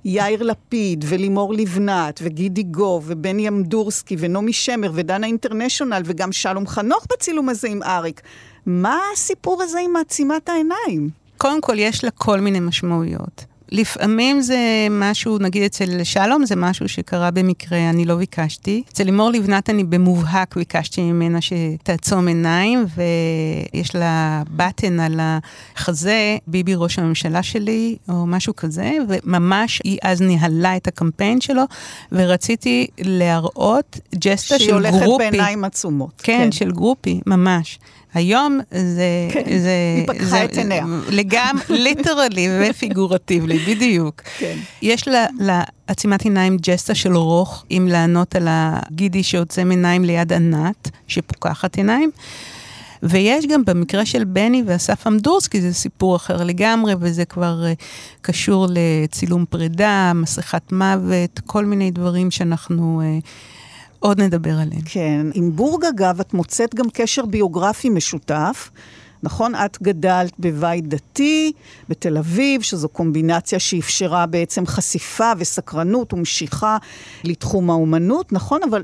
יאיר 0.05 0.43
לפיד 0.43 1.05
ולימור 1.07 1.53
לבנת 1.53 2.19
וגידי 2.23 2.63
גוב 2.63 3.03
ובני 3.07 3.47
אמדורסקי 3.47 4.15
ונעמי 4.19 4.53
שמר 4.53 4.91
ודנה 4.93 5.27
אינטרנשיונל 5.27 6.01
וגם 6.05 6.31
שלום 6.31 6.67
חנוך 6.67 7.07
בצילום 7.11 7.49
הזה 7.49 7.67
עם 7.67 7.83
אריק. 7.83 8.21
מה 8.65 8.99
הסיפור 9.13 9.61
הזה 9.61 9.79
עם 9.85 9.93
מעצימת 9.93 10.49
העיניים? 10.49 11.09
קודם 11.37 11.61
כל, 11.61 11.79
יש 11.79 12.03
לה 12.03 12.11
כל 12.11 12.39
מיני 12.39 12.59
משמעויות. 12.59 13.45
לפעמים 13.71 14.41
זה 14.41 14.87
משהו, 14.91 15.37
נגיד 15.37 15.63
אצל 15.63 16.03
שלום, 16.03 16.45
זה 16.45 16.55
משהו 16.55 16.89
שקרה 16.89 17.31
במקרה, 17.31 17.89
אני 17.89 18.05
לא 18.05 18.15
ביקשתי. 18.15 18.83
אצל 18.89 19.03
לימור 19.03 19.29
לבנת 19.29 19.69
אני 19.69 19.83
במובהק 19.83 20.55
ביקשתי 20.55 21.01
ממנה 21.01 21.39
שתעצום 21.41 22.27
עיניים, 22.27 22.85
ויש 22.95 23.95
לה 23.95 24.43
בטן 24.55 24.99
על 24.99 25.19
החזה, 25.19 26.37
ביבי 26.47 26.75
ראש 26.75 26.99
הממשלה 26.99 27.43
שלי, 27.43 27.95
או 28.09 28.25
משהו 28.25 28.55
כזה, 28.55 28.91
וממש 29.07 29.81
היא 29.83 29.97
אז 30.03 30.21
ניהלה 30.21 30.77
את 30.77 30.87
הקמפיין 30.87 31.41
שלו, 31.41 31.63
ורציתי 32.11 32.87
להראות 32.99 33.99
ג'סטה 34.15 34.59
של 34.59 34.65
גרופי. 34.65 34.65
שהיא 34.65 34.73
הולכת 34.73 35.17
בעיניים 35.17 35.63
עצומות. 35.63 36.13
כן, 36.17 36.39
כן, 36.43 36.51
של 36.51 36.71
גרופי, 36.71 37.21
ממש. 37.25 37.79
היום 38.13 38.59
זה... 38.71 39.27
כן, 39.31 39.59
זה, 39.59 39.71
היא 39.97 40.07
פקחה 40.07 40.25
זה, 40.25 40.43
את 40.43 40.57
עיניה. 40.57 40.85
לגמרי, 41.09 41.63
literally 41.83 42.47
ו 42.61 42.68
figuratively, 42.68 43.59
בדיוק. 43.59 44.21
כן. 44.37 44.57
יש 44.81 45.07
לעצימת 45.39 46.21
עיניים 46.21 46.57
ג'סטה 46.61 46.95
של 46.95 47.15
רוך, 47.15 47.65
אם 47.71 47.87
לענות 47.91 48.35
על 48.35 48.47
הגידי 48.49 49.23
שעוצם 49.23 49.69
עיניים 49.69 50.05
ליד 50.05 50.33
ענת, 50.33 50.89
שפוקחת 51.07 51.77
עיניים. 51.77 52.11
ויש 53.03 53.45
גם 53.45 53.65
במקרה 53.65 54.05
של 54.05 54.23
בני 54.23 54.63
ואסף 54.65 55.07
אמדורסקי, 55.07 55.61
זה 55.61 55.73
סיפור 55.73 56.15
אחר 56.15 56.43
לגמרי, 56.43 56.93
וזה 56.99 57.25
כבר 57.25 57.63
uh, 57.63 57.83
קשור 58.21 58.67
לצילום 58.69 59.45
פרידה, 59.49 60.11
מסכת 60.15 60.71
מוות, 60.71 61.39
כל 61.45 61.65
מיני 61.65 61.91
דברים 61.91 62.31
שאנחנו... 62.31 63.01
Uh, 63.21 63.27
עוד 64.03 64.21
נדבר 64.21 64.51
עליהם. 64.51 64.81
כן, 64.85 65.27
עם 65.33 65.55
בורג 65.55 65.85
אגב, 65.85 66.19
את 66.19 66.33
מוצאת 66.33 66.75
גם 66.75 66.85
קשר 66.93 67.25
ביוגרפי 67.25 67.89
משותף. 67.89 68.69
נכון? 69.23 69.55
את 69.55 69.81
גדלת 69.81 70.33
בבית 70.39 70.87
דתי 70.87 71.51
בתל 71.89 72.17
אביב, 72.17 72.61
שזו 72.61 72.89
קומבינציה 72.89 73.59
שאפשרה 73.59 74.25
בעצם 74.25 74.65
חשיפה 74.65 75.31
וסקרנות 75.37 76.13
ומשיכה 76.13 76.77
לתחום 77.23 77.69
האומנות, 77.69 78.33
נכון? 78.33 78.59
אבל 78.69 78.83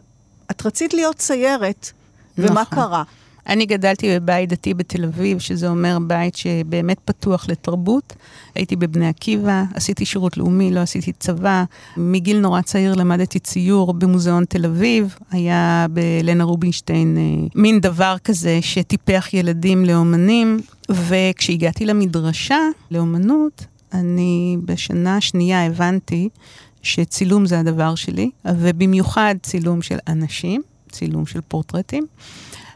את 0.52 0.66
רצית 0.66 0.94
להיות 0.94 1.16
ציירת, 1.16 1.92
נכון. 2.38 2.52
ומה 2.52 2.66
קרה? 2.66 3.04
אני 3.50 3.66
גדלתי 3.66 4.20
בבית 4.20 4.50
דתי 4.50 4.74
בתל 4.74 5.06
אביב, 5.06 5.39
שזה 5.39 5.70
אומר 5.70 5.97
בית 6.08 6.36
שבאמת 6.36 6.97
פתוח 7.06 7.50
לתרבות. 7.50 8.14
הייתי 8.56 8.76
בבני 8.76 9.08
עקיבא, 9.08 9.64
עשיתי 9.74 10.06
שירות 10.06 10.38
לאומי, 10.38 10.72
לא 10.72 10.80
עשיתי 10.80 11.12
צבא. 11.12 11.64
מגיל 11.97 12.39
נורא 12.39 12.62
צעיר 12.62 12.93
למדתי 12.95 13.39
ציור 13.39 13.93
במוזיאון 13.93 14.45
תל 14.45 14.66
אביב. 14.66 15.16
היה 15.32 15.86
בלנה 15.91 16.43
רובינשטיין 16.43 17.18
אה, 17.18 17.47
מין 17.56 17.80
דבר 17.80 18.16
כזה 18.24 18.60
שטיפח 18.62 19.34
ילדים 19.34 19.86
לאומנים. 19.86 20.60
וכשהגעתי 20.89 21.86
למדרשה 21.86 22.60
לאומנות, 22.91 23.66
אני 23.93 24.58
בשנה 24.66 25.18
השנייה 25.18 25.66
הבנתי 25.66 26.30
שצילום 26.82 27.45
זה 27.45 27.60
הדבר 27.60 27.95
שלי, 27.95 28.30
ובמיוחד 28.45 29.36
צילום 29.43 29.82
של 29.82 29.97
אנשים, 30.08 30.62
צילום 30.91 31.26
של 31.26 31.39
פורטרטים. 31.47 32.08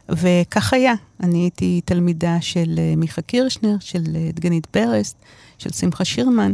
וכך 0.09 0.73
היה. 0.73 0.93
אני 1.23 1.37
הייתי 1.37 1.81
תלמידה 1.85 2.37
של 2.41 2.75
אה, 2.77 2.93
מיכה 2.97 3.21
קירשנר, 3.21 3.75
של 3.79 4.03
אה, 4.15 4.29
דגנית 4.33 4.65
פרס, 4.65 5.15
של 5.57 5.69
שמחה 5.71 6.05
שירמן, 6.05 6.53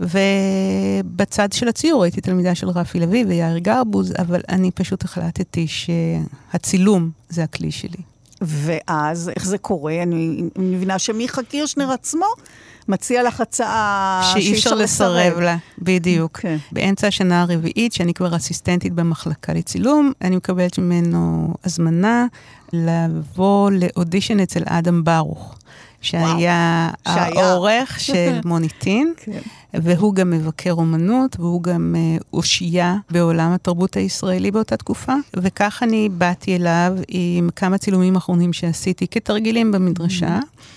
ובצד 0.00 1.52
של 1.52 1.68
הציור 1.68 2.02
הייתי 2.02 2.20
תלמידה 2.20 2.54
של 2.54 2.68
רפי 2.68 3.00
לוי 3.00 3.24
ויאיר 3.24 3.58
גרבוז, 3.58 4.12
אבל 4.18 4.40
אני 4.48 4.70
פשוט 4.70 5.04
החלטתי 5.04 5.66
שהצילום 5.68 7.10
זה 7.28 7.42
הכלי 7.44 7.70
שלי. 7.70 8.09
ואז, 8.40 9.30
איך 9.36 9.46
זה 9.46 9.58
קורה? 9.58 10.02
אני 10.02 10.42
מבינה 10.56 10.98
שמיכה 10.98 11.42
קירשנר 11.42 11.92
עצמו 11.92 12.26
מציע 12.88 13.22
לך 13.22 13.40
הצעה 13.40 14.30
שאי 14.32 14.52
אפשר 14.52 14.74
לסרב 14.74 15.38
לה, 15.40 15.56
בדיוק. 15.78 16.38
Okay. 16.38 16.42
כן. 16.42 16.56
באמצע 16.72 17.06
השנה 17.06 17.42
הרביעית, 17.42 17.92
שאני 17.92 18.14
כבר 18.14 18.36
אסיסטנטית 18.36 18.92
במחלקה 18.92 19.52
לצילום, 19.52 20.12
אני 20.22 20.36
מקבלת 20.36 20.78
ממנו 20.78 21.54
הזמנה 21.64 22.26
לבוא 22.72 23.70
לאודישן 23.70 24.40
אצל 24.40 24.62
אדם 24.66 25.04
ברוך. 25.04 25.58
שהיה 26.00 26.90
העורך 27.04 28.00
של 28.00 28.40
מוניטין, 28.44 29.12
כן. 29.16 29.40
והוא 29.74 30.14
גם 30.14 30.30
מבקר 30.30 30.72
אומנות, 30.72 31.36
והוא 31.40 31.62
גם 31.62 31.94
אושייה 32.32 32.96
בעולם 33.10 33.52
התרבות 33.52 33.96
הישראלי 33.96 34.50
באותה 34.50 34.76
תקופה. 34.76 35.14
וכך 35.36 35.82
אני 35.82 36.08
באתי 36.08 36.56
אליו 36.56 36.92
עם 37.08 37.48
כמה 37.56 37.78
צילומים 37.78 38.16
אחרונים 38.16 38.52
שעשיתי 38.52 39.06
כתרגילים 39.10 39.72
במדרשה. 39.72 40.38
Mm-hmm. 40.38 40.70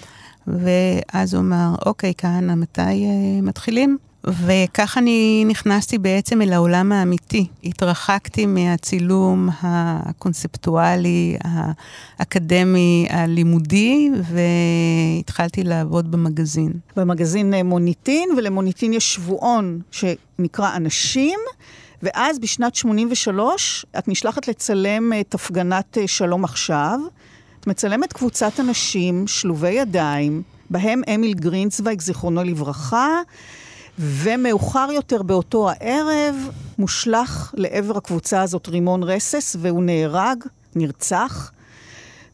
ואז 0.47 1.33
הוא 1.33 1.41
אמר, 1.41 1.75
אוקיי, 1.85 2.13
כהנא, 2.17 2.55
מתי 2.55 2.81
uh, 2.81 3.45
מתחילים? 3.45 3.97
וכך 4.27 4.97
אני 4.97 5.45
נכנסתי 5.47 5.97
בעצם 5.97 6.41
אל 6.41 6.53
העולם 6.53 6.91
האמיתי. 6.91 7.47
התרחקתי 7.63 8.45
מהצילום 8.45 9.49
הקונספטואלי, 9.61 11.37
האקדמי, 12.19 13.07
הלימודי, 13.09 14.09
והתחלתי 15.19 15.63
לעבוד 15.63 16.11
במגזין. 16.11 16.73
במגזין 16.95 17.53
אה, 17.53 17.63
מוניטין, 17.63 18.29
ולמוניטין 18.37 18.93
יש 18.93 19.13
שבועון 19.13 19.79
שנקרא 19.91 20.75
אנשים. 20.75 21.39
ואז 22.03 22.39
בשנת 22.39 22.75
83 22.75 23.85
את 23.97 24.07
נשלחת 24.07 24.47
לצלם 24.47 25.13
את 25.21 25.33
הפגנת 25.33 25.97
אה, 25.97 26.07
שלום 26.07 26.43
עכשיו. 26.43 26.99
את 27.59 27.67
מצלמת 27.67 28.13
קבוצת 28.13 28.59
אנשים 28.59 29.27
שלובי 29.27 29.71
ידיים, 29.71 30.41
בהם 30.69 31.01
אמיל 31.15 31.33
גרינצוויג, 31.33 32.01
זיכרונו 32.01 32.43
לברכה, 32.43 33.21
ומאוחר 33.99 34.87
יותר 34.91 35.21
באותו 35.21 35.69
הערב 35.69 36.35
מושלך 36.77 37.53
לעבר 37.57 37.97
הקבוצה 37.97 38.41
הזאת 38.41 38.67
רימון 38.67 39.03
רסס, 39.03 39.55
והוא 39.59 39.83
נהרג, 39.83 40.43
נרצח. 40.75 41.51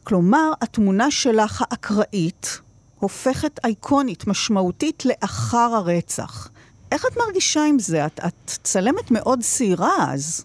כלומר, 0.04 0.52
התמונה 0.62 1.10
שלך 1.10 1.64
האקראית 1.70 2.60
הופכת 2.98 3.60
אייקונית, 3.64 4.26
משמעותית, 4.26 5.02
לאחר 5.04 5.70
הרצח. 5.74 6.48
איך 6.92 7.06
את 7.06 7.16
מרגישה 7.16 7.64
עם 7.64 7.78
זה? 7.78 8.06
את, 8.06 8.20
את 8.26 8.50
צלמת 8.62 9.10
מאוד 9.10 9.40
צעירה 9.42 10.12
אז. 10.12 10.44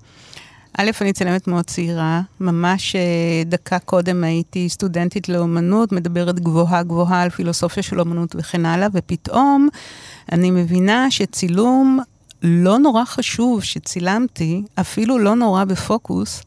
א', 0.78 0.92
אני 1.02 1.14
צלמת 1.14 1.48
מאוד 1.48 1.66
צעירה, 1.66 2.22
ממש 2.40 2.96
אה, 2.96 3.02
דקה 3.46 3.80
קודם 3.80 4.24
הייתי 4.24 4.70
סטודנטית 4.70 5.30
לאומנות, 5.30 5.92
מדברת 5.92 6.40
גבוהה 6.40 6.84
גבוהה 6.84 7.22
על 7.22 7.30
פילוסופיה 7.30 7.84
של 7.84 8.00
אומנות 8.00 8.36
וכן 8.36 8.66
הלאה, 8.66 8.88
ופתאום 8.94 9.70
אני 10.32 10.52
מבינה 10.52 11.12
שצילום 11.12 12.00
לא 12.42 12.80
נורא 12.80 13.06
חשוב 13.06 13.64
שצילמתי, 13.64 14.62
אפילו 14.76 15.20
לא 15.20 15.36
נורא 15.36 15.64
בפוקוס, 15.64 16.42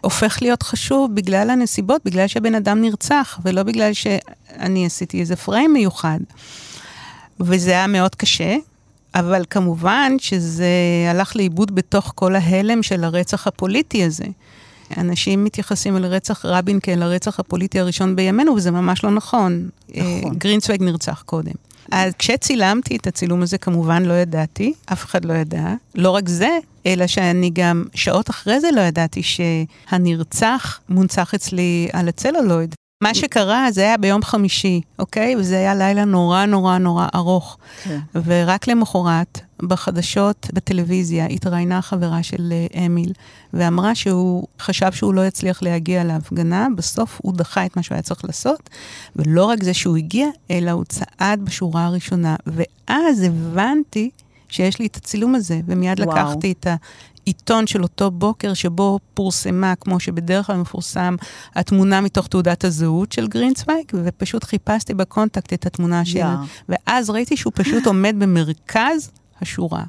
הופך 0.00 0.38
להיות 0.42 0.62
חשוב 0.62 1.14
בגלל 1.14 1.50
הנסיבות, 1.50 2.00
בגלל 2.04 2.26
שהבן 2.26 2.54
אדם 2.54 2.80
נרצח, 2.80 3.38
ולא 3.44 3.62
בגלל 3.62 3.92
שאני 3.92 4.86
עשיתי 4.86 5.20
איזה 5.20 5.36
פריים 5.36 5.72
מיוחד. 5.72 6.18
וזה 7.40 7.70
היה 7.70 7.86
מאוד 7.86 8.14
קשה, 8.14 8.56
אבל 9.14 9.44
כמובן 9.50 10.12
שזה 10.18 10.68
הלך 11.10 11.36
לאיבוד 11.36 11.74
בתוך 11.74 12.12
כל 12.14 12.34
ההלם 12.36 12.82
של 12.82 13.04
הרצח 13.04 13.46
הפוליטי 13.46 14.04
הזה. 14.04 14.24
אנשים 14.96 15.44
מתייחסים 15.44 15.96
אל 15.96 16.04
רצח 16.04 16.44
רבין 16.44 16.80
כאל 16.80 17.02
הרצח 17.02 17.40
הפוליטי 17.40 17.80
הראשון 17.80 18.16
בימינו, 18.16 18.52
וזה 18.52 18.70
ממש 18.70 19.04
לא 19.04 19.10
נכון. 19.10 19.68
נכון. 19.88 20.38
גרינצוויג 20.38 20.82
נרצח 20.82 21.22
קודם. 21.26 21.52
אז 21.90 22.12
כשצילמתי 22.18 22.96
את 22.96 23.06
הצילום 23.06 23.42
הזה, 23.42 23.58
כמובן 23.58 24.02
לא 24.02 24.12
ידעתי, 24.12 24.72
אף 24.92 25.04
אחד 25.04 25.24
לא 25.24 25.32
ידע. 25.32 25.74
לא 25.94 26.10
רק 26.10 26.28
זה, 26.28 26.58
אלא 26.86 27.06
שאני 27.06 27.50
גם 27.52 27.84
שעות 27.94 28.30
אחרי 28.30 28.60
זה 28.60 28.68
לא 28.76 28.80
ידעתי 28.80 29.22
שהנרצח 29.22 30.80
מונצח 30.88 31.34
אצלי 31.34 31.88
על 31.92 32.08
הצלולויד. 32.08 32.74
מה 33.02 33.14
שקרה 33.14 33.66
זה 33.70 33.80
היה 33.80 33.96
ביום 33.96 34.22
חמישי, 34.22 34.80
אוקיי? 34.98 35.36
וזה 35.36 35.56
היה 35.56 35.74
לילה 35.74 36.04
נורא 36.04 36.46
נורא 36.46 36.78
נורא 36.78 37.06
ארוך. 37.14 37.58
כן. 37.84 37.98
ורק 38.24 38.68
למחרת, 38.68 39.40
בחדשות, 39.62 40.46
בטלוויזיה, 40.52 41.26
התראיינה 41.26 41.82
חברה 41.82 42.22
של 42.22 42.52
אה, 42.52 42.86
אמיל, 42.86 43.12
ואמרה 43.52 43.94
שהוא 43.94 44.46
חשב 44.60 44.92
שהוא 44.92 45.14
לא 45.14 45.26
יצליח 45.26 45.62
להגיע 45.62 46.04
להפגנה, 46.04 46.66
בסוף 46.76 47.20
הוא 47.22 47.34
דחה 47.34 47.66
את 47.66 47.76
מה 47.76 47.82
שהוא 47.82 47.94
היה 47.94 48.02
צריך 48.02 48.24
לעשות, 48.24 48.70
ולא 49.16 49.44
רק 49.44 49.62
זה 49.62 49.74
שהוא 49.74 49.96
הגיע, 49.96 50.26
אלא 50.50 50.70
הוא 50.70 50.84
צעד 50.84 51.44
בשורה 51.44 51.84
הראשונה. 51.86 52.36
ואז 52.46 53.22
הבנתי 53.22 54.10
שיש 54.48 54.78
לי 54.78 54.86
את 54.86 54.96
הצילום 54.96 55.34
הזה, 55.34 55.60
ומיד 55.66 56.00
וואו. 56.00 56.10
לקחתי 56.10 56.52
את 56.52 56.66
עיתון 57.24 57.66
של 57.66 57.82
אותו 57.82 58.10
בוקר 58.10 58.54
שבו 58.54 58.98
פורסמה, 59.14 59.74
כמו 59.80 60.00
שבדרך 60.00 60.46
כלל 60.46 60.56
מפורסם, 60.56 61.16
התמונה 61.54 62.00
מתוך 62.00 62.26
תעודת 62.26 62.64
הזהות 62.64 63.12
של 63.12 63.28
גרינצווייג, 63.28 63.86
ופשוט 63.94 64.44
חיפשתי 64.44 64.94
ב 64.94 65.01
contact 65.01 65.52
את 65.52 65.66
התמונה 65.66 66.02
yeah. 66.02 66.04
שלו. 66.04 66.28
ואז 66.68 67.10
ראיתי 67.10 67.36
שהוא 67.36 67.52
פשוט 67.56 67.86
עומד 67.86 68.14
במרכז 68.18 69.10
השורה. 69.40 69.84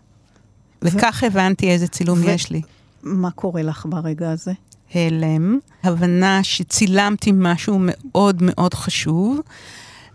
וכך 0.81 1.23
הבנתי 1.23 1.71
איזה 1.71 1.87
צילום 1.87 2.19
יש 2.23 2.49
לי. 2.49 2.61
מה 3.03 3.31
קורה 3.31 3.61
לך 3.61 3.85
ברגע 3.89 4.31
הזה? 4.31 4.51
הלם, 4.93 5.59
הבנה 5.83 6.43
שצילמתי 6.43 7.31
משהו 7.35 7.77
מאוד 7.81 8.37
מאוד 8.41 8.73
חשוב. 8.73 9.39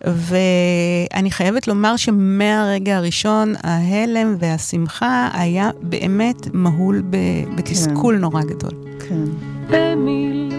ואני 0.04 1.30
חייבת 1.30 1.68
לומר 1.68 1.96
שמהרגע 1.96 2.96
הראשון, 2.96 3.52
ההלם 3.62 4.36
והשמחה 4.38 5.28
היה 5.32 5.70
באמת 5.82 6.48
מהול 6.52 7.02
בתסכול 7.56 8.14
כן. 8.14 8.20
נורא 8.20 8.42
גדול. 8.42 8.72
כן. 9.08 9.24
אמיל, 9.76 10.52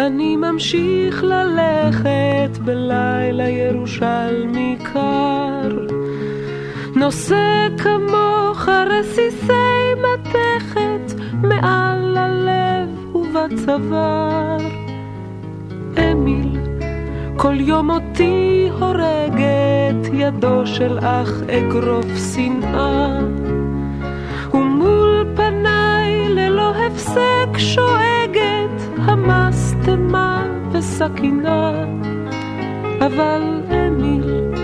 אני 0.00 0.36
ממשיך 0.36 1.22
ללכת 1.22 2.58
בלילה 2.64 3.48
ירושלמי 3.48 4.76
קר. 4.92 5.86
נושא 6.96 7.68
כמוך 7.78 8.68
רסיסי 8.68 9.92
מתכת 9.98 11.20
מעל 11.32 12.16
הלב 12.16 13.16
ובצוואר. 13.16 14.58
אמיל, 15.98 16.75
כל 17.36 17.60
יום 17.60 17.90
אותי 17.90 18.68
הורגת 18.80 20.12
ידו 20.12 20.66
של 20.66 20.98
אח 20.98 21.30
אגרוף 21.42 22.06
שנאה. 22.34 23.20
ומול 24.54 25.26
פניי 25.36 26.28
ללא 26.28 26.72
הפסק 26.76 27.58
שואגת 27.58 28.80
המשטמה 28.98 30.46
וסכינה. 30.72 31.72
אבל 33.06 33.42
אמיל 33.70 34.54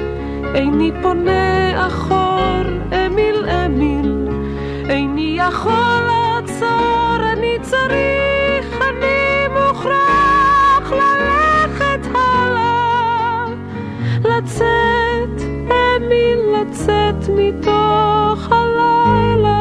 איני 0.55 0.91
פונה 1.03 1.87
אחור 1.87 2.63
אמיל 2.93 3.49
אמיל 3.49 4.29
איני 4.89 5.39
יכול 5.39 6.01
לעצור 6.07 7.17
אני 7.33 7.57
צריך 7.63 8.32
להאמין 16.13 16.39
לצאת 16.53 17.29
מתוך 17.29 18.53
הלילה? 18.53 19.52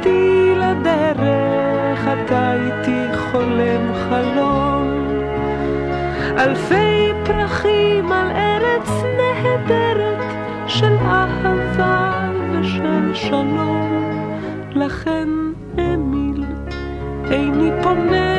ובצאתי 0.00 0.52
לדרך, 0.56 2.00
אתה 2.08 2.52
איתי 2.54 3.16
חולם 3.18 3.94
חלום. 3.94 5.06
אלפי 6.38 7.12
פרחים 7.24 8.12
על 8.12 8.30
ארץ 8.30 8.88
נהדרת 9.16 10.24
של 10.66 10.96
אהבה 11.02 12.30
ושל 12.52 13.14
שלום. 13.14 13.90
לכן, 14.74 15.28
אמיל, 15.78 16.44
איני 17.30 17.70
פונה 17.82 18.29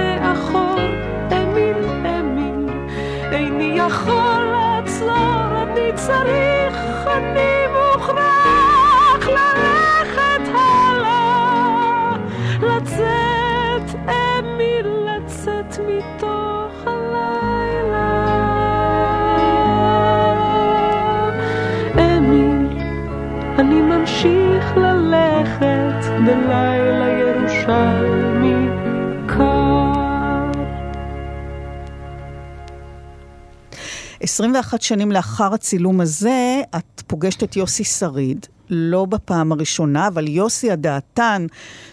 21 34.32 34.82
שנים 34.82 35.12
לאחר 35.12 35.54
הצילום 35.54 36.02
הזה, 36.02 36.62
את 36.76 37.02
פוגשת 37.08 37.44
את 37.44 37.56
יוסי 37.56 37.84
שריד, 37.84 38.46
לא 38.70 39.06
בפעם 39.06 39.52
הראשונה, 39.52 40.08
אבל 40.08 40.28
יוסי 40.28 40.72
הדעתן, 40.72 41.46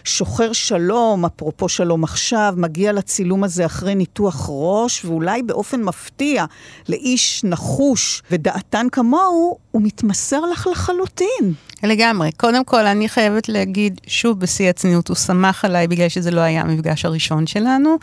שוחר 0.03 0.53
שלום, 0.53 1.25
אפרופו 1.25 1.69
שלום 1.69 2.03
עכשיו, 2.03 2.53
מגיע 2.57 2.91
לצילום 2.91 3.43
הזה 3.43 3.65
אחרי 3.65 3.95
ניתוח 3.95 4.45
ראש, 4.49 5.05
ואולי 5.05 5.41
באופן 5.41 5.83
מפתיע, 5.83 6.45
לאיש 6.89 7.43
נחוש 7.43 8.21
ודעתן 8.31 8.87
כמוהו, 8.91 9.57
הוא 9.71 9.81
מתמסר 9.81 10.41
לך 10.41 10.67
לחלוטין. 10.71 11.53
לגמרי. 11.83 12.31
קודם 12.31 12.63
כל, 12.63 12.85
אני 12.85 13.09
חייבת 13.09 13.49
להגיד, 13.49 14.01
שוב 14.07 14.39
בשיא 14.39 14.69
הצניעות, 14.69 15.07
הוא 15.07 15.15
שמח 15.15 15.65
עליי 15.65 15.87
בגלל 15.87 16.09
שזה 16.09 16.31
לא 16.31 16.41
היה 16.41 16.61
המפגש 16.61 17.05
הראשון 17.05 17.47
שלנו. 17.47 17.97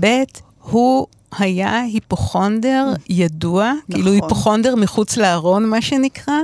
ב', 0.00 0.06
הוא 0.62 1.06
היה 1.38 1.80
היפוכונדר 1.80 2.86
ידוע, 3.08 3.72
כאילו 3.90 4.12
היפוכונדר 4.12 4.76
מחוץ 4.76 5.16
לארון, 5.16 5.66
מה 5.66 5.82
שנקרא. 5.82 6.34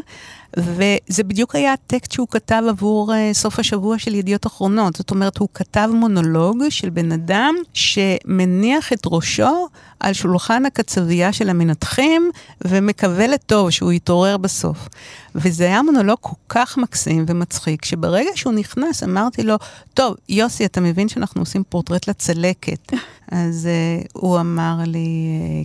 וזה 0.56 1.24
בדיוק 1.24 1.54
היה 1.54 1.72
הטקסט 1.72 2.12
שהוא 2.12 2.28
כתב 2.30 2.62
עבור 2.68 3.12
uh, 3.12 3.34
סוף 3.34 3.58
השבוע 3.58 3.98
של 3.98 4.14
ידיעות 4.14 4.46
אחרונות. 4.46 4.96
זאת 4.96 5.10
אומרת, 5.10 5.38
הוא 5.38 5.48
כתב 5.54 5.88
מונולוג 5.92 6.58
של 6.70 6.90
בן 6.90 7.12
אדם 7.12 7.54
שמניח 7.72 8.92
את 8.92 9.00
ראשו 9.06 9.68
על 10.00 10.12
שולחן 10.12 10.66
הקצבייה 10.66 11.32
של 11.32 11.48
המנתחים, 11.48 12.30
ומקווה 12.64 13.26
לטוב 13.26 13.70
שהוא 13.70 13.92
יתעורר 13.92 14.36
בסוף. 14.36 14.88
וזה 15.34 15.64
היה 15.64 15.82
מונולוג 15.82 16.18
כל 16.20 16.36
כך 16.48 16.78
מקסים 16.78 17.24
ומצחיק, 17.28 17.84
שברגע 17.84 18.30
שהוא 18.34 18.52
נכנס 18.52 19.02
אמרתי 19.02 19.42
לו, 19.42 19.56
טוב, 19.94 20.14
יוסי, 20.28 20.64
אתה 20.64 20.80
מבין 20.80 21.08
שאנחנו 21.08 21.42
עושים 21.42 21.62
פורטרט 21.68 22.08
לצלקת. 22.08 22.92
אז 23.30 23.68
uh, 23.68 24.08
הוא 24.12 24.40
אמר 24.40 24.76
לי, 24.86 25.08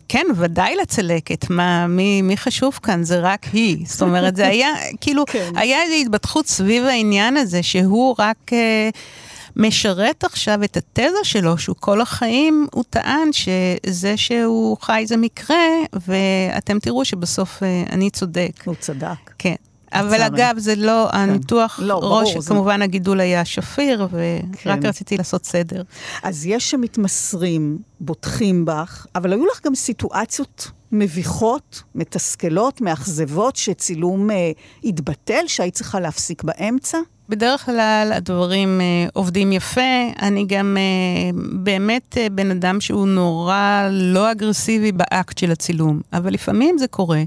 כן, 0.08 0.26
ודאי 0.36 0.76
לצלקת, 0.82 1.50
מה, 1.50 1.88
מי, 1.88 2.22
מי 2.22 2.38
חשוב 2.38 2.80
כאן? 2.84 3.04
זה 3.04 3.20
רק 3.20 3.46
היא. 3.54 3.86
זאת 3.88 4.02
אומרת, 4.02 4.36
זה 4.36 4.48
היה, 4.48 4.70
כאילו, 5.02 5.24
כן. 5.26 5.52
היה 5.56 5.84
איזו 5.84 5.96
התפתחות 5.96 6.48
סביב 6.48 6.84
העניין 6.84 7.38
הזה, 7.38 7.64
שהוא 7.64 8.16
רק... 8.20 8.38
Uh, 8.50 8.98
משרת 9.56 10.24
עכשיו 10.24 10.64
את 10.64 10.78
התזה 10.78 11.24
שלו, 11.24 11.58
שהוא 11.58 11.76
כל 11.80 12.02
החיים, 12.02 12.68
הוא 12.74 12.84
טען 12.90 13.30
שזה 13.34 14.18
שהוא 14.18 14.78
חי 14.82 15.04
זה 15.08 15.18
מקרה, 15.18 15.66
ואתם 16.08 16.80
תראו 16.80 17.06
שבסוף 17.06 17.64
אני 17.92 18.10
צודק. 18.10 18.52
הוא 18.66 18.76
צדק. 18.80 19.32
כן. 19.38 19.56
אבל 19.94 20.22
אגב, 20.22 20.56
זה 20.58 20.76
לא, 20.76 21.08
כן. 21.12 21.18
הניתוח 21.18 21.80
לא, 21.84 21.94
ראש, 21.94 22.32
ברור, 22.32 22.46
כמובן 22.46 22.78
זה... 22.78 22.84
הגידול 22.84 23.20
היה 23.20 23.46
שפיר, 23.46 24.08
ורק 24.12 24.82
כן. 24.82 24.88
רציתי 24.88 25.18
לעשות 25.18 25.46
סדר. 25.46 25.82
אז 26.24 26.46
יש 26.46 26.72
שמתמסרים, 26.72 27.78
בוטחים 28.00 28.66
בך, 28.66 29.06
אבל 29.16 29.34
היו 29.34 29.46
לך 29.46 29.66
גם 29.66 29.76
סיטואציות 29.76 30.72
מביכות, 30.92 31.84
מתסכלות, 31.96 32.82
מאכזבות, 32.82 33.56
שצילום 33.56 34.32
אה, 34.32 34.52
התבטל, 34.84 35.44
שהיית 35.48 35.74
צריכה 35.74 36.00
להפסיק 36.00 36.44
באמצע? 36.44 36.98
בדרך 37.32 37.66
כלל 37.66 38.12
הדברים 38.16 38.82
אה, 38.82 39.08
עובדים 39.14 39.52
יפה. 39.52 39.82
אני 40.22 40.46
גם 40.48 40.78
אה, 40.80 41.42
באמת 41.52 42.18
אה, 42.18 42.30
בן 42.30 42.52
אדם 42.52 42.82
שהוא 42.82 43.08
נורא 43.08 43.90
לא 43.92 44.32
אגרסיבי 44.32 44.92
באקט 44.92 45.38
של 45.38 45.52
הצילום, 45.52 46.02
אבל 46.14 46.34
לפעמים 46.34 46.78
זה 46.78 46.88
קורה. 46.88 47.24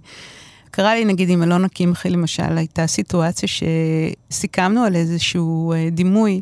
קרה 0.70 0.94
לי, 0.94 1.04
נגיד, 1.04 1.30
עם 1.30 1.42
אלונה 1.42 1.68
קמחי, 1.68 2.10
למשל, 2.10 2.58
הייתה 2.58 2.86
סיטואציה 2.86 3.48
שסיכמנו 3.48 4.84
על 4.84 4.96
איזשהו 4.96 5.72
אה, 5.72 5.88
דימוי. 5.90 6.40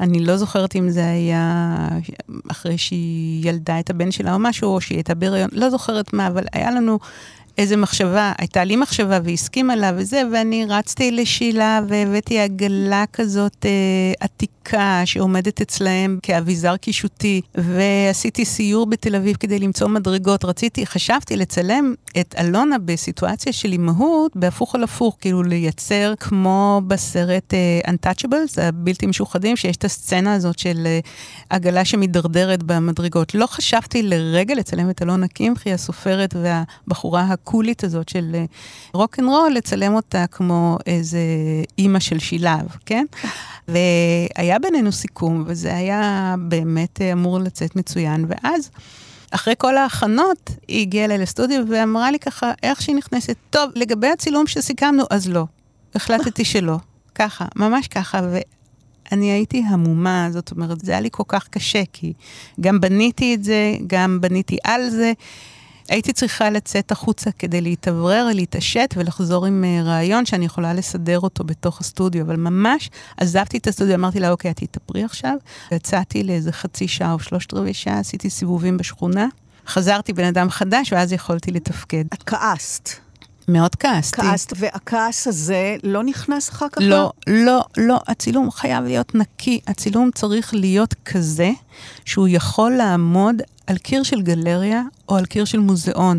אני 0.00 0.24
לא 0.24 0.36
זוכרת 0.36 0.76
אם 0.76 0.90
זה 0.90 1.10
היה 1.10 1.88
אחרי 2.48 2.78
שהיא 2.78 3.48
ילדה 3.48 3.80
את 3.80 3.90
הבן 3.90 4.10
שלה 4.10 4.34
או 4.34 4.38
משהו, 4.38 4.74
או 4.74 4.80
שהיא 4.80 4.96
הייתה 4.98 5.14
בהיריון, 5.14 5.48
לא 5.52 5.70
זוכרת 5.70 6.12
מה, 6.12 6.26
אבל 6.26 6.44
היה 6.52 6.70
לנו 6.70 6.98
איזה 7.58 7.76
מחשבה, 7.76 8.32
הייתה 8.38 8.64
לי 8.64 8.76
מחשבה 8.76 9.18
והיא 9.24 9.34
הסכימה 9.34 9.76
לה 9.76 9.92
וזה, 9.96 10.22
ואני 10.32 10.64
רצתי 10.68 11.10
לשילה 11.10 11.80
והבאתי 11.88 12.38
עגלה 12.38 13.04
כזאת 13.12 13.66
אה, 13.66 13.70
עתיקה 14.20 15.02
שעומדת 15.04 15.60
אצלהם 15.60 16.18
כאביזר 16.22 16.76
קישוטי, 16.76 17.40
ועשיתי 17.54 18.44
סיור 18.44 18.86
בתל 18.86 19.16
אביב 19.16 19.36
כדי 19.36 19.58
למצוא 19.58 19.88
מדרגות. 19.88 20.44
רציתי, 20.44 20.86
חשבתי 20.86 21.36
לצלם 21.36 21.94
את 22.20 22.34
אלונה 22.38 22.76
בסיטואציה 22.78 23.52
של 23.52 23.72
אימהות 23.72 24.36
בהפוך 24.36 24.74
על 24.74 24.84
הפוך, 24.84 25.16
כאילו 25.20 25.42
לייצר 25.42 26.14
כמו 26.20 26.80
בסרט 26.86 27.54
אה, 27.54 27.92
Untouchables, 27.92 28.60
הבלתי 28.62 29.06
משוחדים, 29.06 29.56
שיש 29.56 29.76
את 29.76 29.84
הסצנה 29.84 30.34
הזאת 30.34 30.58
של 30.58 30.82
אה, 30.86 31.00
עגלה 31.50 31.84
שמידרדרת 31.84 32.62
במדרגות. 32.62 33.34
לא 33.34 33.46
חשבתי 33.46 34.02
לרגע 34.02 34.54
לצלם 34.54 34.90
את 34.90 35.02
אלונה 35.02 35.28
קמחי, 35.28 35.72
הסופרת 35.72 36.34
והבחורה 36.42 37.24
הקולית 37.42 37.84
הזאת 37.84 38.08
של 38.08 38.36
רוק 38.94 39.18
אנד 39.18 39.28
רול, 39.28 39.52
לצלם 39.52 39.94
אותה 39.94 40.26
כמו 40.26 40.78
איזה 40.86 41.18
אימא 41.78 42.00
של 42.00 42.18
שילב, 42.18 42.76
כן? 42.86 43.06
והיה 43.68 44.58
בינינו 44.58 44.92
סיכום, 44.92 45.44
וזה 45.46 45.76
היה 45.76 46.34
באמת 46.38 47.00
אמור 47.12 47.38
לצאת 47.38 47.76
מצוין, 47.76 48.24
ואז... 48.28 48.70
אחרי 49.30 49.54
כל 49.58 49.76
ההכנות, 49.76 50.50
היא 50.68 50.80
הגיעה 50.80 51.04
אליי 51.04 51.18
לסטודיו 51.18 51.64
ואמרה 51.68 52.10
לי 52.10 52.18
ככה, 52.18 52.52
איך 52.62 52.82
שהיא 52.82 52.96
נכנסת, 52.96 53.36
טוב, 53.50 53.70
לגבי 53.74 54.08
הצילום 54.08 54.46
שסיכמנו, 54.46 55.04
אז 55.10 55.28
לא. 55.28 55.44
החלטתי 55.94 56.44
שלא. 56.52 56.76
ככה, 57.14 57.44
ממש 57.56 57.88
ככה, 57.88 58.20
ואני 59.10 59.30
הייתי 59.30 59.62
המומה, 59.68 60.28
זאת 60.30 60.50
אומרת, 60.50 60.80
זה 60.80 60.92
היה 60.92 61.00
לי 61.00 61.08
כל 61.12 61.22
כך 61.28 61.48
קשה, 61.48 61.82
כי 61.92 62.12
גם 62.60 62.80
בניתי 62.80 63.34
את 63.34 63.44
זה, 63.44 63.74
גם 63.86 64.20
בניתי 64.20 64.58
על 64.64 64.90
זה. 64.90 65.12
הייתי 65.90 66.12
צריכה 66.12 66.50
לצאת 66.50 66.92
החוצה 66.92 67.30
כדי 67.38 67.60
להתאוורר, 67.60 68.28
להתעשת 68.34 68.94
ולחזור 68.96 69.46
עם 69.46 69.64
uh, 69.64 69.86
רעיון 69.86 70.26
שאני 70.26 70.44
יכולה 70.44 70.74
לסדר 70.74 71.20
אותו 71.20 71.44
בתוך 71.44 71.80
הסטודיו, 71.80 72.24
אבל 72.24 72.36
ממש 72.36 72.90
עזבתי 73.16 73.58
את 73.58 73.66
הסטודיו, 73.66 73.94
אמרתי 73.94 74.20
לה, 74.20 74.30
אוקיי, 74.30 74.50
את 74.50 74.56
תתאפרי 74.56 75.04
עכשיו. 75.04 75.34
יצאתי 75.72 76.22
לאיזה 76.22 76.52
חצי 76.52 76.88
שעה 76.88 77.12
או 77.12 77.18
שלושת 77.18 77.54
רבעי 77.54 77.74
שעה, 77.74 77.98
עשיתי 77.98 78.30
סיבובים 78.30 78.76
בשכונה. 78.76 79.26
חזרתי 79.66 80.12
בן 80.12 80.24
אדם 80.24 80.50
חדש, 80.50 80.92
ואז 80.92 81.12
יכולתי 81.12 81.50
לתפקד. 81.50 82.04
את 82.14 82.22
כעסת. 82.22 82.88
מאוד 83.48 83.74
כעסתי. 83.74 84.22
כעסת, 84.22 84.52
והכעס 84.56 85.26
הזה 85.26 85.76
לא 85.82 86.02
נכנס 86.02 86.50
אחר 86.50 86.68
כך? 86.68 86.78
לא, 86.80 87.12
לא, 87.26 87.64
לא. 87.76 88.00
הצילום 88.06 88.50
חייב 88.50 88.84
להיות 88.84 89.14
נקי. 89.14 89.60
הצילום 89.66 90.10
צריך 90.14 90.54
להיות 90.54 90.94
כזה 91.04 91.50
שהוא 92.04 92.28
יכול 92.30 92.72
לעמוד 92.72 93.42
על 93.66 93.78
קיר 93.78 94.02
של 94.02 94.22
גלריה 94.22 94.82
או 95.08 95.16
על 95.16 95.24
קיר 95.24 95.44
של 95.44 95.58
מוזיאון. 95.58 96.18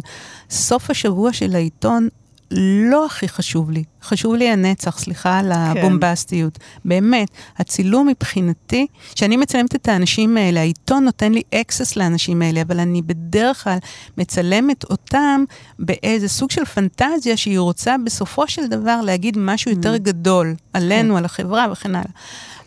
סוף 0.50 0.90
השבוע 0.90 1.34
של 1.34 1.56
העיתון 1.56 2.08
לא 2.54 3.06
הכי 3.06 3.28
חשוב 3.28 3.72
לי. 3.72 3.84
חשוב 4.04 4.36
לי 4.36 4.50
הנצח, 4.50 5.00
סליחה 5.00 5.40
על 5.40 5.52
הבומבסטיות. 5.52 6.60
באמת, 6.86 7.28
הצילום 7.58 8.08
מבחינתי, 8.08 8.88
כשאני 9.16 9.38
מצלמת 9.38 9.76
את 9.76 9.88
האנשים 9.88 10.38
האלה, 10.38 10.60
העיתון 10.60 11.04
נותן 11.04 11.32
לי 11.32 11.42
אקסס 11.56 11.96
לאנשים 11.96 12.42
האלה, 12.42 12.62
אבל 12.62 12.80
אני 12.80 13.02
בדרך 13.02 13.64
כלל 13.64 13.78
מצלמת 14.18 14.84
אותם 14.84 15.44
באיזה 15.80 16.28
סוג 16.28 16.52
של 16.52 16.66
פנטזיה 16.66 17.38
שהיא 17.38 17.60
רוצה 17.60 17.96
בסופו 18.06 18.48
של 18.48 18.68
דבר 18.68 19.02
להגיד 19.02 19.38
משהו 19.38 19.72
יותר 19.72 19.98
גדול 19.98 20.56
עלינו, 20.74 21.18
על 21.18 21.26
החברה 21.26 21.68
וכן 21.72 21.96
הלאה. 21.96 22.12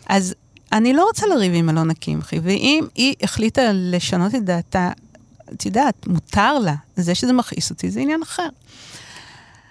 אז 0.09 0.35
אני 0.71 0.93
לא 0.93 1.05
רוצה 1.05 1.27
לריב 1.27 1.53
עם 1.55 1.69
אלונה 1.69 1.93
קמחי, 1.93 2.39
ואם 2.43 2.85
היא 2.95 3.15
החליטה 3.21 3.61
לשנות 3.73 4.35
את 4.35 4.45
דעתה, 4.45 4.91
את 5.53 5.65
יודעת, 5.65 6.07
מותר 6.07 6.59
לה. 6.59 6.75
זה 6.95 7.15
שזה 7.15 7.33
מכעיס 7.33 7.69
אותי 7.69 7.91
זה 7.91 7.99
עניין 7.99 8.21
אחר. 8.21 8.47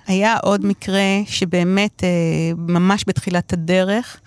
היה 0.06 0.36
עוד 0.36 0.66
מקרה 0.66 1.02
שבאמת, 1.26 2.04
אה, 2.04 2.08
ממש 2.56 3.04
בתחילת 3.06 3.52
הדרך, 3.52 4.20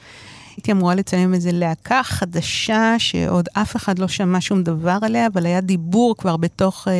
הייתי 0.57 0.71
אמורה 0.71 0.95
לצלם 0.95 1.33
איזה 1.33 1.51
להקה 1.51 2.03
חדשה 2.03 2.95
שעוד 2.97 3.49
אף 3.53 3.75
אחד 3.75 3.99
לא 3.99 4.07
שמע 4.07 4.41
שום 4.41 4.63
דבר 4.63 4.97
עליה, 5.01 5.27
אבל 5.27 5.45
היה 5.45 5.61
דיבור 5.61 6.15
כבר 6.17 6.37
בתוך 6.37 6.87
אה, 6.87 6.93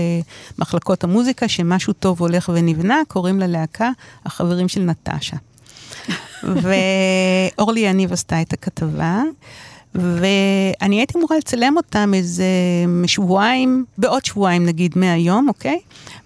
מחלקות 0.60 1.04
המוזיקה 1.04 1.48
שמשהו 1.48 1.94
טוב 1.94 2.22
הולך 2.22 2.50
ונבנה, 2.54 3.02
קוראים 3.08 3.40
ללהקה 3.40 3.92
החברים 4.26 4.68
של 4.68 4.82
נטשה. 4.82 5.38
ואורלי 6.64 7.80
יניב 7.80 8.14
עשתה 8.14 8.42
את 8.42 8.54
הכתבה. 8.54 9.22
ואני 9.96 10.96
הייתי 10.96 11.18
אמורה 11.18 11.38
לצלם 11.38 11.78
אותם 11.78 12.12
איזה 12.14 12.46
שבועיים, 13.06 13.86
בעוד 13.98 14.26
שבועיים 14.26 14.66
נגיד 14.66 14.94
מהיום, 14.96 15.48
אוקיי? 15.50 15.80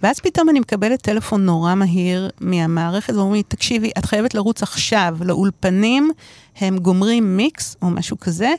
ואז 0.04 0.20
פתאום 0.20 0.50
אני 0.50 0.60
מקבלת 0.60 1.02
טלפון 1.02 1.46
נורא 1.46 1.76
מהיר 1.76 2.30
מהמערכת, 2.42 3.14
ואומרים 3.14 3.34
לי, 3.34 3.44
תקשיבי, 3.44 3.92
את 3.98 4.06
חייבת 4.06 4.34
לרוץ 4.34 4.64
עכשיו 4.64 5.18
לאולפנים, 5.22 6.12
הם 6.58 6.78
גומרים 6.78 7.38
מיקס 7.38 7.76
או 7.82 7.90
משהו 7.90 8.20
כזה, 8.20 8.54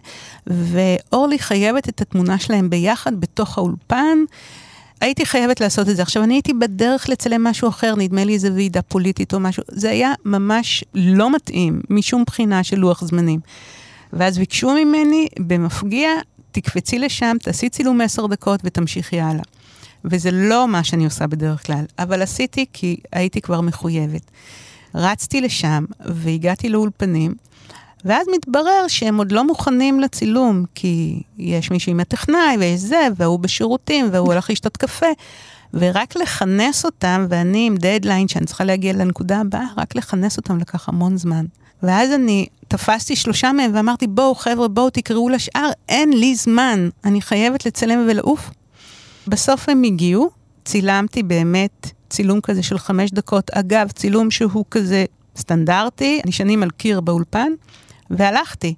ואורלי 0.46 1.38
חייבת 1.38 1.88
את 1.88 2.00
התמונה 2.00 2.38
שלהם 2.38 2.70
ביחד 2.70 3.20
בתוך 3.20 3.59
האולפן. 3.59 4.18
הייתי 5.00 5.26
חייבת 5.26 5.61
לעשות 5.61 5.88
את 5.88 5.96
זה. 5.96 6.03
עכשיו, 6.03 6.22
אני 6.22 6.34
הייתי 6.34 6.53
בדרך 6.53 7.09
לצלם 7.09 7.44
משהו 7.44 7.68
אחר, 7.68 7.94
נדמה 7.96 8.24
לי 8.24 8.34
איזה 8.34 8.53
ועידה 8.53 8.82
פוליטית 8.82 9.34
או 9.34 9.40
משהו. 9.40 9.62
זה 9.68 9.90
היה 9.90 10.12
ממש 10.24 10.84
לא 10.94 11.34
מתאים, 11.34 11.80
משום 11.90 12.24
בחינה 12.26 12.64
של 12.64 12.76
לוח 12.76 13.05
זמנים. 13.05 13.40
ואז 14.12 14.38
ביקשו 14.38 14.74
ממני, 14.74 15.28
במפגיע, 15.38 16.10
תקפצי 16.52 16.98
לשם, 16.98 17.36
תעשי 17.42 17.68
צילום 17.68 18.00
עשר 18.00 18.26
דקות 18.26 18.60
ותמשיכי 18.64 19.20
הלאה. 19.20 19.42
וזה 20.04 20.30
לא 20.30 20.68
מה 20.68 20.84
שאני 20.84 21.04
עושה 21.04 21.26
בדרך 21.26 21.66
כלל, 21.66 21.84
אבל 21.98 22.22
עשיתי 22.22 22.66
כי 22.72 22.96
הייתי 23.12 23.40
כבר 23.40 23.60
מחויבת. 23.60 24.30
רצתי 24.94 25.40
לשם 25.40 25.84
והגעתי 26.00 26.68
לאולפנים, 26.68 27.34
ואז 28.04 28.26
מתברר 28.34 28.84
שהם 28.88 29.18
עוד 29.18 29.32
לא 29.32 29.46
מוכנים 29.46 30.00
לצילום, 30.00 30.64
כי 30.74 31.22
יש 31.38 31.70
מישהו 31.70 31.92
עם 31.92 32.00
הטכנאי 32.00 32.56
ויש 32.58 32.80
זה, 32.80 33.08
והוא 33.16 33.38
בשירותים, 33.38 34.08
והוא 34.12 34.32
הולך 34.32 34.50
לשתות 34.50 34.76
קפה. 34.76 35.06
ורק 35.74 36.16
לכנס 36.16 36.84
אותם, 36.84 37.26
ואני 37.28 37.66
עם 37.66 37.76
דדליין 37.76 38.28
שאני 38.28 38.46
צריכה 38.46 38.64
להגיע 38.64 38.92
לנקודה 38.92 39.40
הבאה, 39.40 39.66
רק 39.76 39.96
לכנס 39.96 40.36
אותם 40.36 40.58
לקח 40.58 40.88
המון 40.88 41.16
זמן. 41.16 41.44
ואז 41.82 42.10
אני 42.12 42.46
תפסתי 42.68 43.16
שלושה 43.16 43.52
מהם 43.52 43.70
ואמרתי, 43.74 44.06
בואו 44.06 44.34
חבר'ה, 44.34 44.68
בואו 44.68 44.90
תקראו 44.90 45.28
לשאר, 45.28 45.70
אין 45.88 46.12
לי 46.12 46.34
זמן, 46.34 46.88
אני 47.04 47.20
חייבת 47.20 47.66
לצלם 47.66 48.06
ולעוף. 48.08 48.50
בסוף 49.26 49.68
הם 49.68 49.82
הגיעו, 49.82 50.30
צילמתי 50.64 51.22
באמת 51.22 51.90
צילום 52.10 52.40
כזה 52.40 52.62
של 52.62 52.78
חמש 52.78 53.10
דקות. 53.10 53.50
אגב, 53.50 53.90
צילום 53.90 54.30
שהוא 54.30 54.64
כזה 54.70 55.04
סטנדרטי, 55.36 56.20
נשענים 56.26 56.62
על 56.62 56.70
קיר 56.70 57.00
באולפן, 57.00 57.52
והלכתי. 58.10 58.74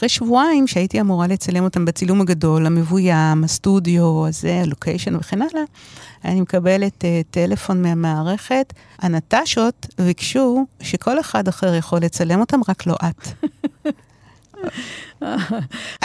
אחרי 0.00 0.08
שבועיים 0.08 0.66
שהייתי 0.66 1.00
אמורה 1.00 1.26
לצלם 1.26 1.64
אותם 1.64 1.84
בצילום 1.84 2.20
הגדול, 2.20 2.66
המבוים, 2.66 3.44
הסטודיו, 3.44 4.26
הזה, 4.26 4.60
הלוקיישן 4.62 5.16
וכן 5.16 5.42
הלאה, 5.42 5.62
אני 6.24 6.40
מקבלת 6.40 7.04
uh, 7.04 7.06
טלפון 7.30 7.82
מהמערכת. 7.82 8.72
הנטשות 8.98 9.86
ביקשו 9.98 10.66
שכל 10.82 11.20
אחד 11.20 11.48
אחר 11.48 11.74
יכול 11.74 11.98
לצלם 11.98 12.40
אותם, 12.40 12.60
רק 12.68 12.86
לא 12.86 12.94
את. 13.08 13.28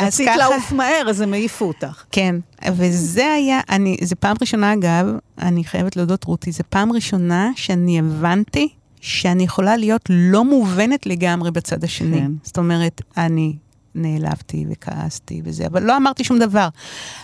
רצית 0.01 0.29
לעוף 0.37 0.71
מהר, 0.71 1.05
אז 1.09 1.21
הם 1.21 1.33
העיפו 1.33 1.65
אותך. 1.65 2.03
כן, 2.11 2.35
וזה 2.71 3.31
היה, 3.31 3.59
אני, 3.69 3.97
זה 4.01 4.15
פעם 4.15 4.35
ראשונה 4.41 4.73
אגב, 4.73 5.05
אני 5.39 5.63
חייבת 5.63 5.95
להודות 5.95 6.23
רותי, 6.23 6.51
זה 6.51 6.63
פעם 6.63 6.91
ראשונה 6.91 7.51
שאני 7.55 7.99
הבנתי 7.99 8.69
שאני 9.01 9.43
יכולה 9.43 9.77
להיות 9.77 10.01
לא 10.09 10.45
מובנת 10.45 11.05
לגמרי 11.05 11.51
בצד 11.51 11.83
השני. 11.83 12.19
כן. 12.19 12.31
זאת 12.43 12.57
אומרת, 12.57 13.01
אני 13.17 13.55
נעלבתי 13.95 14.65
וכעסתי 14.69 15.41
וזה, 15.45 15.67
אבל 15.67 15.83
לא 15.83 15.97
אמרתי 15.97 16.23
שום 16.23 16.39
דבר. 16.39 16.67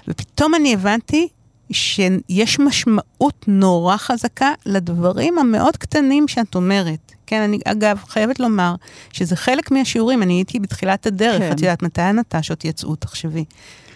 ופתאום 0.07 0.55
אני 0.55 0.73
הבנתי 0.73 1.27
שיש 1.71 2.59
משמעות 2.59 3.45
נורא 3.47 3.97
חזקה 3.97 4.53
לדברים 4.65 5.37
המאוד 5.37 5.77
קטנים 5.77 6.27
שאת 6.27 6.55
אומרת. 6.55 7.11
כן, 7.25 7.41
אני 7.41 7.59
אגב 7.65 7.99
חייבת 8.07 8.39
לומר 8.39 8.75
שזה 9.13 9.35
חלק 9.35 9.71
מהשיעורים, 9.71 10.23
אני 10.23 10.33
הייתי 10.33 10.59
בתחילת 10.59 11.05
הדרך, 11.05 11.41
כן. 11.41 11.51
את 11.51 11.59
יודעת 11.59 11.83
מתי 11.83 12.01
הנטשות 12.01 12.65
יצאו, 12.65 12.95
תחשבי. 12.95 13.45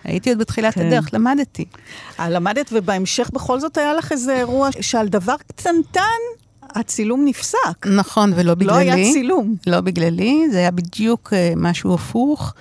הייתי 0.04 0.30
עוד 0.30 0.40
בתחילת 0.40 0.74
כן. 0.74 0.88
הדרך, 0.88 1.10
למדתי. 1.14 1.66
אה, 2.20 2.30
למדת, 2.30 2.70
ובהמשך 2.72 3.30
בכל 3.34 3.60
זאת 3.60 3.78
היה 3.78 3.94
לך 3.94 4.12
איזה 4.12 4.38
אירוע 4.38 4.70
שעל 4.82 5.08
דבר 5.08 5.36
קטנטן 5.48 6.02
הצילום 6.70 7.26
נפסק. 7.26 7.88
נכון, 7.96 8.34
ולא 8.36 8.56
בגללי. 8.56 8.86
לא 8.88 8.94
היה 8.94 9.12
צילום. 9.14 9.56
לא 9.68 9.82
בגללי, 9.82 10.48
זה 10.52 10.58
היה 10.58 10.72
בדיוק 10.72 11.34
uh, 11.34 11.60
משהו 11.60 11.94
הפוך. 11.94 12.54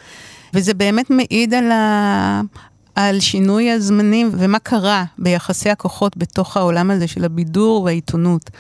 וזה 0.55 0.75
באמת 0.75 1.11
מעיד 1.11 1.55
על, 1.55 1.73
ה... 1.73 2.41
על 2.95 3.21
שינוי 3.21 3.71
הזמנים 3.71 4.31
ומה 4.33 4.59
קרה 4.59 5.05
ביחסי 5.19 5.71
הכוחות 5.71 6.17
בתוך 6.17 6.57
העולם 6.57 6.91
הזה 6.91 7.07
של 7.07 7.25
הבידור 7.25 7.83
והעיתונות. 7.83 8.51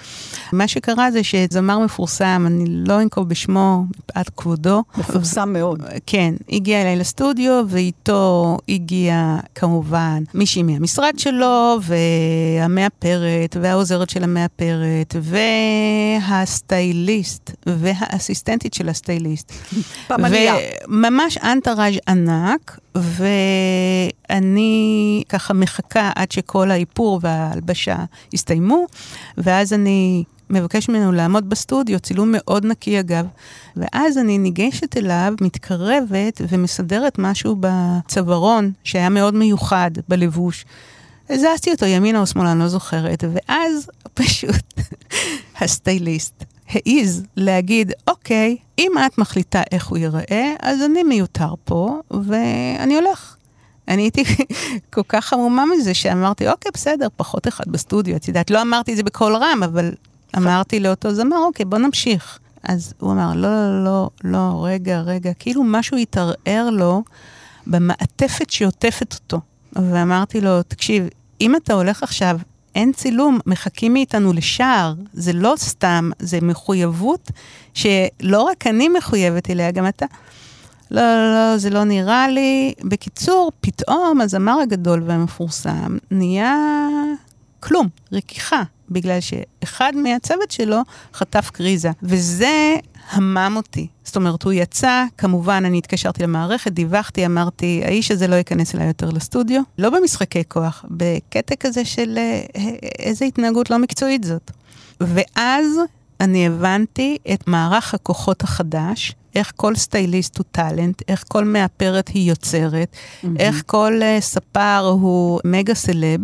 מה 0.53 0.69
שקרה 0.69 1.11
זה 1.11 1.25
שזמר 1.25 1.79
מפורסם, 1.79 2.45
אני 2.47 2.65
לא 2.69 3.03
אנקוב 3.03 3.29
בשמו 3.29 3.85
מפאת 3.99 4.31
כבודו. 4.37 4.83
מפורסם 4.99 5.53
מאוד. 5.53 5.83
כן, 6.07 6.35
הגיע 6.53 6.83
אליי 6.83 6.97
לסטודיו, 6.97 7.65
ואיתו 7.69 8.59
הגיע 8.69 9.37
כמובן 9.55 10.23
מישהי 10.35 10.63
מהמשרד 10.63 11.19
שלו, 11.19 11.79
והמאפרת, 11.83 13.57
והעוזרת 13.61 14.11
של 14.11 14.25
המאפרת, 14.25 15.17
והסטייליסט, 16.31 17.51
והאסיסטנטית 17.67 18.75
של 18.75 18.89
הסטייליסט. 18.89 19.53
פמליה. 20.09 20.55
וממש 20.89 21.39
אנטראז' 21.39 21.95
ענק, 22.09 22.79
ואני 22.97 24.73
ככה 25.29 25.55
מחכה 25.55 26.11
עד 26.17 26.33
שכל 26.33 26.71
האיפור 26.71 27.21
וההלבשה 27.23 27.97
יסתיימו, 28.33 28.87
ואז 29.39 29.73
אני 29.73 30.25
מבקשת 30.51 30.89
ממנו 30.89 31.13
לעמוד 31.13 31.51
בסטודיו, 31.51 32.01
צילום 32.01 32.33
מאוד 32.33 32.67
נקי 32.67 33.01
אגב, 33.01 33.27
ואז 33.77 34.19
אני 34.19 34.39
ניגשת 34.39 34.97
אליו, 34.97 35.35
מתקרבת 35.41 36.41
ומסדרת 36.49 37.19
משהו 37.19 37.57
בצווארון, 37.61 38.73
שהיה 38.85 39.09
מאוד 39.09 39.35
מיוחד 39.35 39.91
בלבוש. 40.09 40.65
הזזתי 41.31 41.71
אותו 41.71 41.87
ימינה 41.87 42.21
או 42.21 42.27
שמאלה, 42.27 42.53
אני 42.53 42.61
לא 42.61 42.69
זוכרת, 42.69 43.25
ואז 43.33 43.91
פשוט 44.15 44.75
הסטייליסט 45.61 46.45
העז 46.75 47.23
להגיד, 47.37 47.93
אוקיי, 48.07 48.57
אם 48.79 48.93
את 49.07 49.19
מחליטה 49.19 49.63
איך 49.73 49.87
הוא 49.87 49.99
ייראה, 49.99 50.55
אז 50.61 50.83
אני 50.83 51.03
מיותר 51.03 51.55
פה, 51.65 52.01
ואני 52.11 52.95
הולך. 52.95 53.37
אני 53.89 54.03
הייתי 54.03 54.25
כל 54.95 55.03
כך 55.09 55.33
עמומה 55.33 55.65
מזה, 55.67 55.95
שאמרתי, 55.95 56.49
אוקיי, 56.49 56.71
בסדר, 56.75 57.09
פחות 57.17 57.49
אחד 57.49 57.65
בסטודיו. 57.69 58.17
את 58.17 58.29
יודעת, 58.29 58.51
לא 58.51 58.63
אמרתי 58.63 58.93
את 58.93 58.97
זה 58.97 59.03
בקול 59.03 59.37
רם, 59.37 59.63
אבל 59.63 59.93
אמרתי 60.37 60.81
לאותו 60.81 61.15
זמר, 61.15 61.39
אוקיי, 61.39 61.65
בוא 61.65 61.79
נמשיך. 61.79 62.39
אז 62.63 62.95
הוא 62.99 63.13
אמר, 63.13 63.35
לא, 63.35 63.49
לא, 63.49 63.85
לא, 63.85 64.11
לא, 64.25 64.65
רגע, 64.67 65.01
רגע, 65.01 65.33
כאילו 65.39 65.65
משהו 65.65 65.97
התערער 65.97 66.71
לו 66.73 67.03
במעטפת 67.67 68.51
שעוטפת 68.51 69.15
אותו. 69.15 69.41
ואמרתי 69.73 70.41
לו, 70.41 70.63
תקשיב, 70.63 71.09
אם 71.41 71.57
אתה 71.57 71.73
הולך 71.73 72.03
עכשיו 72.03 72.39
אין 72.75 72.93
צילום, 72.93 73.39
מחכים 73.47 73.93
מאיתנו 73.93 74.33
לשער. 74.33 74.95
זה 75.13 75.33
לא 75.33 75.55
סתם, 75.57 76.11
זה 76.19 76.39
מחויבות 76.43 77.31
שלא 77.75 78.43
רק 78.43 78.67
אני 78.67 78.89
מחויבת 78.89 79.51
אליה, 79.51 79.71
גם 79.71 79.89
אתה. 79.89 80.07
לא, 80.91 81.03
לא, 81.03 81.35
לא, 81.35 81.59
זה 81.59 81.71
לא 81.71 81.85
נראה 81.85 82.29
לי. 82.29 82.75
בקיצור, 82.85 83.53
פתאום 83.61 84.21
הזמר 84.21 84.61
הגדול 84.61 85.03
והמפורסם 85.07 85.97
נהיה 86.11 86.57
כלום, 87.61 87.89
רכיכה, 88.13 88.63
בגלל 88.91 89.19
שאחד 89.21 89.93
מהצוות 89.97 90.51
שלו 90.51 90.81
חטף 91.15 91.51
קריזה. 91.51 91.91
וזה 92.03 92.77
המם 93.11 93.53
אותי. 93.57 93.87
זאת 94.05 94.17
אומרת, 94.17 94.43
הוא 94.43 94.53
יצא, 94.53 95.05
כמובן, 95.19 95.63
אני 95.67 95.79
התקשרתי 95.79 96.23
למערכת, 96.23 96.73
דיווחתי, 96.73 97.27
אמרתי, 97.27 97.83
האיש 97.85 98.11
הזה 98.11 98.27
לא 98.27 98.35
ייכנס 98.35 98.75
אליי 98.75 98.87
יותר 98.87 99.11
לסטודיו. 99.11 99.63
לא 99.79 99.91
במשחקי 99.91 100.43
כוח, 100.49 100.85
בקטע 100.91 101.55
כזה 101.61 101.85
של 101.85 102.19
אה, 102.19 102.45
איזה 102.99 103.25
התנהגות 103.25 103.71
לא 103.71 103.79
מקצועית 103.79 104.25
זאת. 104.25 104.51
ואז 105.01 105.67
אני 106.21 106.47
הבנתי 106.47 107.17
את 107.33 107.49
מערך 107.49 107.95
הכוחות 107.95 108.43
החדש, 108.43 109.15
איך 109.35 109.53
כל 109.57 109.75
סטייליסט 109.75 110.39
הוא 110.39 110.45
טאלנט, 110.53 111.03
איך 111.09 111.25
כל 111.29 111.45
מאפרת 111.45 112.09
היא 112.09 112.29
יוצרת, 112.29 112.93
mm-hmm. 112.93 113.27
איך 113.39 113.63
כל 113.67 114.01
uh, 114.01 114.21
ספר 114.21 114.89
הוא 115.01 115.41
מגה 115.45 115.75
סלב, 115.75 116.21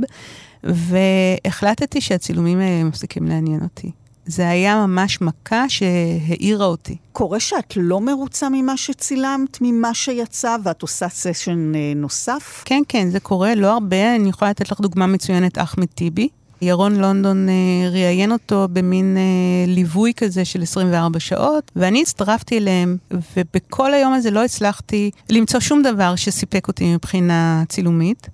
והחלטתי 0.65 2.01
שהצילומים 2.01 2.61
האלה 2.61 2.85
מפסיקים 2.85 3.29
לעניין 3.29 3.63
אותי. 3.63 3.91
זה 4.27 4.49
היה 4.49 4.87
ממש 4.87 5.21
מכה 5.21 5.69
שהעירה 5.69 6.67
אותי. 6.67 6.97
קורה 7.13 7.41
שאת 7.41 7.77
לא 7.77 8.01
מרוצה 8.01 8.49
ממה 8.49 8.77
שצילמת, 8.77 9.59
ממה 9.61 9.95
שיצא, 9.95 10.57
ואת 10.65 10.83
עושה 10.83 11.09
סשן 11.09 11.73
אה, 11.75 11.93
נוסף? 11.97 12.63
כן, 12.65 12.83
כן, 12.89 13.11
זה 13.11 13.21
קורה, 13.21 13.55
לא 13.55 13.73
הרבה. 13.73 14.15
אני 14.17 14.29
יכולה 14.29 14.51
לתת 14.51 14.71
לך 14.71 14.81
דוגמה 14.81 15.07
מצוינת, 15.07 15.59
אחמד 15.59 15.87
טיבי. 15.87 16.29
ירון 16.63 16.97
לונדון 16.97 17.49
אה, 17.49 17.89
ראיין 17.91 18.33
אותו 18.33 18.69
במין 18.73 19.17
אה, 19.17 19.23
ליווי 19.67 20.13
כזה 20.17 20.45
של 20.45 20.63
24 20.63 21.21
שעות, 21.21 21.71
ואני 21.77 22.03
הצטרפתי 22.03 22.59
אליהם, 22.59 22.97
ובכל 23.37 23.95
היום 23.95 24.13
הזה 24.13 24.31
לא 24.31 24.45
הצלחתי 24.45 25.11
למצוא 25.31 25.61
שום 25.61 25.83
דבר 25.83 26.17
שסיפק 26.17 26.69
אותי 26.69 26.95
מבחינה 26.95 27.65
צילומית, 27.69 28.29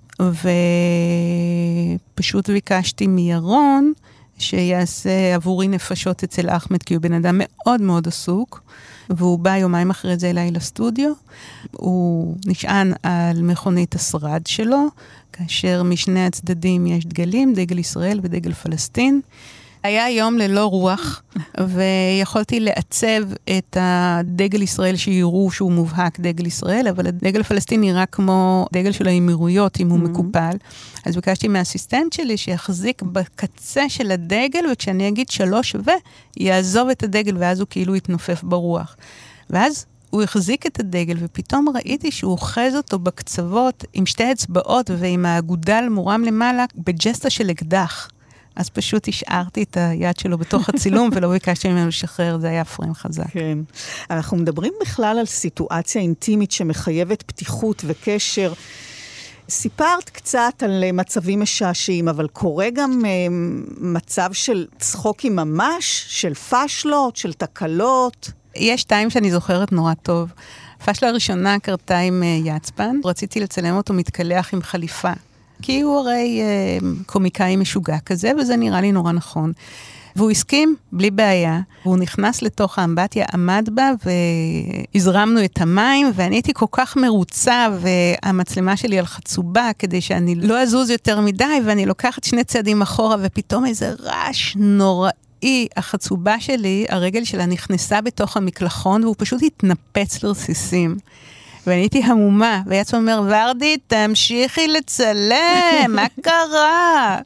ופשוט 2.13 2.49
ביקשתי 2.49 3.07
מירון 3.07 3.93
שיעשה 4.37 5.35
עבורי 5.35 5.67
נפשות 5.67 6.23
אצל 6.23 6.49
אחמד, 6.49 6.83
כי 6.83 6.93
הוא 6.93 7.01
בן 7.01 7.13
אדם 7.13 7.35
מאוד 7.43 7.81
מאוד 7.81 8.07
עסוק, 8.07 8.61
והוא 9.09 9.39
בא 9.39 9.55
יומיים 9.55 9.89
אחרי 9.89 10.17
זה 10.17 10.29
אליי 10.29 10.51
לסטודיו. 10.51 11.11
הוא 11.71 12.35
נשען 12.45 12.93
על 13.03 13.41
מכונית 13.41 13.95
השרד 13.95 14.41
שלו, 14.47 14.87
כאשר 15.33 15.83
משני 15.83 16.25
הצדדים 16.25 16.87
יש 16.87 17.05
דגלים, 17.05 17.53
דגל 17.53 17.79
ישראל 17.79 18.19
ודגל 18.23 18.53
פלסטין. 18.53 19.21
היה 19.87 20.09
יום 20.09 20.37
ללא 20.37 20.65
רוח, 20.65 21.21
ויכולתי 21.67 22.59
לעצב 22.59 23.23
את 23.57 23.77
הדגל 23.79 24.61
ישראל 24.61 24.95
שיראו 24.95 25.51
שהוא 25.51 25.71
מובהק 25.71 26.19
דגל 26.19 26.45
ישראל, 26.45 26.87
אבל 26.87 27.07
הדגל 27.07 27.41
הפלסטיני 27.41 27.91
נראה 27.91 28.05
כמו 28.05 28.67
דגל 28.73 28.91
של 28.91 29.07
האמירויות, 29.07 29.79
אם 29.79 29.89
הוא 29.89 29.99
mm-hmm. 29.99 30.09
מקופל. 30.09 30.57
אז 31.05 31.15
ביקשתי 31.15 31.47
מהאסיסטנט 31.47 32.13
שלי 32.13 32.37
שיחזיק 32.37 33.01
בקצה 33.01 33.89
של 33.89 34.11
הדגל, 34.11 34.59
וכשאני 34.71 35.07
אגיד 35.07 35.29
שלוש 35.29 35.75
ו, 35.75 35.89
יעזוב 36.37 36.89
את 36.89 37.03
הדגל, 37.03 37.37
ואז 37.37 37.59
הוא 37.59 37.67
כאילו 37.69 37.95
יתנופף 37.95 38.43
ברוח. 38.43 38.95
ואז 39.49 39.85
הוא 40.09 40.23
החזיק 40.23 40.65
את 40.65 40.79
הדגל, 40.79 41.17
ופתאום 41.19 41.65
ראיתי 41.75 42.11
שהוא 42.11 42.31
אוחז 42.31 42.75
אותו 42.75 42.99
בקצוות 42.99 43.85
עם 43.93 44.05
שתי 44.05 44.31
אצבעות 44.31 44.89
ועם 44.97 45.25
האגודל 45.25 45.87
מורם 45.91 46.23
למעלה 46.23 46.65
בג'סטה 46.75 47.29
של 47.29 47.51
אקדח. 47.51 48.09
אז 48.57 48.69
פשוט 48.69 49.07
השארתי 49.07 49.63
את 49.63 49.77
היד 49.77 50.19
שלו 50.19 50.37
בתוך 50.37 50.69
הצילום 50.69 51.09
ולא 51.13 51.29
ביקשתי 51.29 51.69
ממנו 51.69 51.87
לשחרר, 51.87 52.37
זה 52.37 52.49
היה 52.49 52.65
פריים 52.65 52.93
חזק. 52.93 53.29
כן. 53.29 53.57
אנחנו 54.09 54.37
מדברים 54.37 54.73
בכלל 54.81 55.19
על 55.19 55.25
סיטואציה 55.25 56.01
אינטימית 56.01 56.51
שמחייבת 56.51 57.21
פתיחות 57.21 57.83
וקשר. 57.87 58.53
סיפרת 59.49 60.09
קצת 60.09 60.63
על 60.63 60.83
אה, 60.83 60.91
מצבים 60.91 61.41
משעשעים, 61.41 62.07
אבל 62.07 62.27
קורה 62.27 62.69
גם 62.73 63.01
uh, 63.01 63.31
מצב 63.77 64.29
של 64.33 64.65
צחוקים 64.79 65.35
ממש, 65.35 66.05
של 66.07 66.33
פאשלות, 66.33 67.15
של 67.15 67.33
תקלות. 67.33 68.31
יש 68.55 68.81
שתיים 68.81 69.09
שאני 69.09 69.31
זוכרת 69.31 69.71
נורא 69.71 69.93
טוב. 69.93 70.29
הפאשלה 70.81 71.09
הראשונה 71.09 71.59
קרתה 71.59 71.97
עם 71.97 72.23
uh, 72.23 72.47
יצפן, 72.47 72.95
רציתי 73.05 73.39
לצלם 73.39 73.75
אותו 73.75 73.93
מתקלח 73.93 74.53
עם 74.53 74.61
חליפה. 74.61 75.13
כי 75.61 75.81
הוא 75.81 75.99
הרי 75.99 76.41
אה, 76.41 76.77
קומיקאי 77.05 77.55
משוגע 77.55 77.97
כזה, 78.05 78.31
וזה 78.39 78.55
נראה 78.55 78.81
לי 78.81 78.91
נורא 78.91 79.11
נכון. 79.11 79.51
והוא 80.17 80.31
הסכים, 80.31 80.75
בלי 80.91 81.11
בעיה. 81.11 81.59
והוא 81.85 81.97
נכנס 81.97 82.41
לתוך 82.41 82.79
האמבטיה, 82.79 83.25
עמד 83.33 83.69
בה, 83.73 83.91
והזרמנו 84.95 85.45
את 85.45 85.61
המים, 85.61 86.11
ואני 86.15 86.35
הייתי 86.35 86.53
כל 86.53 86.65
כך 86.71 86.97
מרוצה, 86.97 87.67
והמצלמה 87.81 88.77
שלי 88.77 88.99
על 88.99 89.05
חצובה, 89.05 89.69
כדי 89.79 90.01
שאני 90.01 90.35
לא 90.35 90.61
אזוז 90.61 90.89
יותר 90.89 91.21
מדי, 91.21 91.59
ואני 91.65 91.85
לוקחת 91.85 92.23
שני 92.23 92.43
צעדים 92.43 92.81
אחורה, 92.81 93.15
ופתאום 93.21 93.65
איזה 93.65 93.93
רעש 93.99 94.55
נוראי. 94.55 95.11
החצובה 95.77 96.39
שלי, 96.39 96.85
הרגל 96.89 97.23
שלה 97.23 97.45
נכנסה 97.45 98.01
בתוך 98.01 98.37
המקלחון, 98.37 99.03
והוא 99.03 99.15
פשוט 99.17 99.41
התנפץ 99.43 100.23
לרסיסים. 100.23 100.97
ואני 101.67 101.81
הייתי 101.81 102.03
המומה, 102.03 102.61
ויצא 102.67 102.97
אומר, 102.97 103.21
ורדי, 103.27 103.77
תמשיכי 103.87 104.67
לצלם, 104.67 105.85
מה 105.89 106.05
קרה? 106.21 107.19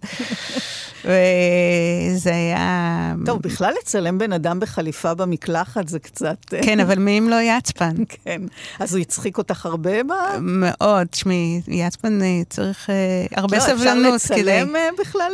וזה 1.05 2.31
היה... 2.33 3.13
טוב, 3.25 3.41
בכלל 3.41 3.73
לצלם 3.81 4.17
בן 4.17 4.33
אדם 4.33 4.59
בחליפה 4.59 5.13
במקלחת 5.13 5.87
זה 5.87 5.99
קצת... 5.99 6.37
אה, 6.53 6.59
כן, 6.63 6.79
אבל 6.79 6.99
מי 6.99 7.19
אם 7.19 7.29
לא 7.29 7.35
יצפן? 7.41 7.95
כן. 8.09 8.41
אז 8.79 8.95
הוא 8.95 9.01
הצחיק 9.01 9.37
אותך 9.37 9.65
הרבה 9.65 10.03
ב... 10.03 10.13
מאוד. 10.39 11.07
תשמעי, 11.07 11.61
יצפן 11.67 12.21
אה, 12.21 12.41
צריך 12.49 12.89
אה, 12.89 13.25
הרבה 13.35 13.59
סבלנות 13.59 13.81
כדי... 13.81 14.03
לא, 14.03 14.15
אפשר 14.15 14.35
לצלם 14.35 14.75
בכלל? 14.99 15.31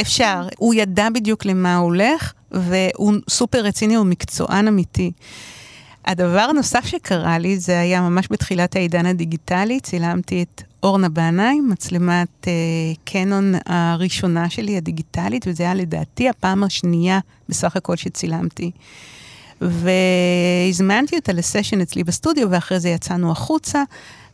אפשר. 0.00 0.48
הוא 0.58 0.74
ידע 0.74 1.08
בדיוק 1.10 1.44
למה 1.44 1.76
הוא 1.76 1.84
הולך, 1.84 2.32
והוא 2.50 3.12
סופר 3.30 3.58
רציני, 3.58 3.94
הוא 3.94 4.06
מקצוען 4.06 4.68
אמיתי. 4.68 5.12
הדבר 6.04 6.40
הנוסף 6.40 6.86
שקרה 6.86 7.38
לי, 7.38 7.58
זה 7.58 7.80
היה 7.80 8.00
ממש 8.00 8.28
בתחילת 8.30 8.76
העידן 8.76 9.06
הדיגיטלי, 9.06 9.80
צילמתי 9.80 10.42
את 10.42 10.62
אורנה 10.82 11.08
בעיניים, 11.08 11.68
מצלמת 11.68 12.48
אה, 12.48 12.52
קנון 13.04 13.54
הראשונה 13.66 14.50
שלי, 14.50 14.76
הדיגיטלית, 14.76 15.44
וזה 15.48 15.62
היה 15.62 15.74
לדעתי 15.74 16.28
הפעם 16.28 16.64
השנייה 16.64 17.18
בסך 17.48 17.76
הכל 17.76 17.96
שצילמתי. 17.96 18.70
והזמנתי 19.60 21.16
אותה 21.16 21.32
לסשן 21.32 21.80
אצלי 21.80 22.04
בסטודיו, 22.04 22.50
ואחרי 22.50 22.80
זה 22.80 22.88
יצאנו 22.88 23.32
החוצה, 23.32 23.82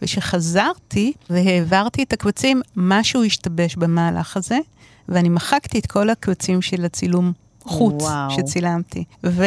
וכשחזרתי 0.03 1.13
והעברתי 1.31 2.03
את 2.03 2.13
הקבצים, 2.13 2.63
משהו 2.77 3.25
השתבש 3.25 3.77
במהלך 3.77 4.37
הזה, 4.37 4.59
ואני 5.09 5.29
מחקתי 5.29 5.79
את 5.79 5.87
כל 5.87 6.11
הקבצים 6.11 6.63
של 6.63 6.85
הצילום 6.85 7.33
חוץ 7.63 8.03
וואו. 8.03 8.31
שצילמתי. 8.31 9.05
ו... 9.25 9.45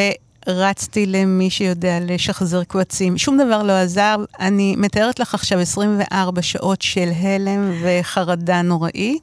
רצתי 0.48 1.06
למי 1.06 1.50
שיודע 1.50 1.98
לשחזר 2.02 2.64
קבצים, 2.64 3.18
שום 3.18 3.38
דבר 3.38 3.64
לא 3.64 3.72
עזר. 3.72 4.16
אני 4.40 4.76
מתארת 4.78 5.20
לך 5.20 5.34
עכשיו 5.34 5.60
24 5.60 6.42
שעות 6.42 6.82
של 6.82 7.10
הלם 7.22 7.72
וחרדה 7.84 8.62
נוראי, 8.62 9.18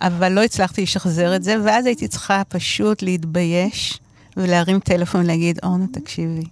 אבל 0.00 0.32
לא 0.32 0.42
הצלחתי 0.42 0.82
לשחזר 0.82 1.36
את 1.36 1.42
זה, 1.42 1.56
ואז 1.64 1.86
הייתי 1.86 2.08
צריכה 2.08 2.42
פשוט 2.48 3.02
להתבייש 3.02 3.98
ולהרים 4.36 4.80
טלפון 4.80 5.20
ולהגיד, 5.20 5.58
אורנה, 5.62 5.86
תקשיבי, 5.92 6.44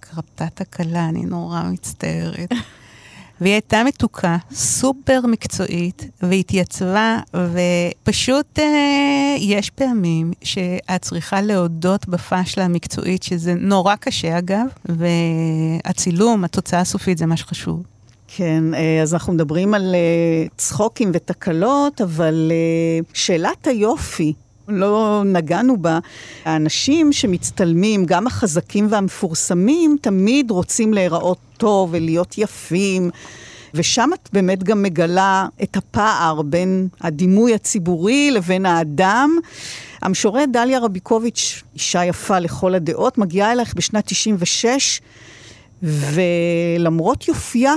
קרתה 0.00 0.46
תקלה, 0.54 1.08
אני 1.08 1.22
נורא 1.22 1.62
מצטערת. 1.62 2.52
והיא 3.42 3.52
הייתה 3.52 3.84
מתוקה, 3.84 4.36
סופר 4.52 5.20
מקצועית, 5.28 6.08
והתייצבה, 6.22 7.18
ופשוט 7.34 8.58
אה, 8.58 9.36
יש 9.38 9.70
פעמים 9.70 10.32
שאת 10.42 11.02
צריכה 11.02 11.40
להודות 11.40 12.08
בפאשלה 12.08 12.64
המקצועית, 12.64 13.22
שזה 13.22 13.54
נורא 13.54 13.96
קשה 13.96 14.38
אגב, 14.38 14.66
והצילום, 14.84 16.44
התוצאה 16.44 16.80
הסופית 16.80 17.18
זה 17.18 17.26
מה 17.26 17.36
שחשוב. 17.36 17.82
כן, 18.36 18.74
אה, 18.74 19.02
אז 19.02 19.14
אנחנו 19.14 19.32
מדברים 19.32 19.74
על 19.74 19.94
אה, 19.94 20.46
צחוקים 20.56 21.10
ותקלות, 21.14 22.00
אבל 22.00 22.52
אה, 22.52 23.00
שאלת 23.14 23.66
היופי, 23.66 24.32
לא 24.68 25.22
נגענו 25.26 25.76
בה. 25.76 25.98
האנשים 26.44 27.12
שמצטלמים, 27.12 28.04
גם 28.04 28.26
החזקים 28.26 28.86
והמפורסמים, 28.90 29.96
תמיד 30.00 30.50
רוצים 30.50 30.94
להיראות 30.94 31.38
טוב 31.56 31.88
ולהיות 31.92 32.38
יפים. 32.38 33.10
ושם 33.74 34.10
את 34.14 34.28
באמת 34.32 34.62
גם 34.62 34.82
מגלה 34.82 35.46
את 35.62 35.76
הפער 35.76 36.42
בין 36.42 36.88
הדימוי 37.00 37.54
הציבורי 37.54 38.30
לבין 38.30 38.66
האדם. 38.66 39.38
המשוררת 40.02 40.52
דליה 40.52 40.78
רביקוביץ', 40.78 41.62
אישה 41.74 42.04
יפה 42.04 42.38
לכל 42.38 42.74
הדעות, 42.74 43.18
מגיעה 43.18 43.52
אלייך 43.52 43.74
בשנת 43.74 44.04
96, 44.06 45.00
ולמרות 45.82 47.28
יופייה, 47.28 47.74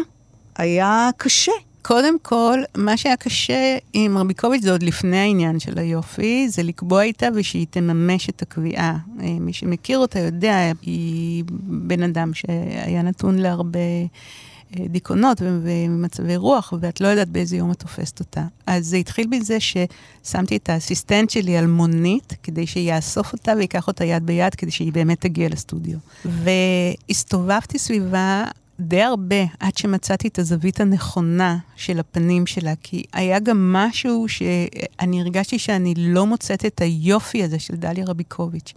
היה 0.57 1.09
קשה. 1.17 1.51
קודם 1.87 2.19
כל, 2.21 2.59
מה 2.77 2.97
שהיה 2.97 3.15
קשה 3.15 3.77
עם 3.93 4.17
רביקוביץ' 4.17 4.63
זה 4.63 4.71
עוד 4.71 4.83
לפני 4.83 5.17
העניין 5.17 5.59
של 5.59 5.79
היופי, 5.79 6.49
זה 6.49 6.63
לקבוע 6.63 7.01
איתה 7.01 7.27
ושהיא 7.35 7.65
תממש 7.69 8.29
את 8.29 8.41
הקביעה. 8.41 8.97
אה, 9.21 9.37
מי 9.39 9.53
שמכיר 9.53 9.97
אותה 9.97 10.19
יודע, 10.19 10.71
היא 10.81 11.43
בן 11.63 12.03
אדם 12.03 12.33
שהיה 12.33 13.01
נתון 13.01 13.39
להרבה 13.39 13.79
אה, 13.79 14.85
דיכאונות 14.89 15.41
ומצבי 15.41 16.35
רוח, 16.35 16.73
ואת 16.79 17.01
לא 17.01 17.07
יודעת 17.07 17.29
באיזה 17.29 17.57
יום 17.57 17.71
את 17.71 17.79
תופסת 17.79 18.19
אותה. 18.19 18.43
אז 18.67 18.85
זה 18.85 18.97
התחיל 18.97 19.27
בזה 19.27 19.57
ששמתי 19.59 20.55
את 20.55 20.69
האסיסטנט 20.69 21.29
שלי 21.29 21.57
על 21.57 21.67
מונית, 21.67 22.33
כדי 22.43 22.67
שיאסוף 22.67 23.33
אותה 23.33 23.53
ויקח 23.57 23.87
אותה 23.87 24.05
יד 24.05 24.25
ביד, 24.25 24.55
כדי 24.55 24.71
שהיא 24.71 24.93
באמת 24.93 25.21
תגיע 25.21 25.49
לסטודיו. 25.49 25.97
והסתובבתי 26.25 27.79
סביבה 27.79 28.45
די 28.79 29.01
הרבה 29.01 29.43
עד 29.59 29.77
שמצאתי 29.77 30.27
את 30.27 30.39
הזווית 30.39 30.79
הנכונה 30.79 31.57
של 31.75 31.99
הפנים 31.99 32.47
שלה, 32.47 32.73
כי 32.83 33.03
היה 33.13 33.39
גם 33.39 33.73
משהו 33.73 34.25
שאני 34.29 35.21
הרגשתי 35.21 35.59
שאני 35.59 35.93
לא 35.97 36.25
מוצאת 36.25 36.65
את 36.65 36.81
היופי 36.81 37.43
הזה 37.43 37.59
של 37.59 37.75
דליה 37.75 38.05
רביקוביץ'. 38.05 38.73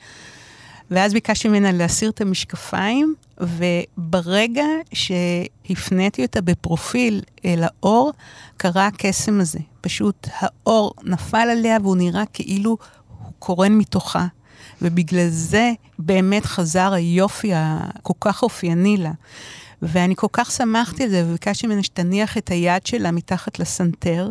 ואז 0.91 1.13
ביקשתי 1.13 1.49
ממנה 1.49 1.73
להסיר 1.73 2.11
את 2.11 2.21
המשקפיים, 2.21 3.15
וברגע 3.39 4.65
שהפניתי 4.93 6.23
אותה 6.23 6.41
בפרופיל 6.41 7.23
אל 7.45 7.63
האור, 7.63 8.13
קרה 8.57 8.87
הקסם 8.87 9.41
הזה. 9.41 9.59
פשוט 9.81 10.29
האור 10.39 10.93
נפל 11.05 11.49
עליה 11.51 11.79
והוא 11.83 11.97
נראה 11.97 12.25
כאילו 12.33 12.71
הוא 13.19 13.33
קורן 13.39 13.73
מתוכה. 13.73 14.27
ובגלל 14.83 15.29
זה 15.29 15.73
באמת 15.99 16.45
חזר 16.45 16.93
היופי 16.93 17.51
הכל 17.55 18.13
כך 18.21 18.43
אופייני 18.43 18.97
לה. 18.97 19.13
ואני 19.83 20.17
כל 20.17 20.27
כך 20.33 20.51
שמחתי 20.51 21.05
על 21.05 21.11
זה, 21.11 21.25
וביקשתי 21.27 21.67
ממנה 21.67 21.83
שתניח 21.83 22.39
את 22.39 22.51
היד 22.51 22.87
שלה 22.87 23.11
מתחת 23.11 23.59
לסנטר, 23.59 24.31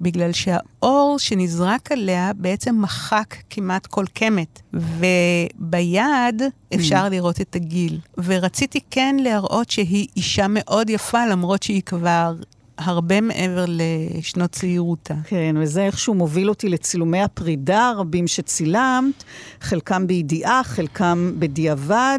בגלל 0.00 0.32
שהאור 0.32 1.16
שנזרק 1.18 1.92
עליה 1.92 2.32
בעצם 2.36 2.82
מחק 2.82 3.34
כמעט 3.50 3.86
כל 3.86 4.04
קמת. 4.14 4.60
וביד 4.72 6.42
אפשר 6.74 7.08
לראות 7.08 7.40
את 7.40 7.56
הגיל. 7.56 7.98
ורציתי 8.18 8.80
כן 8.90 9.16
להראות 9.20 9.70
שהיא 9.70 10.06
אישה 10.16 10.46
מאוד 10.48 10.90
יפה, 10.90 11.26
למרות 11.26 11.62
שהיא 11.62 11.82
כבר 11.82 12.34
הרבה 12.78 13.20
מעבר 13.20 13.64
לשנות 13.68 14.50
צעירותה. 14.50 15.14
כן, 15.24 15.56
וזה 15.58 15.84
איכשהו 15.84 16.14
מוביל 16.14 16.48
אותי 16.48 16.68
לצילומי 16.68 17.20
הפרידה 17.20 17.88
הרבים 17.88 18.26
שצילמת, 18.26 19.24
חלקם 19.60 20.06
בידיעה, 20.06 20.64
חלקם 20.64 21.32
בדיעבד. 21.38 22.18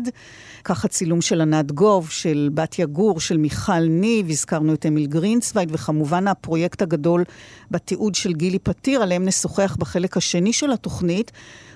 ככה 0.63 0.87
צילום 0.87 1.21
של 1.21 1.41
ענת 1.41 1.71
גוב, 1.71 2.09
של 2.09 2.49
בתיה 2.53 2.85
גור, 2.85 3.19
של 3.19 3.37
מיכל 3.37 3.79
ניב, 3.89 4.29
הזכרנו 4.29 4.73
את 4.73 4.85
אמיל 4.85 5.05
גרינצווייד, 5.05 5.69
וכמובן 5.71 6.27
הפרויקט 6.27 6.81
הגדול 6.81 7.23
בתיעוד 7.71 8.15
של 8.15 8.33
גילי 8.33 8.59
פתיר, 8.59 9.01
עליהם 9.01 9.25
נשוחח 9.25 9.75
בחלק 9.79 10.17
השני 10.17 10.53
של 10.53 10.71
התוכנית. 10.71 11.31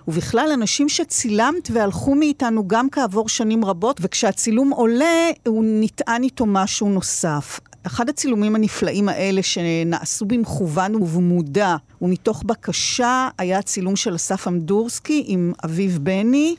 ובכלל, 0.08 0.50
אנשים 0.54 0.90
שצילמת 0.90 1.70
והלכו 1.74 2.16
מאיתנו 2.16 2.68
גם 2.68 2.90
כעבור 2.90 3.30
שנים 3.30 3.66
רבות, 3.66 4.00
וכשהצילום 4.02 4.70
עולה, 4.70 5.30
הוא 5.48 5.64
נטען 5.68 6.24
איתו 6.24 6.46
משהו 6.46 6.90
נוסף. 6.90 7.60
אחד 7.88 8.10
הצילומים 8.10 8.56
הנפלאים 8.56 9.10
האלה 9.10 9.44
שנעשו 9.44 10.26
במכוון 10.26 10.96
ובמודע 10.96 11.76
ומתוך 12.02 12.44
בקשה 12.46 13.30
היה 13.38 13.62
צילום 13.62 13.96
של 13.96 14.16
אסף 14.16 14.48
אמדורסקי 14.48 15.24
עם 15.28 15.54
אביב 15.66 16.00
בני, 16.04 16.56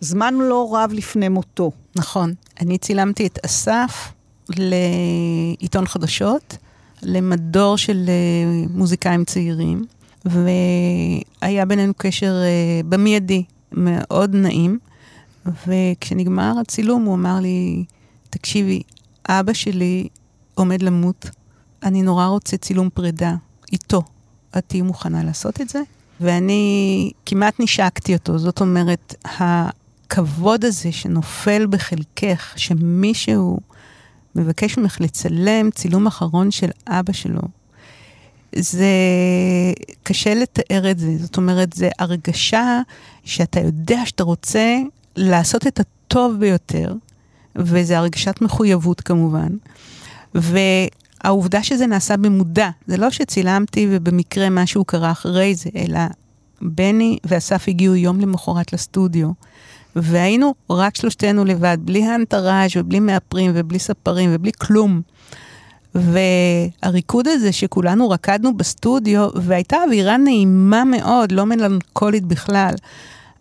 זמן 0.00 0.34
לא 0.34 0.76
רב 0.76 0.90
לפני 0.92 1.28
מותו. 1.28 1.70
נכון. 1.96 2.34
אני 2.60 2.78
צילמתי 2.78 3.26
את 3.26 3.38
אסף 3.44 4.12
לעיתון 4.48 5.86
חדשות, 5.86 6.56
למדור 7.02 7.76
של 7.76 8.04
אה, 8.08 8.66
מוזיקאים 8.70 9.24
צעירים, 9.24 9.84
והיה 10.24 11.64
בינינו 11.66 11.92
קשר 11.96 12.32
אה, 12.42 12.80
במיידי 12.88 13.44
מאוד 13.72 14.34
נעים, 14.34 14.78
וכשנגמר 15.66 16.52
הצילום 16.60 17.04
הוא 17.04 17.14
אמר 17.14 17.40
לי, 17.40 17.84
תקשיבי, 18.30 18.82
אבא 19.28 19.52
שלי 19.52 20.08
עומד 20.54 20.82
למות, 20.82 21.30
אני 21.82 22.02
נורא 22.02 22.26
רוצה 22.26 22.56
צילום 22.56 22.90
פרידה 22.94 23.34
איתו. 23.72 24.02
את 24.58 24.64
תהיי 24.66 24.82
מוכנה 24.82 25.24
לעשות 25.24 25.60
את 25.60 25.68
זה? 25.68 25.82
ואני 26.20 27.10
כמעט 27.26 27.60
נשקתי 27.60 28.14
אותו, 28.14 28.38
זאת 28.38 28.60
אומרת, 28.60 29.14
הכבוד 30.08 30.64
הזה 30.64 30.92
שנופל 30.92 31.66
בחלקך, 31.70 32.52
שמישהו 32.56 33.58
מבקש 34.34 34.78
ממך 34.78 35.00
לצלם 35.00 35.70
צילום 35.70 36.06
אחרון 36.06 36.50
של 36.50 36.70
אבא 36.88 37.12
שלו, 37.12 37.40
זה 38.54 38.92
קשה 40.02 40.34
לתאר 40.34 40.90
את 40.90 40.98
זה. 40.98 41.16
זאת 41.18 41.36
אומרת, 41.36 41.72
זה 41.72 41.88
הרגשה 41.98 42.80
שאתה 43.24 43.60
יודע 43.60 44.06
שאתה 44.06 44.24
רוצה 44.24 44.76
לעשות 45.16 45.66
את 45.66 45.80
הטוב 45.80 46.40
ביותר, 46.40 46.94
וזה 47.56 47.98
הרגשת 47.98 48.40
מחויבות 48.40 49.00
כמובן. 49.00 49.48
והעובדה 50.34 51.62
שזה 51.62 51.86
נעשה 51.86 52.16
במודע, 52.16 52.70
זה 52.86 52.96
לא 52.96 53.10
שצילמתי 53.10 53.86
ובמקרה 53.90 54.50
משהו 54.50 54.84
קרה 54.84 55.10
אחרי 55.10 55.54
זה, 55.54 55.70
אלא 55.76 56.00
בני 56.62 57.18
ואסף 57.24 57.64
הגיעו 57.68 57.96
יום 57.96 58.20
למחרת 58.20 58.72
לסטודיו, 58.72 59.30
והיינו 60.02 60.54
רק 60.70 60.96
שלושתנו 60.96 61.44
לבד, 61.44 61.78
בלי 61.80 62.04
האנטראז' 62.04 62.70
ובלי 62.76 63.00
מאפרים 63.00 63.52
ובלי 63.54 63.78
ספרים 63.78 64.30
ובלי 64.32 64.50
כלום. 64.58 65.00
והריקוד 65.94 67.28
הזה 67.28 67.52
שכולנו 67.52 68.10
רקדנו 68.10 68.56
בסטודיו, 68.56 69.28
והייתה 69.34 69.76
אווירה 69.84 70.16
נעימה 70.16 70.84
מאוד, 70.84 71.32
לא 71.32 71.44
מלנכולית 71.44 72.24
בכלל. 72.24 72.74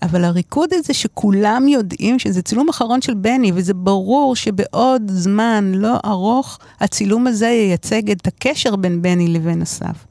אבל 0.01 0.23
הריקוד 0.23 0.69
הזה 0.73 0.93
שכולם 0.93 1.67
יודעים 1.67 2.19
שזה 2.19 2.41
צילום 2.41 2.69
אחרון 2.69 3.01
של 3.01 3.13
בני, 3.13 3.51
וזה 3.55 3.73
ברור 3.73 4.35
שבעוד 4.35 5.01
זמן 5.07 5.71
לא 5.75 5.97
ארוך, 6.05 6.59
הצילום 6.79 7.27
הזה 7.27 7.47
ייצג 7.47 8.11
את 8.11 8.27
הקשר 8.27 8.75
בין 8.75 9.01
בני 9.01 9.27
לבין 9.27 9.61
אסף. 9.61 10.06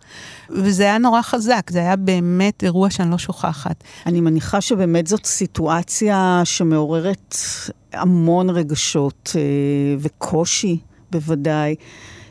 וזה 0.50 0.82
היה 0.82 0.98
נורא 0.98 1.22
חזק, 1.22 1.70
זה 1.70 1.78
היה 1.78 1.96
באמת 1.96 2.64
אירוע 2.64 2.90
שאני 2.90 3.10
לא 3.10 3.18
שוכחת. 3.18 3.84
אני 4.06 4.20
מניחה 4.20 4.60
שבאמת 4.60 5.06
זאת 5.06 5.26
סיטואציה 5.26 6.42
שמעוררת 6.44 7.36
המון 7.92 8.50
רגשות 8.50 9.32
אה, 9.36 9.40
וקושי 9.98 10.78
בוודאי. 11.10 11.74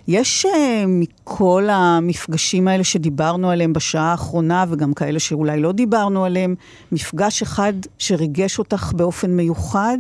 יש 0.07 0.45
uh, 0.45 0.49
מכל 0.87 1.67
המפגשים 1.71 2.67
האלה 2.67 2.83
שדיברנו 2.83 3.49
עליהם 3.49 3.73
בשעה 3.73 4.11
האחרונה, 4.11 4.65
וגם 4.69 4.93
כאלה 4.93 5.19
שאולי 5.19 5.59
לא 5.59 5.71
דיברנו 5.71 6.25
עליהם, 6.25 6.55
מפגש 6.91 7.41
אחד 7.41 7.73
שריגש 7.97 8.59
אותך 8.59 8.91
באופן 8.95 9.31
מיוחד? 9.31 9.97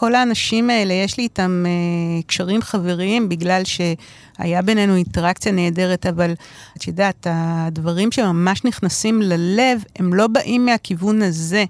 כל 0.00 0.14
האנשים 0.14 0.70
האלה, 0.70 0.94
יש 0.94 1.16
לי 1.16 1.22
איתם 1.22 1.64
uh, 1.66 2.26
קשרים 2.26 2.62
חבריים, 2.62 3.28
בגלל 3.28 3.62
שהיה 3.64 4.62
בינינו 4.62 4.96
אינטראקציה 4.96 5.52
נהדרת, 5.52 6.06
אבל 6.06 6.32
את 6.76 6.86
יודעת, 6.86 7.26
הדברים 7.30 8.12
שממש 8.12 8.64
נכנסים 8.64 9.22
ללב, 9.22 9.84
הם 9.96 10.14
לא 10.14 10.26
באים 10.26 10.66
מהכיוון 10.66 11.22
הזה. 11.22 11.64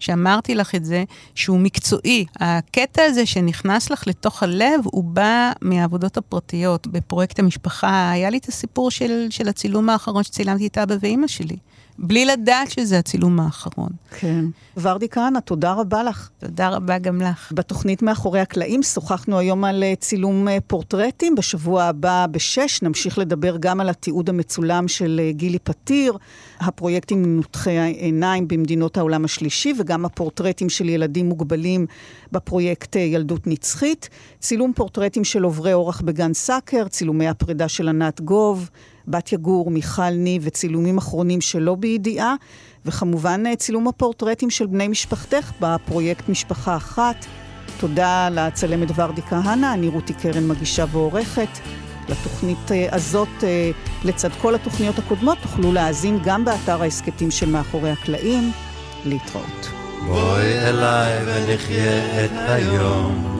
שאמרתי 0.00 0.54
לך 0.54 0.74
את 0.74 0.84
זה, 0.84 1.04
שהוא 1.34 1.58
מקצועי. 1.58 2.24
הקטע 2.40 3.02
הזה 3.02 3.26
שנכנס 3.26 3.90
לך 3.90 4.06
לתוך 4.06 4.42
הלב, 4.42 4.80
הוא 4.84 5.04
בא 5.04 5.52
מהעבודות 5.62 6.16
הפרטיות. 6.16 6.86
בפרויקט 6.86 7.38
המשפחה, 7.38 8.10
היה 8.10 8.30
לי 8.30 8.38
את 8.38 8.48
הסיפור 8.48 8.90
של, 8.90 9.26
של 9.30 9.48
הצילום 9.48 9.90
האחרון 9.90 10.22
שצילמתי 10.22 10.66
את 10.66 10.78
אבא 10.78 10.94
ואימא 11.00 11.26
שלי. 11.26 11.56
בלי 11.98 12.24
לדעת 12.24 12.70
שזה 12.70 12.98
הצילום 12.98 13.40
האחרון. 13.40 13.88
כן. 14.18 14.44
ורדי 14.76 15.08
כהנא, 15.08 15.38
תודה 15.38 15.72
רבה 15.72 16.02
לך. 16.02 16.30
תודה 16.38 16.68
רבה 16.68 16.98
גם 16.98 17.22
לך. 17.22 17.52
בתוכנית 17.54 18.02
מאחורי 18.02 18.40
הקלעים 18.40 18.82
שוחחנו 18.82 19.38
היום 19.38 19.64
על 19.64 19.82
אה, 19.82 19.94
צילום 19.96 20.48
אה, 20.48 20.58
פורטרטים. 20.66 21.34
בשבוע 21.34 21.82
הבא, 21.82 22.26
בשש, 22.30 22.82
נמשיך 22.82 23.18
לדבר 23.18 23.56
גם 23.60 23.80
על 23.80 23.88
התיעוד 23.88 24.28
המצולם 24.28 24.88
של 24.88 25.20
אה, 25.24 25.32
גילי 25.32 25.58
פתיר, 25.58 26.16
הפרויקטים 26.60 27.22
מנותחי 27.22 27.78
העיניים 27.78 28.48
במדינות 28.48 28.96
העולם 28.96 29.24
השלישי, 29.24 29.72
וגם 29.78 30.04
הפורטרטים 30.04 30.68
של 30.68 30.88
ילדים 30.88 31.28
מוגבלים 31.28 31.86
בפרויקט 32.32 32.96
ילדות 32.96 33.46
נצחית. 33.46 34.08
צילום 34.40 34.72
פורטרטים 34.72 35.24
של 35.24 35.42
עוברי 35.42 35.72
אורח 35.72 36.00
בגן 36.00 36.34
סאקר, 36.34 36.88
צילומי 36.88 37.28
הפרידה 37.28 37.68
של 37.68 37.88
ענת 37.88 38.20
גוב. 38.20 38.70
בת 39.08 39.32
יגור, 39.32 39.70
מיכל 39.70 40.10
ניב 40.10 40.42
וצילומים 40.44 40.98
אחרונים 40.98 41.40
שלא 41.40 41.74
בידיעה, 41.74 42.34
וכמובן 42.86 43.46
אה, 43.46 43.56
צילום 43.56 43.88
הפורטרטים 43.88 44.50
של 44.50 44.66
בני 44.66 44.88
משפחתך 44.88 45.52
בפרויקט 45.60 46.28
משפחה 46.28 46.76
אחת. 46.76 47.26
תודה 47.80 48.28
לצלמת 48.32 48.88
ורדי 48.96 49.22
כהנא, 49.22 49.74
אני 49.74 49.88
רותי 49.88 50.14
קרן 50.14 50.48
מגישה 50.48 50.84
ועורכת. 50.92 51.48
לתוכנית 52.08 52.72
אה, 52.72 52.88
הזאת, 52.92 53.28
אה, 53.42 53.70
לצד 54.04 54.30
כל 54.42 54.54
התוכניות 54.54 54.98
הקודמות, 54.98 55.38
תוכלו 55.42 55.72
להאזין 55.72 56.18
גם 56.24 56.44
באתר 56.44 56.82
ההסכתים 56.82 57.30
של 57.30 57.50
מאחורי 57.50 57.90
הקלעים. 57.90 58.52
להתראות. 59.04 59.70
בואי 60.06 60.58
אליי 60.58 61.24
ונחיה 61.24 62.24
את 62.24 62.30
היום 62.48 63.35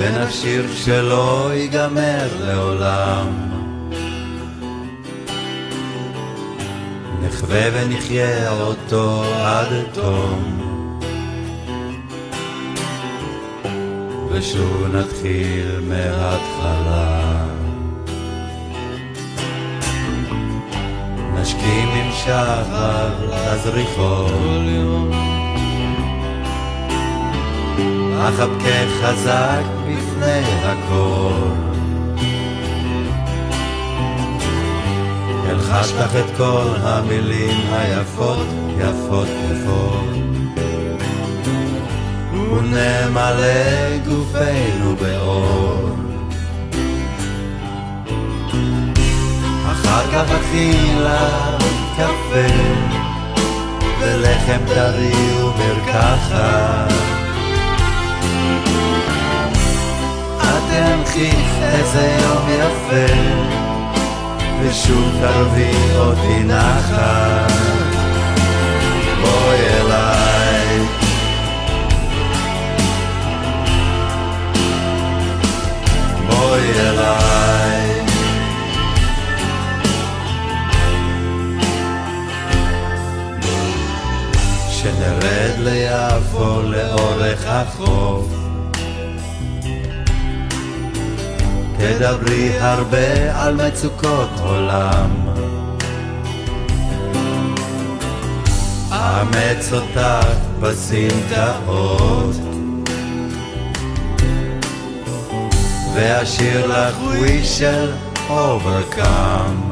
ונשיר 0.00 0.64
שלא 0.74 1.50
ייגמר 1.52 2.28
לעולם. 2.40 3.26
נחווה 7.22 7.60
ונחיה 7.72 8.52
אותו 8.52 9.24
עד 9.36 9.68
תום. 9.92 10.60
ושוב 14.30 14.86
נתחיל 14.96 15.80
מההתחלה. 15.88 17.44
נשכים 21.34 21.88
עם 21.88 22.12
שחר 22.12 23.30
לזריחות. 23.30 24.30
אחבקך 28.28 28.88
חזק 29.02 29.64
בפני 29.88 30.42
הכל. 30.62 31.32
אלחש 35.50 35.92
לך 35.92 36.16
את 36.16 36.36
כל 36.36 36.66
המילים 36.82 37.60
היפות, 37.72 38.46
יפות 38.78 39.28
יפות. 39.50 40.04
ונמלא 42.32 43.98
גופנו 44.08 44.96
באור. 44.96 45.90
אחר 49.72 50.02
כך 50.12 50.30
אכילה 50.30 51.56
קפה 51.96 52.54
ולחם 54.00 54.58
טרי 54.66 55.12
ומרקחת. 55.42 57.19
את 60.42 60.62
תנחי 60.70 61.30
איזה 61.62 62.16
יום 62.22 62.48
יפה 62.48 63.14
ושוב 64.62 65.04
תרבי 65.20 65.96
אותי 65.96 66.44
נחת. 66.44 67.52
בואי 69.20 69.60
אליי 69.80 70.78
בואי 76.26 76.70
אליי 76.80 78.00
שנרד 84.70 85.58
ליפו 85.58 86.62
לאורך 86.62 87.44
החוף 87.46 88.39
תדברי 91.80 92.58
הרבה 92.58 93.42
על 93.42 93.54
מצוקות 93.54 94.30
עולם. 94.42 95.10
אאמץ 98.92 99.72
אותך 99.72 100.26
בסמטאות 100.60 102.36
ואשיר 105.94 106.66
לך 106.66 106.94
we 107.00 107.58
shall 107.58 107.90
overcome 108.30 109.70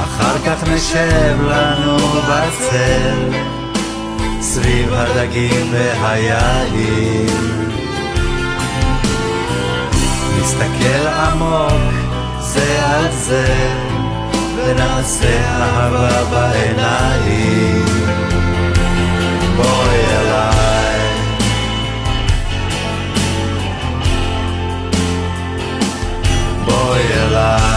אחר 0.00 0.38
כך 0.46 0.68
נשב 0.68 1.36
לנו 1.40 1.96
בצל 1.98 3.30
סביב 4.40 4.92
הדגים 4.92 5.72
והיין 5.72 7.65
נסתכל 10.46 11.06
עמוק 11.06 11.72
זה 12.40 12.86
על 12.86 13.12
זה 13.12 13.46
ונעשה 14.56 15.40
אהבה 15.44 16.24
בעיניים. 16.24 17.84
בואי 19.56 20.04
אליי. 20.10 21.00
בואי 26.64 27.12
אליי 27.12 27.75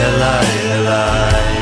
אליי, 0.00 0.72
אליי, 0.72 1.60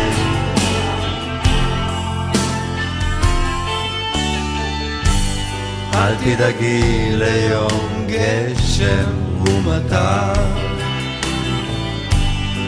אל 5.95 6.14
תדאגי 6.14 7.09
ליום 7.12 8.07
גשם 8.07 9.11
ומטר 9.45 10.32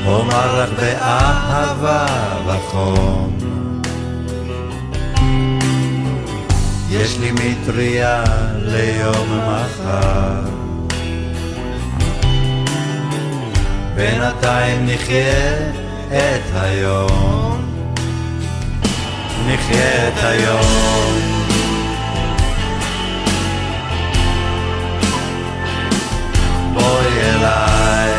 אומר 0.07 0.63
לך 0.63 0.71
באהבה 0.81 2.07
וחום 2.47 3.39
יש 6.91 7.19
לי 7.19 7.31
מטריה 7.33 8.25
ליום 8.57 9.29
מחר 9.47 10.60
בינתיים 14.01 14.87
נחיה 14.87 15.59
את 16.09 16.43
היום, 16.55 17.65
נחיה 19.47 20.09
את 20.09 20.25
היום. 20.25 21.41
בואי 26.75 27.21
אליי. 27.21 28.11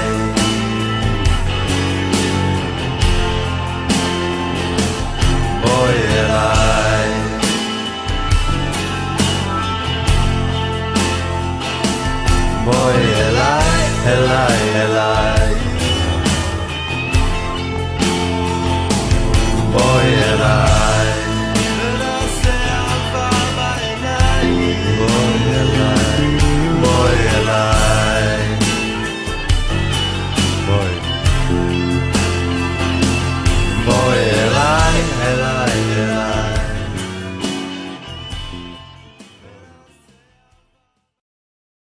בואי 5.61 5.95
אליי. 6.19 7.09
בואי 12.65 13.13
אליי, 13.13 13.89
אליי, 14.05 14.83
אליי. 14.83 15.40